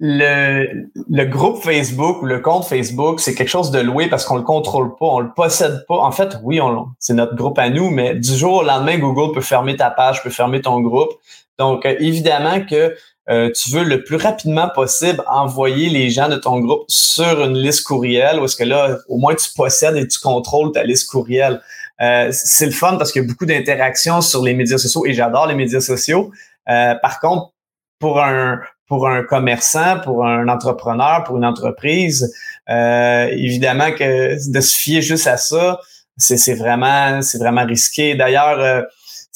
le, 0.00 0.88
le 1.08 1.24
groupe 1.24 1.62
Facebook 1.62 2.22
ou 2.22 2.26
le 2.26 2.40
compte 2.40 2.64
Facebook, 2.64 3.20
c'est 3.20 3.34
quelque 3.34 3.48
chose 3.48 3.70
de 3.70 3.78
loué 3.78 4.08
parce 4.08 4.24
qu'on 4.24 4.36
le 4.36 4.42
contrôle 4.42 4.96
pas, 4.96 5.06
on 5.06 5.20
le 5.20 5.32
possède 5.32 5.84
pas. 5.86 5.98
En 5.98 6.10
fait, 6.10 6.36
oui, 6.42 6.60
c'est 6.98 7.14
notre 7.14 7.34
groupe 7.34 7.58
à 7.58 7.70
nous, 7.70 7.90
mais 7.90 8.14
du 8.14 8.34
jour 8.36 8.54
au 8.54 8.62
lendemain, 8.62 8.98
Google 8.98 9.32
peut 9.32 9.40
fermer 9.40 9.76
ta 9.76 9.90
page, 9.90 10.22
peut 10.22 10.30
fermer 10.30 10.60
ton 10.60 10.80
groupe. 10.80 11.12
Donc, 11.58 11.86
euh, 11.86 11.94
évidemment 12.00 12.60
que 12.64 12.96
euh, 13.30 13.50
tu 13.52 13.70
veux 13.70 13.84
le 13.84 14.02
plus 14.02 14.16
rapidement 14.16 14.68
possible 14.68 15.22
envoyer 15.28 15.88
les 15.88 16.10
gens 16.10 16.28
de 16.28 16.36
ton 16.36 16.58
groupe 16.60 16.84
sur 16.88 17.42
une 17.44 17.56
liste 17.56 17.84
courriel, 17.84 18.40
est-ce 18.42 18.56
que 18.56 18.64
là, 18.64 18.98
au 19.08 19.16
moins 19.16 19.34
tu 19.34 19.48
possèdes 19.54 19.96
et 19.96 20.06
tu 20.06 20.18
contrôles 20.18 20.72
ta 20.72 20.82
liste 20.82 21.08
courriel. 21.08 21.62
Euh, 22.02 22.28
c'est 22.32 22.66
le 22.66 22.72
fun 22.72 22.96
parce 22.96 23.12
qu'il 23.12 23.22
y 23.22 23.24
a 23.24 23.28
beaucoup 23.28 23.46
d'interactions 23.46 24.20
sur 24.20 24.42
les 24.42 24.52
médias 24.52 24.78
sociaux 24.78 25.06
et 25.06 25.14
j'adore 25.14 25.46
les 25.46 25.54
médias 25.54 25.80
sociaux. 25.80 26.32
par 26.66 27.20
contre, 27.20 27.52
pour 28.00 28.20
un 28.20 28.60
pour 28.88 29.08
un 29.08 29.22
commerçant, 29.22 29.98
pour 30.00 30.26
un 30.26 30.48
entrepreneur, 30.48 31.24
pour 31.24 31.36
une 31.36 31.44
entreprise, 31.44 32.32
euh, 32.68 33.28
évidemment 33.32 33.92
que 33.92 34.50
de 34.50 34.60
se 34.60 34.76
fier 34.76 35.00
juste 35.00 35.26
à 35.26 35.36
ça, 35.36 35.80
c'est 36.16 36.54
vraiment 36.54 37.22
c'est 37.22 37.38
vraiment 37.38 37.64
risqué. 37.64 38.14
D'ailleurs, 38.14 38.60
euh, 38.60 38.82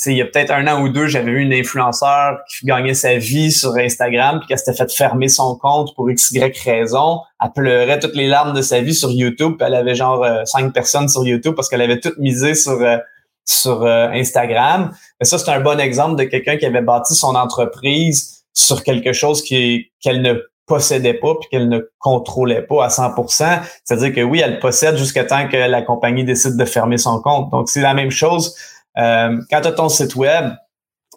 il 0.07 0.17
y 0.17 0.23
a 0.23 0.27
peut-être 0.27 0.53
un 0.53 0.67
an 0.69 0.81
ou 0.83 0.91
deux, 0.91 1.09
j'avais 1.09 1.33
vu 1.33 1.41
une 1.41 1.53
influenceur 1.53 2.39
qui 2.49 2.67
gagnait 2.67 2.95
sa 2.95 3.17
vie 3.17 3.51
sur 3.51 3.75
Instagram 3.77 4.39
puis 4.39 4.49
qu'elle 4.49 4.59
s'était 4.59 4.77
fait 4.77 4.93
fermer 4.93 5.29
son 5.29 5.57
compte 5.57 5.95
pour 5.97 6.09
x 6.09 6.33
raison. 6.65 7.21
Elle 7.43 7.51
pleurait 7.53 7.99
toutes 7.99 8.15
les 8.15 8.29
larmes 8.29 8.55
de 8.55 8.63
sa 8.63 8.81
vie 8.81 8.95
sur 8.95 9.11
YouTube. 9.11 9.55
Puis 9.59 9.67
elle 9.67 9.75
avait 9.75 9.97
genre 9.97 10.23
euh, 10.23 10.45
cinq 10.45 10.73
personnes 10.73 11.09
sur 11.09 11.27
YouTube 11.27 11.55
parce 11.57 11.69
qu'elle 11.69 11.83
avait 11.83 11.99
tout 11.99 12.13
misé 12.19 12.55
sur 12.55 12.81
euh, 12.81 12.99
sur 13.45 13.83
Instagram. 13.87 14.93
Mais 15.19 15.25
ça, 15.25 15.39
c'est 15.39 15.51
un 15.51 15.61
bon 15.61 15.81
exemple 15.81 16.17
de 16.17 16.25
quelqu'un 16.25 16.59
qui 16.59 16.67
avait 16.67 16.83
bâti 16.83 17.15
son 17.15 17.35
entreprise 17.35 18.38
sur 18.59 18.83
quelque 18.83 19.13
chose 19.13 19.43
qu'elle 19.43 20.23
ne 20.23 20.35
possédait 20.67 21.15
pas 21.15 21.35
puis 21.37 21.49
qu'elle 21.51 21.69
ne 21.69 21.81
contrôlait 21.99 22.63
pas 22.63 22.85
à 22.85 22.89
100%. 22.89 23.61
C'est-à-dire 23.85 24.15
que 24.15 24.21
oui, 24.21 24.41
elle 24.45 24.61
possède 24.61 24.97
jusqu'à 24.97 25.25
temps 25.25 25.49
que 25.49 25.57
la 25.57 25.83
compagnie 25.83 26.25
décide 26.25 26.57
de 26.57 26.65
fermer 26.65 26.99
son 26.99 27.21
compte. 27.21 27.51
Donc, 27.51 27.69
c'est 27.69 27.81
la 27.81 27.95
même 27.95 28.11
chose. 28.11 28.55
Euh, 28.99 29.41
quand 29.51 29.61
tu 29.61 29.69
as 29.69 29.73
ton 29.73 29.89
site 29.89 30.15
web, 30.17 30.51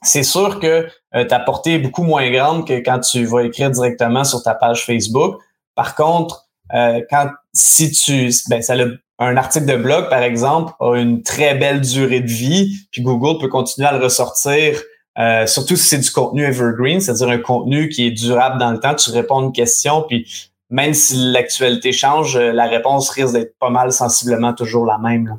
c'est 0.04 0.24
sûr 0.24 0.60
que 0.60 0.88
euh, 1.16 1.26
ta 1.26 1.40
portée 1.40 1.76
est 1.76 1.80
beaucoup 1.80 2.04
moins 2.04 2.30
grande 2.32 2.66
que 2.68 2.80
quand 2.80 3.00
tu 3.00 3.26
vas 3.26 3.42
écrire 3.42 3.70
directement 3.72 4.24
sur 4.24 4.42
ta 4.42 4.56
page 4.56 4.86
Facebook. 4.86 5.40
Par 5.76 5.96
contre, 5.96 6.48
euh, 6.74 7.02
quand 7.10 7.30
si 7.54 7.92
tu 7.92 8.32
ben 8.50 8.62
ça 8.62 8.76
un 9.20 9.38
article 9.38 9.66
de 9.66 9.76
blog 9.76 10.10
par 10.10 10.24
exemple 10.24 10.74
a 10.80 10.96
une 10.96 11.22
très 11.22 11.54
belle 11.54 11.82
durée 11.82 12.22
de 12.22 12.30
vie, 12.30 12.88
puis 12.92 13.02
Google 13.02 13.40
peut 13.40 13.50
continuer 13.50 13.88
à 13.88 13.92
le 13.92 14.04
ressortir 14.04 14.82
euh, 15.20 15.46
surtout 15.46 15.76
si 15.76 15.88
c'est 15.88 15.98
du 16.00 16.12
contenu 16.12 16.44
evergreen, 16.44 17.02
c'est-à-dire 17.02 17.30
un 17.30 17.40
contenu 17.40 17.90
qui 17.90 18.08
est 18.08 18.12
durable 18.12 18.60
dans 18.60 18.72
le 18.72 18.80
temps. 18.80 18.96
Tu 18.96 19.12
réponds 19.12 19.40
à 19.40 19.44
une 19.44 19.52
question, 19.52 20.04
puis 20.04 20.52
même 20.70 20.94
si 20.94 21.16
l'actualité 21.32 21.92
change, 21.92 22.38
euh, 22.38 22.52
la 22.52 22.68
réponse 22.68 23.10
risque 23.10 23.34
d'être 23.34 23.58
pas 23.60 23.70
mal 23.70 23.92
sensiblement 23.92 24.54
toujours 24.54 24.86
la 24.86 24.98
même. 24.98 25.38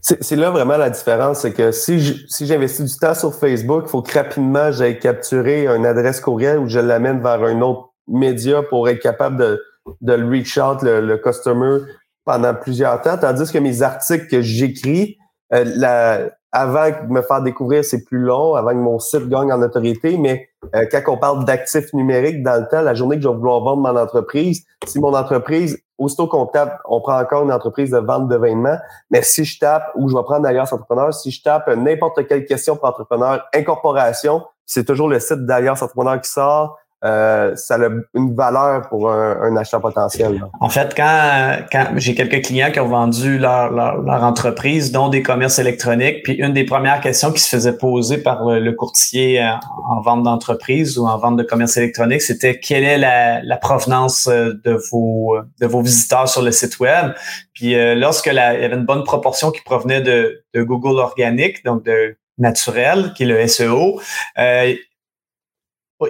C'est 0.00 0.36
là 0.36 0.50
vraiment 0.50 0.76
la 0.76 0.90
différence, 0.90 1.40
c'est 1.40 1.52
que 1.52 1.70
si 1.70 2.26
si 2.28 2.46
j'investis 2.46 2.92
du 2.92 2.98
temps 2.98 3.14
sur 3.14 3.32
Facebook, 3.32 3.84
il 3.86 3.90
faut 3.90 4.02
que 4.02 4.12
rapidement 4.12 4.72
j'aille 4.72 4.98
capturer 4.98 5.68
une 5.68 5.86
adresse 5.86 6.20
courriel 6.20 6.58
ou 6.58 6.66
je 6.66 6.80
l'amène 6.80 7.22
vers 7.22 7.44
un 7.44 7.60
autre 7.60 7.90
média 8.08 8.62
pour 8.62 8.88
être 8.88 8.98
capable 8.98 9.36
de, 9.36 9.62
de 10.00 10.12
le 10.12 10.28
reach 10.28 10.58
out, 10.58 10.82
le, 10.82 11.16
customer, 11.18 11.82
pendant 12.24 12.54
plusieurs 12.54 13.00
temps. 13.00 13.16
Tandis 13.16 13.52
que 13.52 13.58
mes 13.58 13.82
articles 13.82 14.26
que 14.26 14.42
j'écris, 14.42 15.18
euh, 15.52 15.64
la, 15.76 16.30
avant 16.52 16.88
de 16.88 17.12
me 17.12 17.22
faire 17.22 17.42
découvrir, 17.42 17.84
c'est 17.84 18.04
plus 18.04 18.18
long, 18.18 18.54
avant 18.54 18.70
que 18.70 18.76
mon 18.76 18.98
site 18.98 19.28
gagne 19.28 19.52
en 19.52 19.62
autorité, 19.62 20.18
mais 20.18 20.48
euh, 20.74 20.84
quand 20.90 21.02
on 21.08 21.16
parle 21.16 21.44
d'actifs 21.44 21.92
numériques, 21.92 22.42
dans 22.42 22.60
le 22.60 22.68
temps, 22.68 22.82
la 22.82 22.94
journée 22.94 23.16
que 23.16 23.22
je 23.22 23.28
vais 23.28 23.34
vouloir 23.34 23.60
vendre 23.60 23.82
mon 23.82 23.96
entreprise, 23.96 24.64
si 24.84 24.98
mon 24.98 25.14
entreprise, 25.14 25.80
aussitôt 25.96 26.26
qu'on 26.26 26.46
tape, 26.46 26.80
on 26.88 27.00
prend 27.00 27.20
encore 27.20 27.44
une 27.44 27.52
entreprise 27.52 27.90
de 27.90 27.98
vente 27.98 28.28
de 28.28 28.36
vêtements, 28.36 28.78
mais 29.10 29.22
si 29.22 29.44
je 29.44 29.58
tape, 29.60 29.92
ou 29.94 30.08
je 30.08 30.16
vais 30.16 30.22
prendre 30.22 30.42
d'Alliance 30.42 30.72
Entrepreneur, 30.72 31.14
si 31.14 31.30
je 31.30 31.42
tape 31.42 31.68
n'importe 31.68 32.26
quelle 32.26 32.46
question 32.46 32.76
pour 32.76 32.88
entrepreneur, 32.88 33.44
incorporation, 33.54 34.42
c'est 34.66 34.84
toujours 34.84 35.08
le 35.08 35.20
site 35.20 35.46
d'Alliance 35.46 35.82
Entrepreneur 35.82 36.20
qui 36.20 36.30
sort, 36.30 36.78
euh, 37.04 37.56
ça 37.56 37.76
a 37.76 37.88
une 38.14 38.34
valeur 38.34 38.88
pour 38.88 39.10
un, 39.10 39.56
achat 39.56 39.80
potentiel. 39.80 40.44
En 40.60 40.68
fait, 40.68 40.94
quand, 40.94 41.56
quand 41.72 41.86
j'ai 41.96 42.14
quelques 42.14 42.44
clients 42.44 42.70
qui 42.70 42.80
ont 42.80 42.88
vendu 42.88 43.38
leur, 43.38 43.70
leur, 43.70 44.22
entreprise, 44.22 44.92
dont 44.92 45.08
des 45.08 45.22
commerces 45.22 45.58
électroniques, 45.58 46.22
puis 46.24 46.34
une 46.34 46.52
des 46.52 46.64
premières 46.64 47.00
questions 47.00 47.32
qui 47.32 47.40
se 47.40 47.48
faisait 47.48 47.76
poser 47.76 48.18
par 48.18 48.44
le, 48.44 48.72
courtier 48.72 49.42
en, 49.88 50.00
vente 50.00 50.22
d'entreprise 50.22 50.98
ou 50.98 51.06
en 51.06 51.16
vente 51.18 51.36
de 51.36 51.42
commerce 51.42 51.76
électronique, 51.76 52.22
c'était 52.22 52.58
quelle 52.58 52.84
est 52.84 52.98
la, 52.98 53.42
la, 53.42 53.56
provenance 53.56 54.28
euh, 54.28 54.52
de 54.64 54.78
vos, 54.90 55.36
de 55.60 55.66
vos 55.66 55.82
visiteurs 55.82 56.28
sur 56.28 56.42
le 56.42 56.52
site 56.52 56.78
web. 56.80 57.12
Puis 57.54 57.74
euh, 57.74 57.94
lorsque 57.94 58.26
la, 58.26 58.54
il 58.54 58.62
y 58.62 58.64
avait 58.64 58.76
une 58.76 58.86
bonne 58.86 59.04
proportion 59.04 59.50
qui 59.50 59.62
provenait 59.62 60.00
de, 60.00 60.44
de 60.54 60.62
Google 60.62 60.98
organique, 60.98 61.64
donc 61.64 61.84
de 61.84 62.16
naturel, 62.38 63.12
qui 63.14 63.24
est 63.24 63.26
le 63.26 63.46
SEO, 63.46 64.00
euh, 64.38 64.74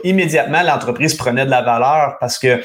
immédiatement, 0.05 0.63
l'entreprise 0.63 1.15
prenait 1.15 1.45
de 1.45 1.51
la 1.51 1.63
valeur 1.63 2.17
parce 2.21 2.39
que 2.39 2.61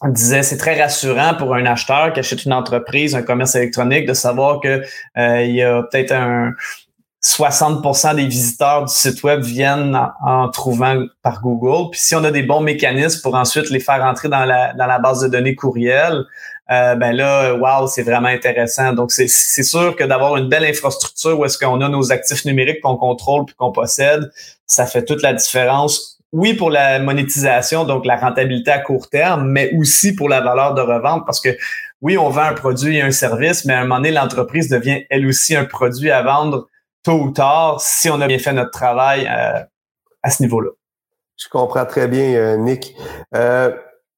on 0.00 0.08
disait 0.08 0.42
c'est 0.42 0.56
très 0.56 0.80
rassurant 0.80 1.34
pour 1.34 1.54
un 1.54 1.64
acheteur 1.66 2.12
qui 2.12 2.20
achète 2.20 2.44
une 2.44 2.52
entreprise, 2.52 3.14
un 3.14 3.22
commerce 3.22 3.54
électronique, 3.54 4.06
de 4.06 4.14
savoir 4.14 4.60
que 4.60 4.82
euh, 5.16 5.42
il 5.42 5.54
y 5.54 5.62
a 5.62 5.82
peut-être 5.82 6.12
un 6.12 6.52
60% 7.24 8.16
des 8.16 8.26
visiteurs 8.26 8.84
du 8.84 8.92
site 8.92 9.22
web 9.22 9.40
viennent 9.40 9.98
en, 10.22 10.50
trouvant 10.50 11.06
par 11.22 11.40
Google. 11.40 11.90
Puis 11.90 12.00
si 12.00 12.14
on 12.14 12.22
a 12.22 12.30
des 12.30 12.42
bons 12.42 12.60
mécanismes 12.60 13.22
pour 13.22 13.34
ensuite 13.34 13.70
les 13.70 13.80
faire 13.80 14.04
entrer 14.04 14.28
dans 14.28 14.44
la, 14.44 14.74
dans 14.74 14.86
la 14.86 14.98
base 14.98 15.20
de 15.22 15.28
données 15.28 15.54
courriel, 15.54 16.24
euh, 16.70 16.94
ben 16.96 17.12
là, 17.12 17.54
wow, 17.54 17.86
c'est 17.86 18.02
vraiment 18.02 18.28
intéressant. 18.28 18.92
Donc, 18.92 19.10
c'est 19.10 19.28
sûr 19.28 19.96
que 19.96 20.04
d'avoir 20.04 20.36
une 20.36 20.48
belle 20.48 20.64
infrastructure 20.64 21.38
où 21.38 21.44
est-ce 21.44 21.58
qu'on 21.58 21.80
a 21.80 21.88
nos 21.88 22.12
actifs 22.12 22.44
numériques 22.44 22.80
qu'on 22.80 22.96
contrôle 22.96 23.46
puis 23.46 23.54
qu'on 23.54 23.72
possède, 23.72 24.30
ça 24.66 24.86
fait 24.86 25.04
toute 25.04 25.22
la 25.22 25.32
différence. 25.32 26.13
Oui, 26.34 26.54
pour 26.54 26.68
la 26.68 26.98
monétisation, 26.98 27.84
donc 27.84 28.04
la 28.04 28.16
rentabilité 28.16 28.72
à 28.72 28.80
court 28.80 29.08
terme, 29.08 29.48
mais 29.48 29.72
aussi 29.76 30.16
pour 30.16 30.28
la 30.28 30.40
valeur 30.40 30.74
de 30.74 30.80
revente 30.80 31.24
parce 31.24 31.40
que 31.40 31.56
oui, 32.02 32.18
on 32.18 32.28
vend 32.28 32.42
un 32.42 32.54
produit 32.54 32.96
et 32.96 33.02
un 33.02 33.12
service, 33.12 33.64
mais 33.64 33.72
à 33.72 33.78
un 33.78 33.82
moment 33.82 33.98
donné, 33.98 34.10
l'entreprise 34.10 34.68
devient 34.68 35.04
elle 35.10 35.26
aussi 35.28 35.54
un 35.54 35.64
produit 35.64 36.10
à 36.10 36.22
vendre 36.22 36.66
tôt 37.04 37.20
ou 37.20 37.30
tard 37.30 37.80
si 37.80 38.10
on 38.10 38.20
a 38.20 38.26
bien 38.26 38.40
fait 38.40 38.52
notre 38.52 38.72
travail 38.72 39.28
euh, 39.30 39.62
à 40.24 40.30
ce 40.30 40.42
niveau-là. 40.42 40.70
Je 41.36 41.48
comprends 41.48 41.86
très 41.86 42.08
bien, 42.08 42.34
euh, 42.34 42.56
Nick. 42.56 42.96
Euh, 43.36 43.72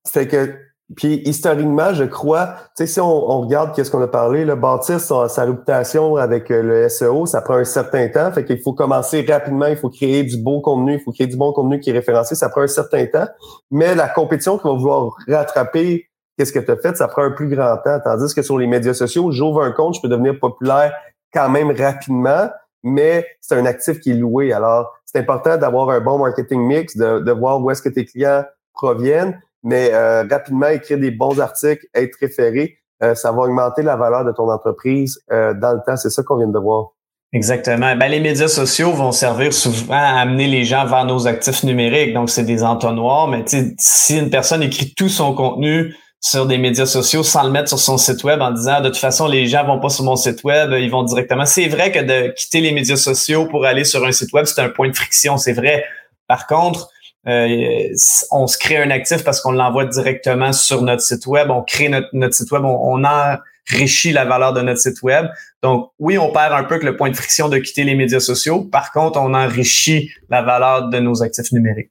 c'est 0.04 0.26
que, 0.26 0.58
puis 0.94 1.20
historiquement, 1.24 1.92
je 1.94 2.04
crois, 2.04 2.54
tu 2.76 2.84
sais, 2.84 2.86
si 2.86 3.00
on, 3.00 3.40
regarde 3.40 3.74
qu'est-ce 3.74 3.90
qu'on 3.90 4.02
a 4.02 4.06
parlé, 4.06 4.44
le 4.44 4.54
bâtir 4.54 5.00
sa, 5.00 5.28
sa, 5.28 5.44
réputation 5.44 6.14
avec 6.14 6.48
le 6.48 6.88
SEO, 6.88 7.26
ça 7.26 7.42
prend 7.42 7.54
un 7.56 7.64
certain 7.64 8.08
temps. 8.08 8.30
Fait 8.30 8.44
qu'il 8.44 8.60
faut 8.60 8.72
commencer 8.72 9.26
rapidement, 9.28 9.66
il 9.66 9.76
faut 9.76 9.90
créer 9.90 10.22
du 10.22 10.36
beau 10.36 10.60
contenu, 10.60 10.94
il 10.94 11.00
faut 11.00 11.10
créer 11.10 11.26
du 11.26 11.36
bon 11.36 11.52
contenu 11.52 11.80
qui 11.80 11.90
est 11.90 11.92
référencé, 11.92 12.36
ça 12.36 12.48
prend 12.48 12.60
un 12.60 12.68
certain 12.68 13.04
temps. 13.06 13.26
Mais 13.72 13.96
la 13.96 14.08
compétition 14.08 14.58
qui 14.58 14.68
va 14.68 14.74
vouloir 14.74 15.16
rattraper 15.26 16.06
qu'est-ce 16.38 16.52
que 16.52 16.60
tu 16.60 16.70
as 16.70 16.76
fait, 16.76 16.96
ça 16.96 17.08
prend 17.08 17.22
un 17.22 17.32
plus 17.32 17.48
grand 17.48 17.76
temps. 17.78 17.98
Tandis 18.04 18.32
que 18.32 18.42
sur 18.42 18.56
les 18.56 18.68
médias 18.68 18.94
sociaux, 18.94 19.32
j'ouvre 19.32 19.62
un 19.62 19.72
compte, 19.72 19.96
je 19.96 20.00
peux 20.00 20.08
devenir 20.08 20.38
populaire 20.38 20.92
quand 21.32 21.48
même 21.48 21.72
rapidement 21.72 22.48
mais 22.86 23.26
c'est 23.40 23.56
un 23.56 23.66
actif 23.66 23.98
qui 23.98 24.12
est 24.12 24.14
loué. 24.14 24.52
Alors, 24.52 24.94
c'est 25.04 25.18
important 25.18 25.56
d'avoir 25.56 25.90
un 25.90 26.00
bon 26.00 26.18
marketing 26.18 26.60
mix, 26.60 26.96
de, 26.96 27.32
voir 27.32 27.60
où 27.60 27.70
est-ce 27.70 27.82
que 27.82 27.88
tes 27.88 28.04
clients 28.04 28.44
proviennent, 28.72 29.40
mais 29.62 29.92
euh, 29.92 30.24
rapidement 30.30 30.68
écrire 30.68 30.98
des 30.98 31.10
bons 31.10 31.40
articles, 31.40 31.86
être 31.94 32.16
référé, 32.20 32.78
euh, 33.02 33.14
ça 33.14 33.32
va 33.32 33.42
augmenter 33.42 33.82
la 33.82 33.96
valeur 33.96 34.24
de 34.24 34.32
ton 34.32 34.50
entreprise 34.50 35.20
euh, 35.30 35.54
dans 35.54 35.72
le 35.72 35.80
temps. 35.86 35.96
C'est 35.96 36.10
ça 36.10 36.22
qu'on 36.22 36.38
vient 36.38 36.48
de 36.48 36.58
voir. 36.58 36.92
Exactement. 37.32 37.94
Ben, 37.96 38.08
les 38.08 38.20
médias 38.20 38.48
sociaux 38.48 38.92
vont 38.92 39.12
servir 39.12 39.52
souvent 39.52 39.94
à 39.94 40.20
amener 40.20 40.46
les 40.46 40.64
gens 40.64 40.86
vers 40.86 41.04
nos 41.04 41.26
actifs 41.26 41.64
numériques. 41.64 42.14
Donc, 42.14 42.30
c'est 42.30 42.44
des 42.44 42.62
entonnoirs. 42.62 43.28
Mais 43.28 43.44
si 43.78 44.18
une 44.18 44.30
personne 44.30 44.62
écrit 44.62 44.94
tout 44.96 45.08
son 45.08 45.34
contenu 45.34 45.94
sur 46.20 46.46
des 46.46 46.56
médias 46.56 46.86
sociaux 46.86 47.22
sans 47.22 47.44
le 47.44 47.50
mettre 47.50 47.68
sur 47.68 47.78
son 47.78 47.98
site 47.98 48.24
web 48.24 48.40
en 48.40 48.50
disant 48.50 48.80
de 48.80 48.88
toute 48.88 48.96
façon 48.96 49.28
les 49.28 49.46
gens 49.46 49.64
vont 49.64 49.78
pas 49.78 49.90
sur 49.90 50.04
mon 50.04 50.16
site 50.16 50.42
web, 50.44 50.72
ils 50.72 50.90
vont 50.90 51.02
directement. 51.02 51.44
C'est 51.44 51.68
vrai 51.68 51.92
que 51.92 51.98
de 51.98 52.32
quitter 52.32 52.60
les 52.60 52.72
médias 52.72 52.96
sociaux 52.96 53.46
pour 53.46 53.66
aller 53.66 53.84
sur 53.84 54.04
un 54.04 54.12
site 54.12 54.32
web, 54.32 54.46
c'est 54.46 54.60
un 54.60 54.70
point 54.70 54.88
de 54.88 54.96
friction, 54.96 55.36
c'est 55.36 55.52
vrai. 55.52 55.84
Par 56.26 56.46
contre, 56.46 56.88
euh, 57.28 57.88
on 58.30 58.46
se 58.46 58.56
crée 58.56 58.76
un 58.76 58.90
actif 58.90 59.24
parce 59.24 59.40
qu'on 59.40 59.52
l'envoie 59.52 59.84
directement 59.84 60.52
sur 60.52 60.82
notre 60.82 61.02
site 61.02 61.26
web, 61.26 61.50
on 61.50 61.62
crée 61.62 61.88
notre, 61.88 62.34
site 62.34 62.50
web, 62.52 62.64
on, 62.64 63.02
enrichit 63.04 64.12
la 64.12 64.24
valeur 64.24 64.52
de 64.52 64.60
notre 64.60 64.78
site 64.78 65.02
web. 65.02 65.26
Donc 65.62 65.90
oui, 65.98 66.18
on 66.18 66.30
perd 66.30 66.52
un 66.52 66.64
peu 66.64 66.78
que 66.78 66.86
le 66.86 66.96
point 66.96 67.10
de 67.10 67.16
friction 67.16 67.48
de 67.48 67.58
quitter 67.58 67.82
les 67.82 67.96
médias 67.96 68.20
sociaux. 68.20 68.62
Par 68.62 68.92
contre, 68.92 69.18
on 69.18 69.34
enrichit 69.34 70.10
la 70.30 70.42
valeur 70.42 70.88
de 70.88 70.98
nos 70.98 71.22
actifs 71.22 71.50
numériques. 71.50 71.90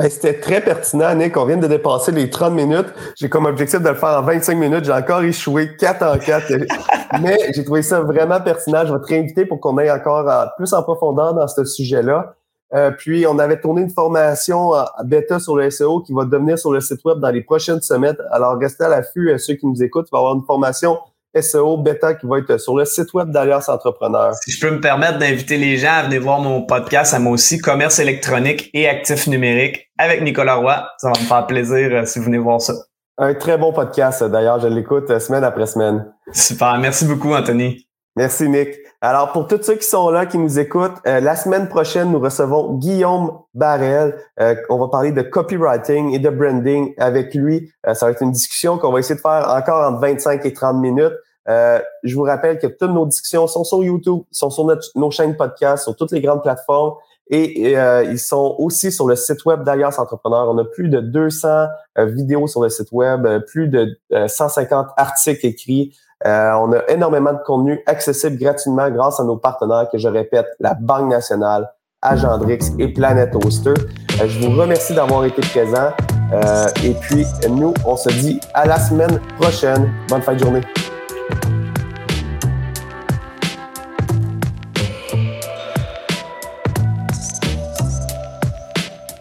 C'était 0.00 0.40
très 0.40 0.60
pertinent, 0.60 1.14
Nick. 1.14 1.36
On 1.36 1.44
vient 1.44 1.56
de 1.56 1.68
dépasser 1.68 2.10
les 2.10 2.28
30 2.28 2.52
minutes. 2.52 2.88
J'ai 3.16 3.28
comme 3.28 3.44
objectif 3.44 3.80
de 3.80 3.88
le 3.88 3.94
faire 3.94 4.18
en 4.18 4.22
25 4.22 4.56
minutes. 4.56 4.84
J'ai 4.86 4.92
encore 4.92 5.22
échoué 5.22 5.76
4 5.76 6.02
en 6.02 6.18
4. 6.18 6.52
Mais 7.22 7.36
j'ai 7.54 7.64
trouvé 7.64 7.82
ça 7.82 8.00
vraiment 8.00 8.40
pertinent. 8.40 8.84
Je 8.84 8.92
vais 8.92 9.00
te 9.00 9.06
réinviter 9.06 9.46
pour 9.46 9.60
qu'on 9.60 9.76
aille 9.78 9.92
encore 9.92 10.26
plus 10.56 10.72
en 10.72 10.82
profondeur 10.82 11.34
dans 11.34 11.46
ce 11.46 11.64
sujet-là. 11.64 12.34
Euh, 12.74 12.90
puis, 12.90 13.26
on 13.26 13.38
avait 13.38 13.60
tourné 13.60 13.82
une 13.82 13.90
formation 13.90 14.72
à 14.72 15.02
bêta 15.04 15.38
sur 15.38 15.56
le 15.56 15.70
SEO 15.70 16.00
qui 16.00 16.12
va 16.12 16.24
devenir 16.24 16.58
sur 16.58 16.72
le 16.72 16.80
site 16.80 17.04
web 17.04 17.18
dans 17.18 17.30
les 17.30 17.42
prochaines 17.42 17.80
semaines. 17.80 18.16
Alors, 18.32 18.58
restez 18.58 18.84
à 18.84 18.88
l'affût, 18.88 19.30
euh, 19.30 19.38
ceux 19.38 19.54
qui 19.54 19.66
nous 19.66 19.82
écoutent. 19.82 20.08
Il 20.08 20.12
va 20.12 20.18
y 20.18 20.20
avoir 20.20 20.34
une 20.34 20.44
formation 20.44 20.98
SEO 21.40 21.78
bêta 21.78 22.14
qui 22.14 22.26
va 22.26 22.38
être 22.38 22.58
sur 22.58 22.76
le 22.76 22.84
site 22.84 23.12
web 23.14 23.30
d'Alliance 23.30 23.68
Entrepreneur. 23.68 24.34
Si 24.34 24.52
je 24.52 24.60
peux 24.60 24.72
me 24.72 24.80
permettre 24.80 25.18
d'inviter 25.18 25.56
les 25.56 25.76
gens 25.76 25.92
à 25.92 26.02
venir 26.04 26.22
voir 26.22 26.40
mon 26.40 26.62
podcast 26.62 27.14
à 27.14 27.18
moi 27.18 27.32
aussi, 27.32 27.58
Commerce 27.58 27.98
électronique 27.98 28.70
et 28.72 28.88
actifs 28.88 29.26
numériques 29.26 29.90
avec 29.98 30.22
Nicolas 30.22 30.56
Roy. 30.56 30.86
Ça 30.98 31.10
va 31.10 31.20
me 31.20 31.24
faire 31.24 31.46
plaisir 31.46 31.90
euh, 31.92 32.04
si 32.04 32.18
vous 32.18 32.26
venez 32.26 32.38
voir 32.38 32.60
ça. 32.60 32.74
Un 33.18 33.34
très 33.34 33.58
bon 33.58 33.72
podcast 33.72 34.24
d'ailleurs, 34.24 34.60
je 34.60 34.68
l'écoute 34.68 35.10
euh, 35.10 35.18
semaine 35.18 35.44
après 35.44 35.66
semaine. 35.66 36.12
Super, 36.32 36.78
merci 36.78 37.04
beaucoup 37.04 37.32
Anthony. 37.32 37.88
Merci 38.16 38.48
Nick. 38.48 38.83
Alors 39.04 39.32
pour 39.32 39.46
tous 39.46 39.62
ceux 39.62 39.74
qui 39.74 39.86
sont 39.86 40.08
là, 40.08 40.24
qui 40.24 40.38
nous 40.38 40.58
écoutent, 40.58 40.96
euh, 41.06 41.20
la 41.20 41.36
semaine 41.36 41.68
prochaine, 41.68 42.10
nous 42.10 42.20
recevons 42.20 42.78
Guillaume 42.78 43.38
Barrel. 43.52 44.16
Euh, 44.40 44.54
on 44.70 44.78
va 44.78 44.88
parler 44.88 45.12
de 45.12 45.20
copywriting 45.20 46.14
et 46.14 46.18
de 46.18 46.30
branding 46.30 46.94
avec 46.96 47.34
lui. 47.34 47.70
Euh, 47.86 47.92
ça 47.92 48.06
va 48.06 48.12
être 48.12 48.22
une 48.22 48.32
discussion 48.32 48.78
qu'on 48.78 48.90
va 48.90 49.00
essayer 49.00 49.16
de 49.16 49.20
faire 49.20 49.46
encore 49.46 49.86
entre 49.86 50.00
25 50.00 50.46
et 50.46 50.54
30 50.54 50.80
minutes. 50.80 51.12
je 51.46 52.14
vous 52.14 52.22
rappelle 52.22 52.58
que 52.58 52.66
toutes 52.66 52.92
nos 52.92 53.04
discussions 53.04 53.46
sont 53.46 53.62
sur 53.62 53.84
YouTube, 53.84 54.22
sont 54.30 54.48
sur 54.48 54.66
nos 54.94 55.10
chaînes 55.10 55.36
podcast, 55.36 55.82
sur 55.82 55.94
toutes 55.94 56.12
les 56.12 56.22
grandes 56.22 56.40
plateformes. 56.40 56.94
Et, 57.28 57.72
ils 57.72 58.18
sont 58.18 58.56
aussi 58.58 58.90
sur 58.90 59.06
le 59.06 59.16
site 59.16 59.44
web 59.44 59.64
d'Alliance 59.64 59.98
Entrepreneur. 59.98 60.48
On 60.48 60.56
a 60.56 60.64
plus 60.64 60.88
de 60.88 61.00
200 61.00 61.66
vidéos 61.98 62.46
sur 62.46 62.62
le 62.62 62.70
site 62.70 62.90
web, 62.90 63.28
plus 63.48 63.68
de 63.68 63.98
150 64.28 64.88
articles 64.96 65.44
écrits. 65.44 65.94
Euh, 66.26 66.52
on 66.52 66.72
a 66.72 66.78
énormément 66.88 67.32
de 67.32 67.42
contenu 67.44 67.80
accessible 67.86 68.38
gratuitement 68.38 68.88
grâce 68.90 69.20
à 69.20 69.24
nos 69.24 69.36
partenaires 69.36 69.88
que 69.92 69.98
je 69.98 70.08
répète, 70.08 70.46
la 70.58 70.74
Banque 70.74 71.10
nationale, 71.10 71.70
Agendrix 72.00 72.72
et 72.78 72.88
Planet 72.92 73.34
Oster. 73.44 73.74
Euh, 74.20 74.26
je 74.26 74.46
vous 74.46 74.58
remercie 74.58 74.94
d'avoir 74.94 75.24
été 75.24 75.42
présent. 75.42 75.90
Euh, 76.32 76.66
et 76.82 76.94
puis, 76.94 77.26
nous, 77.50 77.74
on 77.86 77.96
se 77.96 78.08
dit 78.08 78.40
à 78.54 78.66
la 78.66 78.78
semaine 78.78 79.20
prochaine. 79.38 79.90
Bonne 80.08 80.22
fin 80.22 80.34
de 80.34 80.38
journée. 80.38 80.60